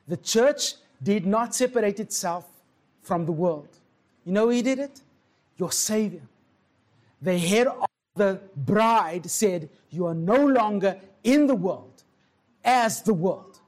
The 0.07 0.19
church 0.19 0.75
did 1.03 1.27
not 1.27 1.55
separate 1.55 2.01
itself 2.01 2.47
from 3.03 3.27
the 3.27 3.33
world. 3.33 3.69
You 4.25 4.33
know 4.33 4.49
he 4.49 4.63
did 4.63 4.79
it? 4.79 5.01
Your 5.57 5.71
Savior. 5.71 6.23
The 7.21 7.39
head 7.39 7.67
of 7.67 7.87
the 8.15 8.41
bride 8.57 9.31
said, 9.31 9.69
You 9.91 10.07
are 10.07 10.15
no 10.15 10.47
longer 10.47 10.99
in 11.23 11.47
the 11.47 11.55
world 11.55 12.03
as 12.65 13.03
the 13.03 13.15
world. 13.15 13.61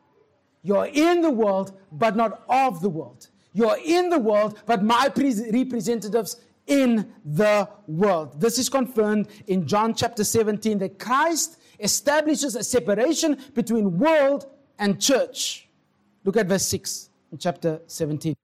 You're 0.62 0.87
in 0.87 1.20
the 1.20 1.31
world, 1.31 1.79
but 1.93 2.16
not 2.16 2.43
of 2.49 2.81
the 2.81 2.89
world. 2.89 3.29
You're 3.53 3.79
in 3.85 4.11
the 4.11 4.18
world, 4.18 4.61
but 4.66 4.83
my 4.83 5.11
representatives 5.14 6.41
in 6.66 7.12
the 7.24 7.68
world. 7.87 8.41
This 8.41 8.59
is 8.59 8.68
confirmed 8.68 9.29
in 9.47 9.66
John 9.66 9.95
chapter 9.95 10.24
17 10.24 10.79
that 10.79 10.99
Christ 10.99 11.59
establishes 11.79 12.57
a 12.57 12.64
separation 12.64 13.39
between 13.55 13.99
world 13.99 14.47
and 14.79 15.01
church. 15.01 15.68
Look 16.24 16.37
at 16.37 16.47
verse 16.47 16.66
6 16.66 17.09
in 17.09 17.16
chapter 17.39 17.80
17. 17.87 18.34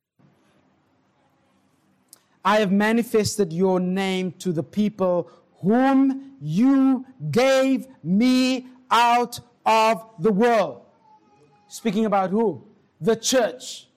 I 2.44 2.58
have 2.58 2.72
manifested 2.72 3.52
your 3.52 3.78
name 3.78 4.32
to 4.32 4.52
the 4.52 4.62
people 4.62 5.30
whom 5.60 6.36
you 6.40 7.06
gave 7.30 7.86
me 8.02 8.66
out 8.90 9.38
of 9.64 10.04
the 10.18 10.32
world. 10.32 10.82
Speaking 11.68 12.04
about 12.04 12.30
who? 12.30 12.64
The 13.00 13.16
church. 13.16 13.88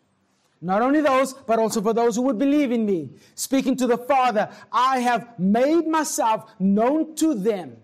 Not 0.61 0.81
only 0.81 1.01
those, 1.01 1.33
but 1.33 1.59
also 1.59 1.81
for 1.81 1.93
those 1.93 2.15
who 2.15 2.21
would 2.23 2.37
believe 2.37 2.71
in 2.71 2.85
me. 2.85 3.11
Speaking 3.35 3.75
to 3.77 3.87
the 3.87 3.97
Father, 3.97 4.49
I 4.71 4.99
have 4.99 5.37
made 5.37 5.87
myself 5.87 6.51
known 6.59 7.15
to 7.15 7.35
them. 7.35 7.77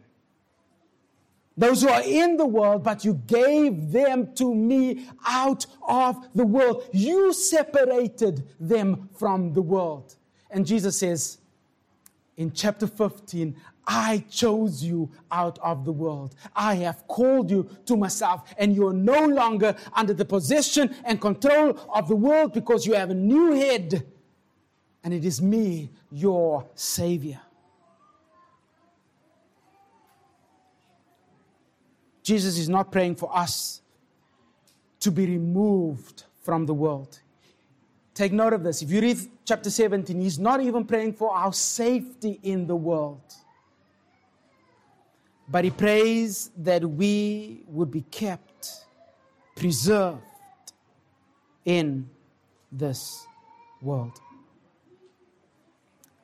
Those 1.58 1.82
who 1.82 1.90
are 1.90 2.02
in 2.04 2.38
the 2.38 2.46
world, 2.46 2.84
but 2.84 3.04
you 3.04 3.22
gave 3.28 3.92
them 3.92 4.34
to 4.36 4.56
me 4.56 5.08
out 5.26 5.66
of 5.88 6.28
the 6.34 6.46
world. 6.46 6.86
You 6.94 7.34
separated 7.34 8.48
them 8.60 9.10
from 9.18 9.54
the 9.54 9.62
world. 9.62 10.16
And 10.50 10.66
Jesus 10.66 10.98
says 10.98 11.40
in 12.38 12.52
chapter 12.52 12.88
15, 12.88 13.56
I 13.86 14.24
chose 14.30 14.84
you 14.84 15.12
out 15.32 15.60
of 15.60 15.86
the 15.86 15.92
world. 15.92 16.36
I 16.56 16.76
have 16.76 17.08
called 17.08 17.52
you 17.52 17.70
to 17.86 17.98
myself, 17.98 18.54
and 18.58 18.76
you're 18.76 18.94
no 18.94 19.26
longer 19.26 19.76
under 19.94 20.14
the 20.14 20.26
possession 20.26 20.96
and 21.04 21.20
control 21.20 21.78
of 21.94 22.08
the 22.08 22.16
world 22.16 22.54
because 22.54 22.86
you 22.86 22.94
have 22.94 23.10
a 23.10 23.16
new 23.16 23.54
head, 23.54 24.06
and 25.04 25.14
it 25.14 25.26
is 25.26 25.42
me, 25.42 25.90
your 26.12 26.68
Savior. 26.76 27.42
Jesus 32.32 32.58
is 32.58 32.70
not 32.70 32.94
praying 32.94 33.16
for 33.16 33.30
us 33.38 33.82
to 35.02 35.12
be 35.12 35.26
removed 35.26 36.24
from 36.40 36.66
the 36.66 36.74
world. 36.74 37.20
Take 38.14 38.32
note 38.32 38.54
of 38.54 38.64
this. 38.64 38.82
If 38.82 38.90
you 38.90 39.02
read 39.02 39.18
chapter 39.44 39.70
17, 39.70 40.18
he's 40.22 40.40
not 40.40 40.62
even 40.62 40.86
praying 40.86 41.12
for 41.16 41.36
our 41.36 41.52
safety 41.52 42.40
in 42.42 42.68
the 42.68 42.76
world. 42.78 43.34
But 45.50 45.66
he 45.66 45.72
prays 45.72 46.52
that 46.60 46.90
we 46.90 47.66
would 47.68 47.92
be 47.92 48.04
kept, 48.04 48.86
preserved 49.58 50.22
in 51.66 52.10
this 52.72 53.28
world. 53.82 54.22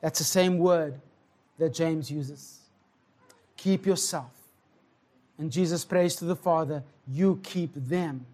That's 0.00 0.20
the 0.20 0.24
same 0.24 0.56
word 0.56 0.98
that 1.58 1.74
James 1.74 2.10
uses. 2.10 2.60
Keep 3.58 3.84
yourself. 3.84 4.37
And 5.38 5.52
Jesus 5.52 5.84
prays 5.84 6.16
to 6.16 6.24
the 6.24 6.36
Father, 6.36 6.82
You 7.06 7.40
keep 7.42 7.70
them. 7.74 8.26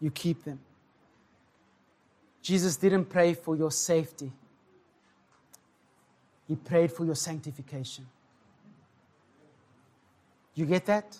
You 0.00 0.10
keep 0.10 0.44
them. 0.44 0.60
Jesus 2.40 2.76
didn't 2.76 3.06
pray 3.06 3.34
for 3.34 3.56
your 3.56 3.70
safety, 3.70 4.30
He 6.46 6.54
prayed 6.56 6.92
for 6.92 7.04
your 7.04 7.14
sanctification. 7.14 8.06
You 10.54 10.66
get 10.66 10.86
that? 10.86 11.18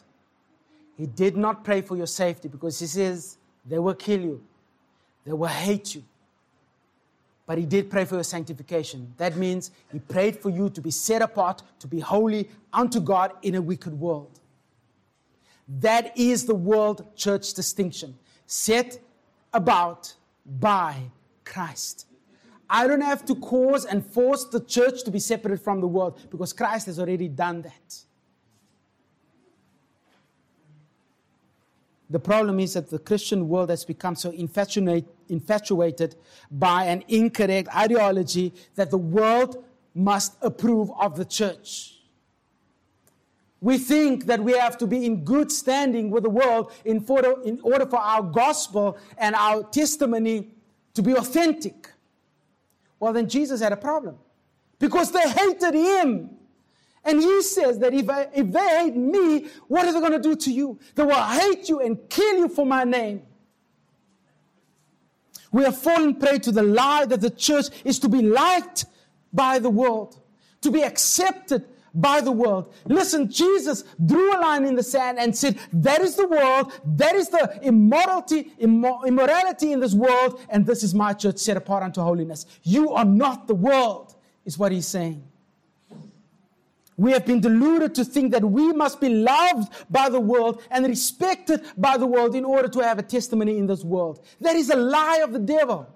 He 0.97 1.07
did 1.07 1.37
not 1.37 1.65
pray 1.65 1.81
for 1.81 1.97
your 1.97 2.07
safety 2.07 2.47
because 2.47 2.79
He 2.79 2.87
says 2.87 3.37
they 3.67 3.79
will 3.79 3.95
kill 3.95 4.21
you, 4.21 4.45
they 5.25 5.33
will 5.33 5.49
hate 5.49 5.95
you. 5.95 6.05
But 7.47 7.59
He 7.59 7.67
did 7.67 7.91
pray 7.91 8.05
for 8.05 8.15
your 8.15 8.25
sanctification. 8.25 9.13
That 9.17 9.37
means 9.37 9.71
He 9.93 9.99
prayed 9.99 10.41
for 10.41 10.51
you 10.51 10.71
to 10.71 10.81
be 10.81 10.91
set 10.91 11.23
apart, 11.23 11.63
to 11.81 11.87
be 11.87 12.01
holy 12.01 12.51
unto 12.73 13.01
God 13.01 13.33
in 13.43 13.55
a 13.55 13.63
wicked 13.63 13.99
world. 13.99 14.41
That 15.69 16.17
is 16.17 16.47
the 16.47 16.55
world 16.55 17.17
church 17.17 17.55
distinction. 17.55 18.17
Set 18.47 18.99
about 19.53 20.15
by 20.45 20.97
Christ. 21.45 22.07
I 22.69 22.87
don't 22.87 23.03
have 23.03 23.25
to 23.27 23.35
cause 23.35 23.85
and 23.85 24.05
force 24.05 24.45
the 24.45 24.61
church 24.61 25.05
to 25.05 25.11
be 25.11 25.19
separate 25.19 25.61
from 25.61 25.81
the 25.81 25.87
world 25.87 26.19
because 26.31 26.53
Christ 26.53 26.87
has 26.87 26.99
already 26.99 27.29
done 27.29 27.63
that. 27.63 28.05
The 32.11 32.21
problem 32.21 32.61
is 32.61 32.75
that 32.75 32.91
the 32.91 32.99
Christian 32.99 33.49
world 33.49 33.71
has 33.71 33.85
become 33.85 34.15
so 34.15 34.31
infatuated 34.31 36.17
by 36.51 36.85
an 36.85 37.03
incorrect 37.09 37.75
ideology 37.75 38.53
that 38.75 38.91
the 38.91 38.99
world 38.99 39.65
must 39.95 40.37
approve 40.43 40.91
of 41.01 41.17
the 41.17 41.25
church. 41.25 41.95
We 43.61 43.79
think 43.79 44.27
that 44.27 44.41
we 44.41 44.53
have 44.53 44.77
to 44.79 44.87
be 44.87 45.07
in 45.07 45.25
good 45.25 45.51
standing 45.51 46.11
with 46.11 46.25
the 46.25 46.31
world 46.31 46.73
in, 46.85 46.99
in 47.45 47.61
order 47.63 47.87
for 47.87 47.99
our 47.99 48.23
gospel 48.23 48.99
and 49.17 49.35
our 49.35 49.63
testimony 49.63 50.51
to 50.93 51.03
be 51.03 51.13
authentic. 51.13 51.91
Well, 53.01 53.15
then 53.15 53.29
Jesus 53.29 53.63
had 53.63 53.73
a 53.73 53.77
problem 53.77 54.19
because 54.79 55.13
they 55.13 55.27
hated 55.27 55.75
him. 55.75 56.31
And 57.05 57.21
he 57.21 57.43
says 57.43 57.79
that 57.81 57.93
if, 57.93 58.09
I, 58.09 58.29
if 58.35 58.51
they 58.51 58.69
hate 58.79 58.97
me, 58.97 59.49
what 59.69 59.85
are 59.87 59.93
they 59.93 60.01
going 60.01 60.13
to 60.13 60.19
do 60.19 60.35
to 60.35 60.53
you? 60.53 60.79
They 60.95 61.05
will 61.05 61.15
hate 61.15 61.69
you 61.69 61.81
and 61.81 61.99
kill 62.09 62.39
you 62.39 62.49
for 62.49 62.65
my 62.65 62.85
name. 62.85 63.23
We 65.53 65.65
have 65.65 65.79
fallen 65.79 66.17
prey 66.17 66.39
to 66.41 66.51
the 66.51 66.63
lie 66.63 67.05
that 67.05 67.21
the 67.21 67.31
church 67.31 67.67
is 67.85 67.99
to 68.01 68.09
be 68.09 68.23
liked 68.23 68.87
by 69.33 69.59
the 69.59 69.71
world, 69.71 70.21
to 70.63 70.71
be 70.71 70.83
accepted 70.83 71.65
by 71.95 72.21
the 72.21 72.33
world. 72.33 72.75
Listen, 72.87 73.31
Jesus 73.31 73.85
drew 74.05 74.37
a 74.37 74.41
line 74.41 74.65
in 74.65 74.75
the 74.75 74.83
sand 74.83 75.19
and 75.19 75.37
said, 75.37 75.59
That 75.73 76.01
is 76.01 76.17
the 76.17 76.27
world, 76.27 76.73
that 76.85 77.15
is 77.15 77.29
the 77.29 77.61
immorality, 77.63 78.53
immorality 78.59 79.73
in 79.73 79.79
this 79.79 79.95
world, 79.95 80.41
and 80.49 80.67
this 80.67 80.83
is 80.83 80.93
my 80.93 81.13
church 81.13 81.39
set 81.39 81.57
apart 81.57 81.83
unto 81.83 82.01
holiness. 82.01 82.47
You 82.65 82.93
are 82.93 83.05
not 83.05 83.47
the 83.47 83.55
world, 83.55 84.17
is 84.45 84.59
what 84.59 84.73
he's 84.73 84.89
saying. 84.89 85.23
We 86.97 87.11
have 87.13 87.27
been 87.27 87.41
deluded 87.41 87.95
to 87.97 88.05
think 88.05 88.33
that 88.33 88.45
we 88.45 88.73
must 88.73 89.01
be 89.01 89.09
loved 89.09 89.73
by 89.91 90.09
the 90.09 90.21
world 90.21 90.63
and 90.71 90.87
respected 90.87 91.63
by 91.77 91.97
the 91.97 92.07
world 92.07 92.35
in 92.35 92.45
order 92.45 92.69
to 92.69 92.81
have 92.81 92.99
a 92.99 93.03
testimony 93.03 93.59
in 93.59 93.67
this 93.67 93.83
world. 93.83 94.25
That 94.41 94.55
is 94.55 94.71
a 94.71 94.77
lie 94.77 95.21
of 95.25 95.33
the 95.33 95.41
devil. 95.41 95.89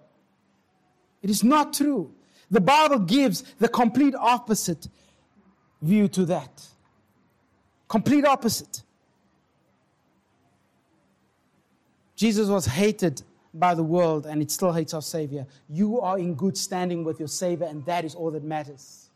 It 1.23 1.31
is 1.31 1.45
not 1.45 1.73
true. 1.73 2.15
The 2.51 2.61
Bible 2.61 3.01
gives 3.01 3.43
the 3.59 3.69
complete 3.69 4.15
opposite 4.15 4.89
view 5.83 6.09
to 6.09 6.25
that. 6.27 6.67
Complete 7.87 8.25
opposite. 8.25 8.83
Jesus 12.17 12.49
was 12.49 12.67
hated 12.67 13.23
by 13.55 13.75
the 13.75 13.83
world 13.83 14.27
and 14.27 14.43
it 14.43 14.51
still 14.51 14.73
hates 14.73 14.93
our 14.93 15.03
Savior. 15.03 15.47
You 15.69 16.01
are 16.01 16.19
in 16.19 16.35
good 16.35 16.59
standing 16.59 17.05
with 17.05 17.19
your 17.19 17.29
Savior, 17.29 17.67
and 17.67 17.85
that 17.87 18.05
is 18.05 18.15
all 18.15 18.31
that 18.33 18.43
matters. 18.43 19.08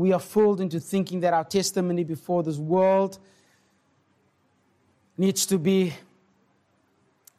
We 0.00 0.14
are 0.14 0.18
fooled 0.18 0.62
into 0.62 0.80
thinking 0.80 1.20
that 1.20 1.34
our 1.34 1.44
testimony 1.44 2.04
before 2.04 2.42
this 2.42 2.56
world 2.56 3.18
needs 5.18 5.44
to 5.44 5.58
be 5.58 5.92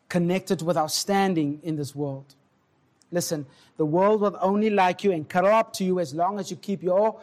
connected 0.10 0.62
with 0.62 0.78
our 0.78 0.88
standing 0.88 1.60
in 1.64 1.76
this 1.76 1.96
world. 1.96 2.36
Listen, 3.12 3.48
the 3.78 3.86
world 3.86 4.22
will 4.22 4.38
only 4.40 4.70
like 4.70 5.04
you 5.04 5.12
and 5.12 5.28
cuddle 5.28 5.50
up 5.50 5.74
to 5.74 5.84
you 5.84 6.00
as 6.00 6.14
long 6.14 6.40
as 6.40 6.52
you 6.52 6.58
keep 6.58 6.84
your 6.84 7.20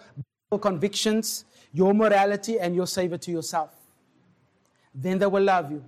convictions, 0.61 1.45
your 1.72 1.95
morality, 1.95 2.59
and 2.59 2.74
your 2.74 2.89
savor 2.89 3.16
to 3.18 3.30
yourself. 3.30 3.70
Then 4.93 5.20
they 5.20 5.26
will 5.26 5.45
love 5.45 5.70
you. 5.70 5.84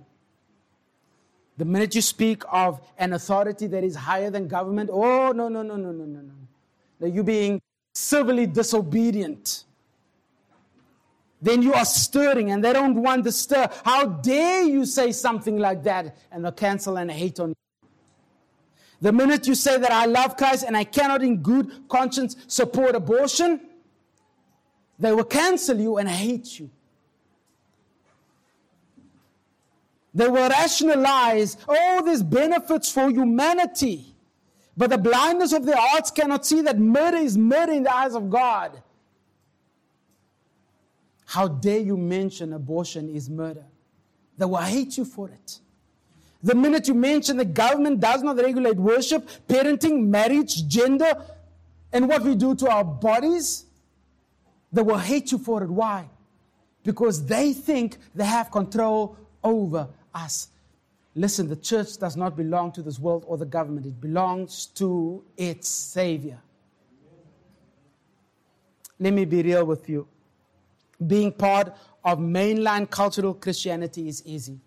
The 1.57 1.65
minute 1.65 1.93
you 1.93 2.01
speak 2.01 2.43
of 2.49 2.79
an 2.97 3.11
authority 3.11 3.67
that 3.67 3.83
is 3.83 3.97
higher 3.97 4.29
than 4.29 4.47
government, 4.47 4.89
oh, 4.93 5.33
no, 5.33 5.49
no, 5.49 5.61
no, 5.61 5.75
no, 5.75 5.91
no, 5.91 6.05
no, 6.05 6.21
no. 7.01 7.05
You're 7.05 7.25
being 7.25 7.61
civilly 7.93 8.47
disobedient. 8.47 9.65
then 11.41 11.63
you 11.63 11.73
are 11.73 11.85
stirring 11.85 12.51
and 12.51 12.63
they 12.63 12.71
don't 12.71 12.95
want 12.95 13.23
to 13.23 13.31
stir. 13.31 13.67
How 13.83 14.05
dare 14.05 14.63
you 14.63 14.85
say 14.85 15.11
something 15.11 15.57
like 15.57 15.83
that? 15.83 16.15
And 16.31 16.45
they'll 16.45 16.51
cancel 16.51 16.97
and 16.97 17.09
hate 17.09 17.39
on 17.39 17.49
you. 17.49 17.55
The 19.01 19.11
minute 19.11 19.47
you 19.47 19.55
say 19.55 19.79
that 19.79 19.91
I 19.91 20.05
love 20.05 20.37
Christ 20.37 20.63
and 20.67 20.77
I 20.77 20.83
cannot 20.83 21.23
in 21.23 21.37
good 21.37 21.89
conscience 21.89 22.35
support 22.45 22.93
abortion, 22.93 23.59
they 24.99 25.11
will 25.11 25.23
cancel 25.23 25.79
you 25.79 25.97
and 25.97 26.07
hate 26.07 26.59
you. 26.59 26.69
They 30.13 30.27
will 30.27 30.47
rationalize, 30.47 31.57
oh, 31.67 32.03
these 32.05 32.21
benefits 32.21 32.91
for 32.91 33.09
humanity. 33.09 34.10
But 34.75 34.89
the 34.89 34.97
blindness 34.97 35.53
of 35.53 35.65
their 35.65 35.77
hearts 35.77 36.11
cannot 36.11 36.45
see 36.45 36.61
that 36.61 36.79
murder 36.79 37.17
is 37.17 37.37
murder 37.37 37.73
in 37.73 37.83
the 37.83 37.93
eyes 37.93 38.15
of 38.15 38.29
God. 38.29 38.81
How 41.25 41.47
dare 41.47 41.79
you 41.79 41.97
mention 41.97 42.53
abortion 42.53 43.09
is 43.09 43.29
murder? 43.29 43.65
They 44.37 44.45
will 44.45 44.57
hate 44.57 44.97
you 44.97 45.05
for 45.05 45.29
it. 45.29 45.59
The 46.43 46.55
minute 46.55 46.87
you 46.87 46.93
mention 46.93 47.37
the 47.37 47.45
government 47.45 47.99
does 47.99 48.23
not 48.23 48.37
regulate 48.37 48.77
worship, 48.77 49.29
parenting, 49.47 50.07
marriage, 50.07 50.67
gender, 50.67 51.13
and 51.93 52.07
what 52.07 52.23
we 52.23 52.35
do 52.35 52.55
to 52.55 52.69
our 52.69 52.83
bodies, 52.83 53.65
they 54.71 54.81
will 54.81 54.97
hate 54.97 55.31
you 55.31 55.37
for 55.37 55.63
it. 55.63 55.69
Why? 55.69 56.09
Because 56.83 57.25
they 57.25 57.53
think 57.53 57.97
they 58.15 58.25
have 58.25 58.49
control 58.49 59.17
over 59.43 59.89
us. 60.13 60.47
Listen, 61.13 61.49
the 61.49 61.55
church 61.57 61.97
does 61.97 62.15
not 62.15 62.37
belong 62.37 62.71
to 62.71 62.81
this 62.81 62.97
world 62.99 63.25
or 63.27 63.37
the 63.37 63.45
government, 63.45 63.85
it 63.85 63.99
belongs 63.99 64.67
to 64.67 65.23
its 65.35 65.67
Savior. 65.67 66.39
Let 68.99 69.13
me 69.13 69.25
be 69.25 69.41
real 69.41 69.65
with 69.65 69.89
you 69.89 70.07
being 71.07 71.31
part 71.31 71.73
of 72.03 72.19
mainline 72.19 72.89
cultural 72.89 73.33
Christianity 73.33 74.07
is 74.07 74.25
easy. 74.25 74.59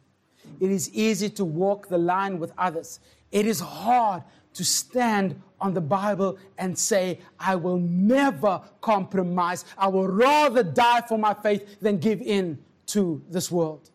It 0.61 0.71
is 0.71 0.91
easy 0.91 1.31
to 1.31 1.45
walk 1.45 1.89
the 1.89 1.99
line 1.99 2.39
with 2.39 2.53
others. 2.59 3.01
It 3.33 3.47
is 3.47 3.61
hard 3.61 4.23
to 4.55 4.65
stand 4.65 5.41
on 5.61 5.75
the 5.75 5.81
Bible 5.81 6.39
and 6.59 6.79
say, 6.79 7.21
I 7.41 7.57
will 7.57 7.79
never 7.79 8.61
compromise. 8.81 9.65
I 9.77 9.89
will 9.89 10.07
rather 10.07 10.63
die 10.63 11.03
for 11.09 11.19
my 11.19 11.35
faith 11.35 11.81
than 11.81 11.99
give 11.99 12.21
in 12.21 12.59
to 12.87 13.23
this 13.29 13.51
world. 13.51 13.91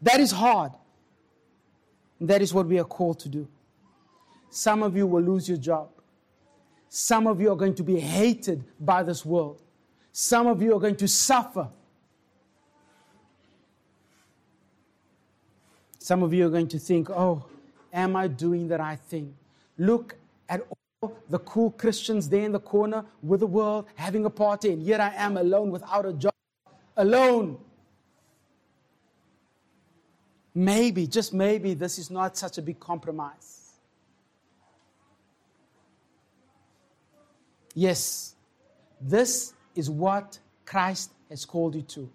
That 0.00 0.20
is 0.20 0.30
hard. 0.30 0.72
That 2.20 2.42
is 2.42 2.52
what 2.52 2.66
we 2.66 2.78
are 2.78 2.84
called 2.84 3.20
to 3.20 3.28
do. 3.28 3.48
Some 4.50 4.82
of 4.82 4.96
you 4.96 5.06
will 5.06 5.22
lose 5.22 5.48
your 5.48 5.58
job. 5.58 5.90
Some 6.88 7.26
of 7.26 7.40
you 7.40 7.52
are 7.52 7.56
going 7.56 7.74
to 7.74 7.82
be 7.82 8.00
hated 8.00 8.64
by 8.80 9.02
this 9.02 9.24
world. 9.24 9.60
Some 10.12 10.46
of 10.46 10.62
you 10.62 10.74
are 10.74 10.80
going 10.80 10.96
to 10.96 11.06
suffer. 11.08 11.68
Some 15.98 16.22
of 16.22 16.32
you 16.32 16.46
are 16.46 16.50
going 16.50 16.68
to 16.68 16.78
think, 16.78 17.10
oh, 17.10 17.44
am 17.92 18.16
I 18.16 18.28
doing 18.28 18.66
the 18.68 18.78
right 18.78 18.98
thing? 18.98 19.34
Look 19.76 20.16
at 20.48 20.62
all 21.02 21.16
the 21.28 21.38
cool 21.40 21.70
Christians 21.72 22.28
there 22.28 22.44
in 22.44 22.52
the 22.52 22.60
corner 22.60 23.04
with 23.22 23.40
the 23.40 23.46
world 23.46 23.86
having 23.94 24.24
a 24.24 24.30
party, 24.30 24.72
and 24.72 24.82
here 24.82 24.98
I 25.00 25.12
am 25.14 25.36
alone 25.36 25.70
without 25.70 26.06
a 26.06 26.12
job. 26.14 26.32
Alone. 26.96 27.58
Maybe, 30.58 31.06
just 31.06 31.32
maybe, 31.32 31.74
this 31.74 32.00
is 32.00 32.10
not 32.10 32.36
such 32.36 32.58
a 32.58 32.62
big 32.62 32.80
compromise. 32.80 33.74
Yes, 37.76 38.34
this 39.00 39.52
is 39.76 39.88
what 39.88 40.40
Christ 40.66 41.12
has 41.30 41.44
called 41.44 41.76
you 41.76 41.82
to. 41.82 42.10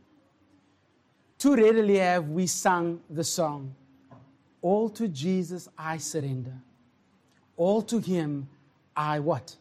Too 1.38 1.56
readily 1.56 2.00
have 2.00 2.28
we 2.28 2.46
sung 2.48 3.00
the 3.10 3.24
song, 3.24 3.74
All 4.62 4.89
to 4.89 5.08
Jesus 5.08 5.70
I 5.78 5.96
surrender. 5.96 6.58
All 7.56 7.82
to 7.84 7.98
Him 7.98 8.50
I 8.94 9.22
what? 9.22 9.56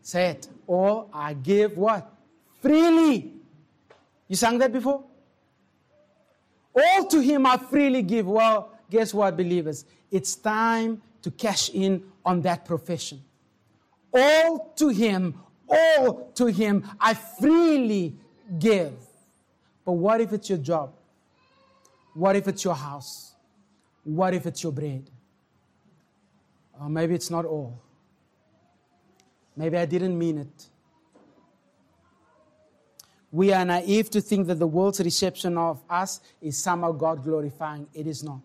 Say 0.00 0.28
it. 0.28 0.48
All 0.66 1.10
I 1.12 1.34
give 1.34 1.76
what? 1.76 2.10
Freely. 2.62 3.34
You 4.26 4.36
sang 4.36 4.56
that 4.56 4.72
before? 4.72 5.04
All 6.74 7.06
to 7.06 7.20
Him 7.20 7.46
I 7.46 7.56
freely 7.56 8.02
give. 8.02 8.26
Well, 8.26 8.70
guess 8.90 9.14
what, 9.14 9.36
believers? 9.36 9.84
It's 10.10 10.34
time 10.34 11.02
to 11.22 11.30
cash 11.30 11.70
in 11.70 12.02
on 12.24 12.42
that 12.42 12.64
profession. 12.64 13.22
All 14.12 14.72
to 14.76 14.88
Him, 14.88 15.40
all 15.68 16.30
to 16.34 16.46
Him. 16.46 16.88
I 17.00 17.14
freely 17.14 18.16
give. 18.58 18.94
But 19.84 19.92
what 19.92 20.20
if 20.20 20.32
it's 20.32 20.48
your 20.48 20.58
job? 20.58 20.94
What 22.14 22.36
if 22.36 22.48
it's 22.48 22.64
your 22.64 22.74
house? 22.74 23.34
What 24.04 24.34
if 24.34 24.46
it's 24.46 24.62
your 24.62 24.72
bread? 24.72 25.10
Or 26.80 26.88
maybe 26.88 27.14
it's 27.14 27.30
not 27.30 27.44
all. 27.44 27.80
Maybe 29.56 29.76
I 29.76 29.86
didn't 29.86 30.18
mean 30.18 30.38
it. 30.38 30.68
We 33.34 33.52
are 33.52 33.64
naive 33.64 34.10
to 34.10 34.20
think 34.20 34.46
that 34.46 34.60
the 34.60 34.66
world's 34.68 35.00
reception 35.00 35.58
of 35.58 35.82
us 35.90 36.20
is 36.40 36.56
somehow 36.56 36.92
God 36.92 37.24
glorifying. 37.24 37.88
It 37.92 38.06
is 38.06 38.22
not. 38.22 38.42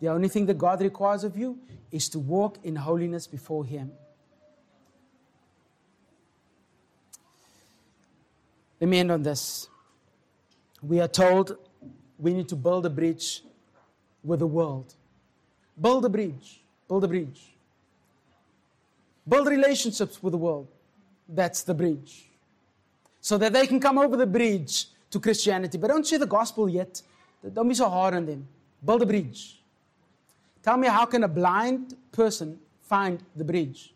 The 0.00 0.08
only 0.08 0.26
thing 0.26 0.46
that 0.46 0.58
God 0.58 0.80
requires 0.80 1.22
of 1.22 1.36
you 1.38 1.60
is 1.92 2.08
to 2.08 2.18
walk 2.18 2.58
in 2.64 2.74
holiness 2.74 3.28
before 3.28 3.64
Him. 3.64 3.92
Let 8.80 8.90
me 8.90 8.98
end 8.98 9.12
on 9.12 9.22
this. 9.22 9.68
We 10.82 11.00
are 11.00 11.06
told 11.06 11.56
we 12.18 12.32
need 12.32 12.48
to 12.48 12.56
build 12.56 12.86
a 12.86 12.90
bridge 12.90 13.44
with 14.24 14.40
the 14.40 14.48
world. 14.48 14.92
Build 15.80 16.04
a 16.04 16.08
bridge. 16.08 16.60
Build 16.88 17.04
a 17.04 17.08
bridge. 17.08 17.54
Build 19.28 19.46
relationships 19.46 20.20
with 20.20 20.32
the 20.32 20.38
world. 20.38 20.66
That's 21.28 21.62
the 21.62 21.74
bridge. 21.74 22.33
So 23.24 23.38
that 23.38 23.54
they 23.54 23.66
can 23.66 23.80
come 23.80 23.96
over 23.96 24.18
the 24.18 24.26
bridge 24.26 24.84
to 25.08 25.18
Christianity. 25.18 25.78
But 25.78 25.88
don't 25.88 26.06
share 26.06 26.18
the 26.18 26.26
gospel 26.26 26.68
yet. 26.68 27.00
Don't 27.54 27.66
be 27.66 27.74
so 27.74 27.88
hard 27.88 28.12
on 28.12 28.26
them. 28.26 28.46
Build 28.84 29.00
a 29.00 29.06
bridge. 29.06 29.62
Tell 30.62 30.76
me, 30.76 30.88
how 30.88 31.06
can 31.06 31.24
a 31.24 31.28
blind 31.28 31.96
person 32.12 32.58
find 32.82 33.24
the 33.34 33.42
bridge? 33.42 33.94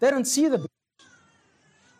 They 0.00 0.10
don't 0.10 0.24
see 0.24 0.48
the 0.48 0.58
bridge. 0.58 0.70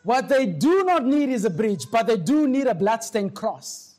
What 0.02 0.28
they 0.28 0.44
do 0.44 0.82
not 0.82 1.06
need 1.06 1.28
is 1.28 1.44
a 1.44 1.50
bridge, 1.50 1.84
but 1.92 2.08
they 2.08 2.16
do 2.16 2.48
need 2.48 2.66
a 2.66 2.74
bloodstained 2.74 3.36
cross. 3.36 3.94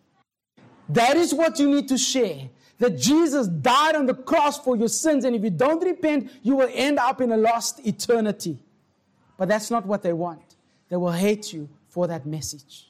That 0.89 1.15
is 1.15 1.33
what 1.33 1.57
you 1.57 1.69
need 1.73 1.87
to 1.87 1.97
share. 1.97 2.49
That 2.79 2.97
Jesus 2.97 3.47
died 3.47 3.95
on 3.95 4.07
the 4.07 4.13
cross 4.13 4.59
for 4.59 4.75
your 4.75 4.89
sins, 4.89 5.23
and 5.23 5.37
if 5.37 5.41
you 5.41 5.51
don't 5.51 5.81
repent, 5.81 6.29
you 6.41 6.57
will 6.57 6.69
end 6.73 6.99
up 6.99 7.21
in 7.21 7.31
a 7.31 7.37
lost 7.37 7.79
eternity. 7.87 8.57
But 9.37 9.47
that's 9.47 9.71
not 9.71 9.85
what 9.85 10.03
they 10.03 10.11
want. 10.11 10.52
They 10.93 10.97
will 10.97 11.11
hate 11.11 11.51
you 11.51 11.67
for 11.89 12.05
that 12.05 12.27
message. 12.27 12.87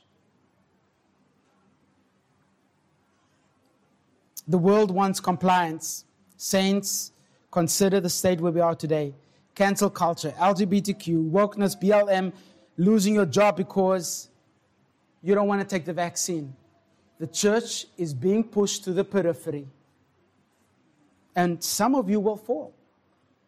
The 4.45 4.57
world 4.57 4.91
wants 4.91 5.21
compliance. 5.21 6.03
Saints, 6.35 7.13
consider 7.49 8.01
the 8.01 8.09
state 8.09 8.41
where 8.41 8.51
we 8.51 8.59
are 8.59 8.75
today. 8.75 9.15
Cancel 9.55 9.89
culture, 9.89 10.33
LGBTQ, 10.37 11.31
wokeness, 11.31 11.81
BLM, 11.81 12.33
losing 12.75 13.13
your 13.13 13.25
job 13.25 13.55
because 13.55 14.27
you 15.21 15.33
don't 15.33 15.47
want 15.47 15.61
to 15.61 15.65
take 15.65 15.85
the 15.85 15.93
vaccine. 15.93 16.53
The 17.19 17.27
church 17.27 17.85
is 17.97 18.13
being 18.13 18.43
pushed 18.43 18.83
to 18.83 18.91
the 18.91 19.05
periphery. 19.05 19.65
And 21.37 21.63
some 21.63 21.95
of 21.95 22.09
you 22.09 22.19
will 22.19 22.35
fall, 22.35 22.73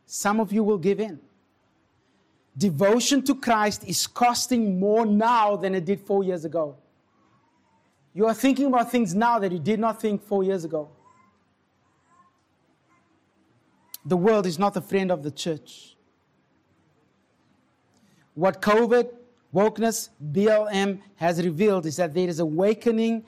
some 0.05 0.39
of 0.39 0.53
you 0.53 0.63
will 0.63 0.77
give 0.77 1.01
in. 1.01 1.19
Devotion 2.57 3.21
to 3.23 3.35
Christ 3.35 3.83
is 3.85 4.07
costing 4.07 4.79
more 4.79 5.05
now 5.05 5.55
than 5.57 5.75
it 5.75 5.85
did 5.85 5.99
four 5.99 6.23
years 6.23 6.45
ago. 6.45 6.77
You 8.13 8.27
are 8.27 8.33
thinking 8.33 8.67
about 8.67 8.89
things 8.89 9.13
now 9.13 9.39
that 9.39 9.51
you 9.51 9.59
did 9.59 9.79
not 9.79 9.99
think 9.99 10.23
four 10.23 10.43
years 10.43 10.63
ago. 10.63 10.89
The 14.05 14.15
world 14.15 14.45
is 14.45 14.57
not 14.57 14.77
a 14.77 14.81
friend 14.81 15.11
of 15.11 15.21
the 15.21 15.31
church. 15.31 15.97
What 18.35 18.61
COVID, 18.61 19.09
wokeness, 19.53 20.09
BLM 20.31 21.01
has 21.15 21.43
revealed 21.43 21.85
is 21.85 21.97
that 21.97 22.13
there 22.13 22.29
is 22.29 22.39
awakening, 22.39 23.25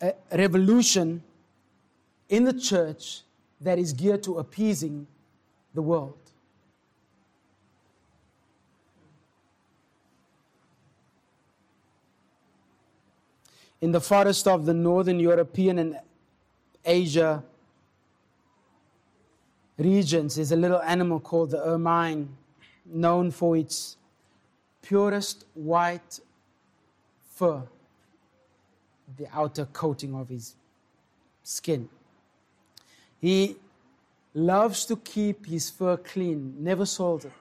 a 0.00 0.12
revolution 0.32 1.22
in 2.28 2.44
the 2.44 2.52
church 2.52 3.22
that 3.60 3.78
is 3.78 3.92
geared 3.92 4.22
to 4.24 4.38
appeasing 4.38 5.06
the 5.74 5.82
world. 5.82 6.27
In 13.80 13.92
the 13.92 14.00
forest 14.00 14.48
of 14.48 14.66
the 14.66 14.74
northern 14.74 15.20
European 15.20 15.78
and 15.78 16.00
Asia 16.84 17.44
regions 19.76 20.36
is 20.38 20.50
a 20.50 20.56
little 20.56 20.80
animal 20.80 21.20
called 21.20 21.50
the 21.50 21.64
ermine 21.64 22.28
known 22.84 23.30
for 23.30 23.56
its 23.56 23.96
purest 24.82 25.44
white 25.54 26.20
fur, 27.30 27.62
the 29.16 29.28
outer 29.32 29.66
coating 29.66 30.14
of 30.14 30.28
his 30.28 30.56
skin. 31.42 31.88
He 33.20 33.56
loves 34.34 34.86
to 34.86 34.96
keep 34.96 35.46
his 35.46 35.70
fur 35.70 35.96
clean, 35.96 36.56
never 36.58 36.86
soils 36.86 37.24
it. 37.26 37.32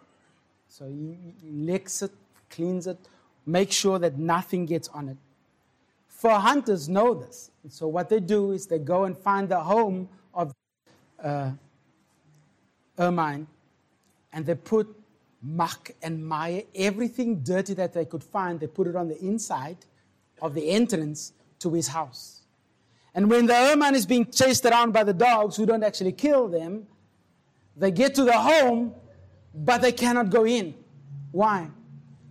So 0.68 0.88
he 0.88 1.18
licks 1.44 2.02
it, 2.02 2.12
cleans 2.50 2.86
it, 2.86 3.00
makes 3.46 3.76
sure 3.76 3.98
that 3.98 4.18
nothing 4.18 4.66
gets 4.66 4.88
on 4.90 5.10
it. 5.10 5.18
Fur 6.18 6.40
hunters 6.40 6.90
know 6.90 7.14
this. 7.14 7.52
And 7.62 7.72
so 7.72 7.88
what 7.88 8.10
they 8.10 8.20
do 8.20 8.52
is 8.52 8.66
they 8.66 8.80
go 8.80 9.04
and 9.04 9.16
find 9.16 9.48
the 9.48 9.60
home 9.60 10.10
of 10.34 10.52
uh, 11.24 11.52
ermine 12.98 13.46
and 14.34 14.44
they 14.44 14.56
put 14.56 14.88
muck 15.44 15.92
and 16.02 16.26
mire, 16.26 16.64
everything 16.74 17.42
dirty 17.42 17.76
that 17.76 17.94
they 17.94 18.04
could 18.04 18.24
find, 18.24 18.60
they 18.60 18.66
put 18.66 18.88
it 18.88 18.96
on 18.96 19.08
the 19.08 19.20
inside 19.24 19.78
of 20.42 20.56
the 20.56 20.68
entrance 20.72 21.34
to 21.60 21.72
his 21.72 21.88
house. 21.88 22.42
And 23.14 23.30
when 23.30 23.46
the 23.46 23.54
ermine 23.54 23.94
is 23.94 24.08
being 24.08 24.26
chased 24.32 24.66
around 24.66 24.94
by 24.94 25.04
the 25.04 25.14
dogs 25.14 25.56
who 25.56 25.68
don't 25.68 25.84
actually 25.84 26.14
kill 26.14 26.48
them, 26.48 26.88
they 27.76 27.92
get 27.92 28.16
to 28.16 28.24
the 28.24 28.34
home, 28.34 28.96
but 29.54 29.84
they 29.84 29.92
cannot 29.92 30.32
go 30.32 30.48
in. 30.48 30.74
Why? 31.32 31.70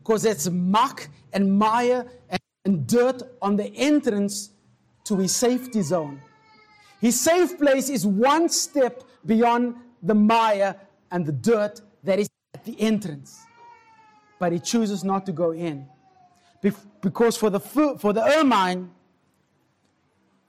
Because 0.02 0.24
it's 0.24 0.50
muck 0.50 1.08
and 1.32 1.56
mire 1.56 2.04
and, 2.28 2.40
and 2.66 2.84
dirt 2.84 3.22
on 3.40 3.54
the 3.54 3.72
entrance 3.76 4.50
to 5.04 5.16
his 5.16 5.34
safety 5.34 5.82
zone. 5.82 6.20
His 7.00 7.18
safe 7.18 7.56
place 7.58 7.88
is 7.88 8.04
one 8.04 8.48
step 8.48 9.04
beyond 9.24 9.76
the 10.02 10.16
mire 10.16 10.74
and 11.12 11.24
the 11.24 11.32
dirt 11.32 11.80
that 12.02 12.18
is 12.18 12.28
at 12.54 12.64
the 12.64 12.78
entrance. 12.80 13.40
But 14.40 14.50
he 14.50 14.58
chooses 14.58 15.04
not 15.04 15.24
to 15.26 15.32
go 15.32 15.52
in. 15.52 15.86
Because 17.00 17.36
for 17.36 17.50
the, 17.50 17.60
for 17.60 18.12
the 18.12 18.24
ermine, 18.36 18.90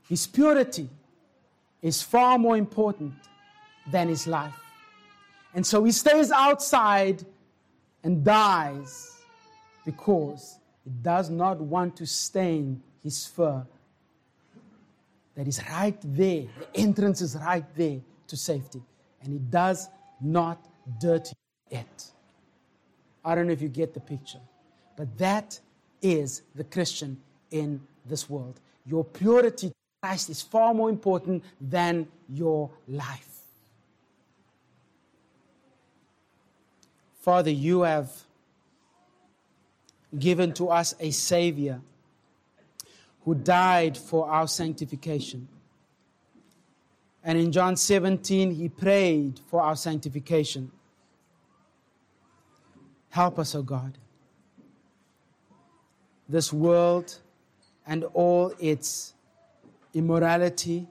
his 0.10 0.26
purity 0.26 0.90
is 1.84 2.02
far 2.02 2.40
more 2.40 2.58
important 2.58 3.14
than 3.92 4.08
his 4.08 4.26
life. 4.26 4.60
And 5.54 5.64
so 5.64 5.84
he 5.84 5.92
stays 5.92 6.32
outside 6.32 7.24
and 8.04 8.24
dies 8.24 9.20
because 9.86 10.57
he 10.88 10.94
does 11.02 11.30
not 11.30 11.60
want 11.60 11.98
to 11.98 12.06
stain 12.06 12.82
his 13.04 13.28
fur. 13.28 13.62
That 15.36 15.46
is 15.46 15.62
right 15.70 15.98
there. 16.02 16.46
The 16.60 16.80
entrance 16.80 17.20
is 17.20 17.36
right 17.36 17.66
there 17.76 18.00
to 18.28 18.38
safety. 18.38 18.82
And 19.22 19.34
he 19.34 19.40
does 19.40 19.90
not 20.22 20.66
dirty 20.98 21.34
it. 21.70 22.06
I 23.26 23.36
don't 23.36 23.48
know 23.48 23.52
if 23.52 23.62
you 23.62 23.68
get 23.68 23.94
the 23.94 24.00
picture, 24.00 24.40
but 24.96 25.18
that 25.18 25.60
is 26.02 26.44
the 26.56 26.64
Christian 26.64 27.18
in 27.52 27.82
this 28.06 28.30
world. 28.30 28.62
Your 28.86 29.04
purity 29.04 29.74
Christ 30.02 30.30
is 30.30 30.42
far 30.42 30.74
more 30.74 30.90
important 30.90 31.44
than 31.60 32.08
your 32.30 32.70
life. 32.88 33.42
Father, 37.20 37.52
you 37.52 37.82
have 37.82 38.10
given 40.20 40.54
to 40.54 40.70
us 40.70 40.96
a 41.00 41.12
Savior 41.12 41.82
who 43.24 43.36
died 43.36 43.98
for 43.98 44.30
our 44.30 44.48
sanctification. 44.48 45.48
And 47.24 47.38
in 47.38 47.52
John 47.52 47.76
17, 47.76 48.52
he 48.52 48.70
prayed 48.70 49.42
for 49.48 49.62
our 49.62 49.76
sanctification. 49.76 50.72
Help 53.10 53.38
us, 53.40 53.54
O 53.54 53.62
God. 53.62 53.98
This 56.30 56.54
world 56.54 57.18
and 57.86 58.04
all 58.14 58.54
its 58.60 59.14
immorality 59.94 60.88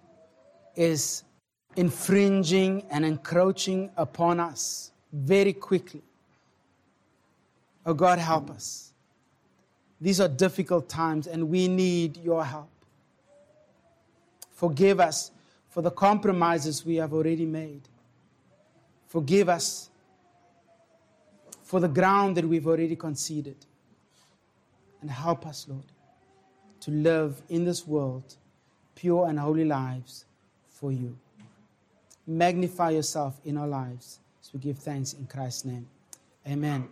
is 0.74 1.24
infringing 1.76 2.84
and 2.90 3.04
encroaching 3.04 3.90
upon 3.96 4.40
us 4.40 4.92
very 5.12 5.52
quickly. 5.52 6.02
Oh 7.84 7.94
God, 7.94 8.18
help 8.18 8.50
us. 8.50 8.85
These 10.00 10.20
are 10.20 10.28
difficult 10.28 10.88
times 10.88 11.26
and 11.26 11.48
we 11.48 11.68
need 11.68 12.18
your 12.18 12.44
help. 12.44 12.70
Forgive 14.52 15.00
us 15.00 15.30
for 15.70 15.82
the 15.82 15.90
compromises 15.90 16.84
we 16.84 16.96
have 16.96 17.12
already 17.12 17.46
made. 17.46 17.82
Forgive 19.06 19.48
us 19.48 19.90
for 21.62 21.80
the 21.80 21.88
ground 21.88 22.36
that 22.36 22.44
we've 22.44 22.66
already 22.66 22.96
conceded. 22.96 23.56
And 25.00 25.10
help 25.10 25.46
us, 25.46 25.66
Lord, 25.68 25.84
to 26.80 26.90
live 26.90 27.42
in 27.48 27.64
this 27.64 27.86
world 27.86 28.36
pure 28.94 29.28
and 29.28 29.38
holy 29.38 29.64
lives 29.64 30.24
for 30.68 30.90
you. 30.90 31.16
Magnify 32.26 32.90
yourself 32.90 33.40
in 33.44 33.56
our 33.56 33.68
lives 33.68 34.20
as 34.42 34.52
we 34.52 34.60
give 34.60 34.78
thanks 34.78 35.12
in 35.12 35.26
Christ's 35.26 35.64
name. 35.64 35.86
Amen. 36.46 36.88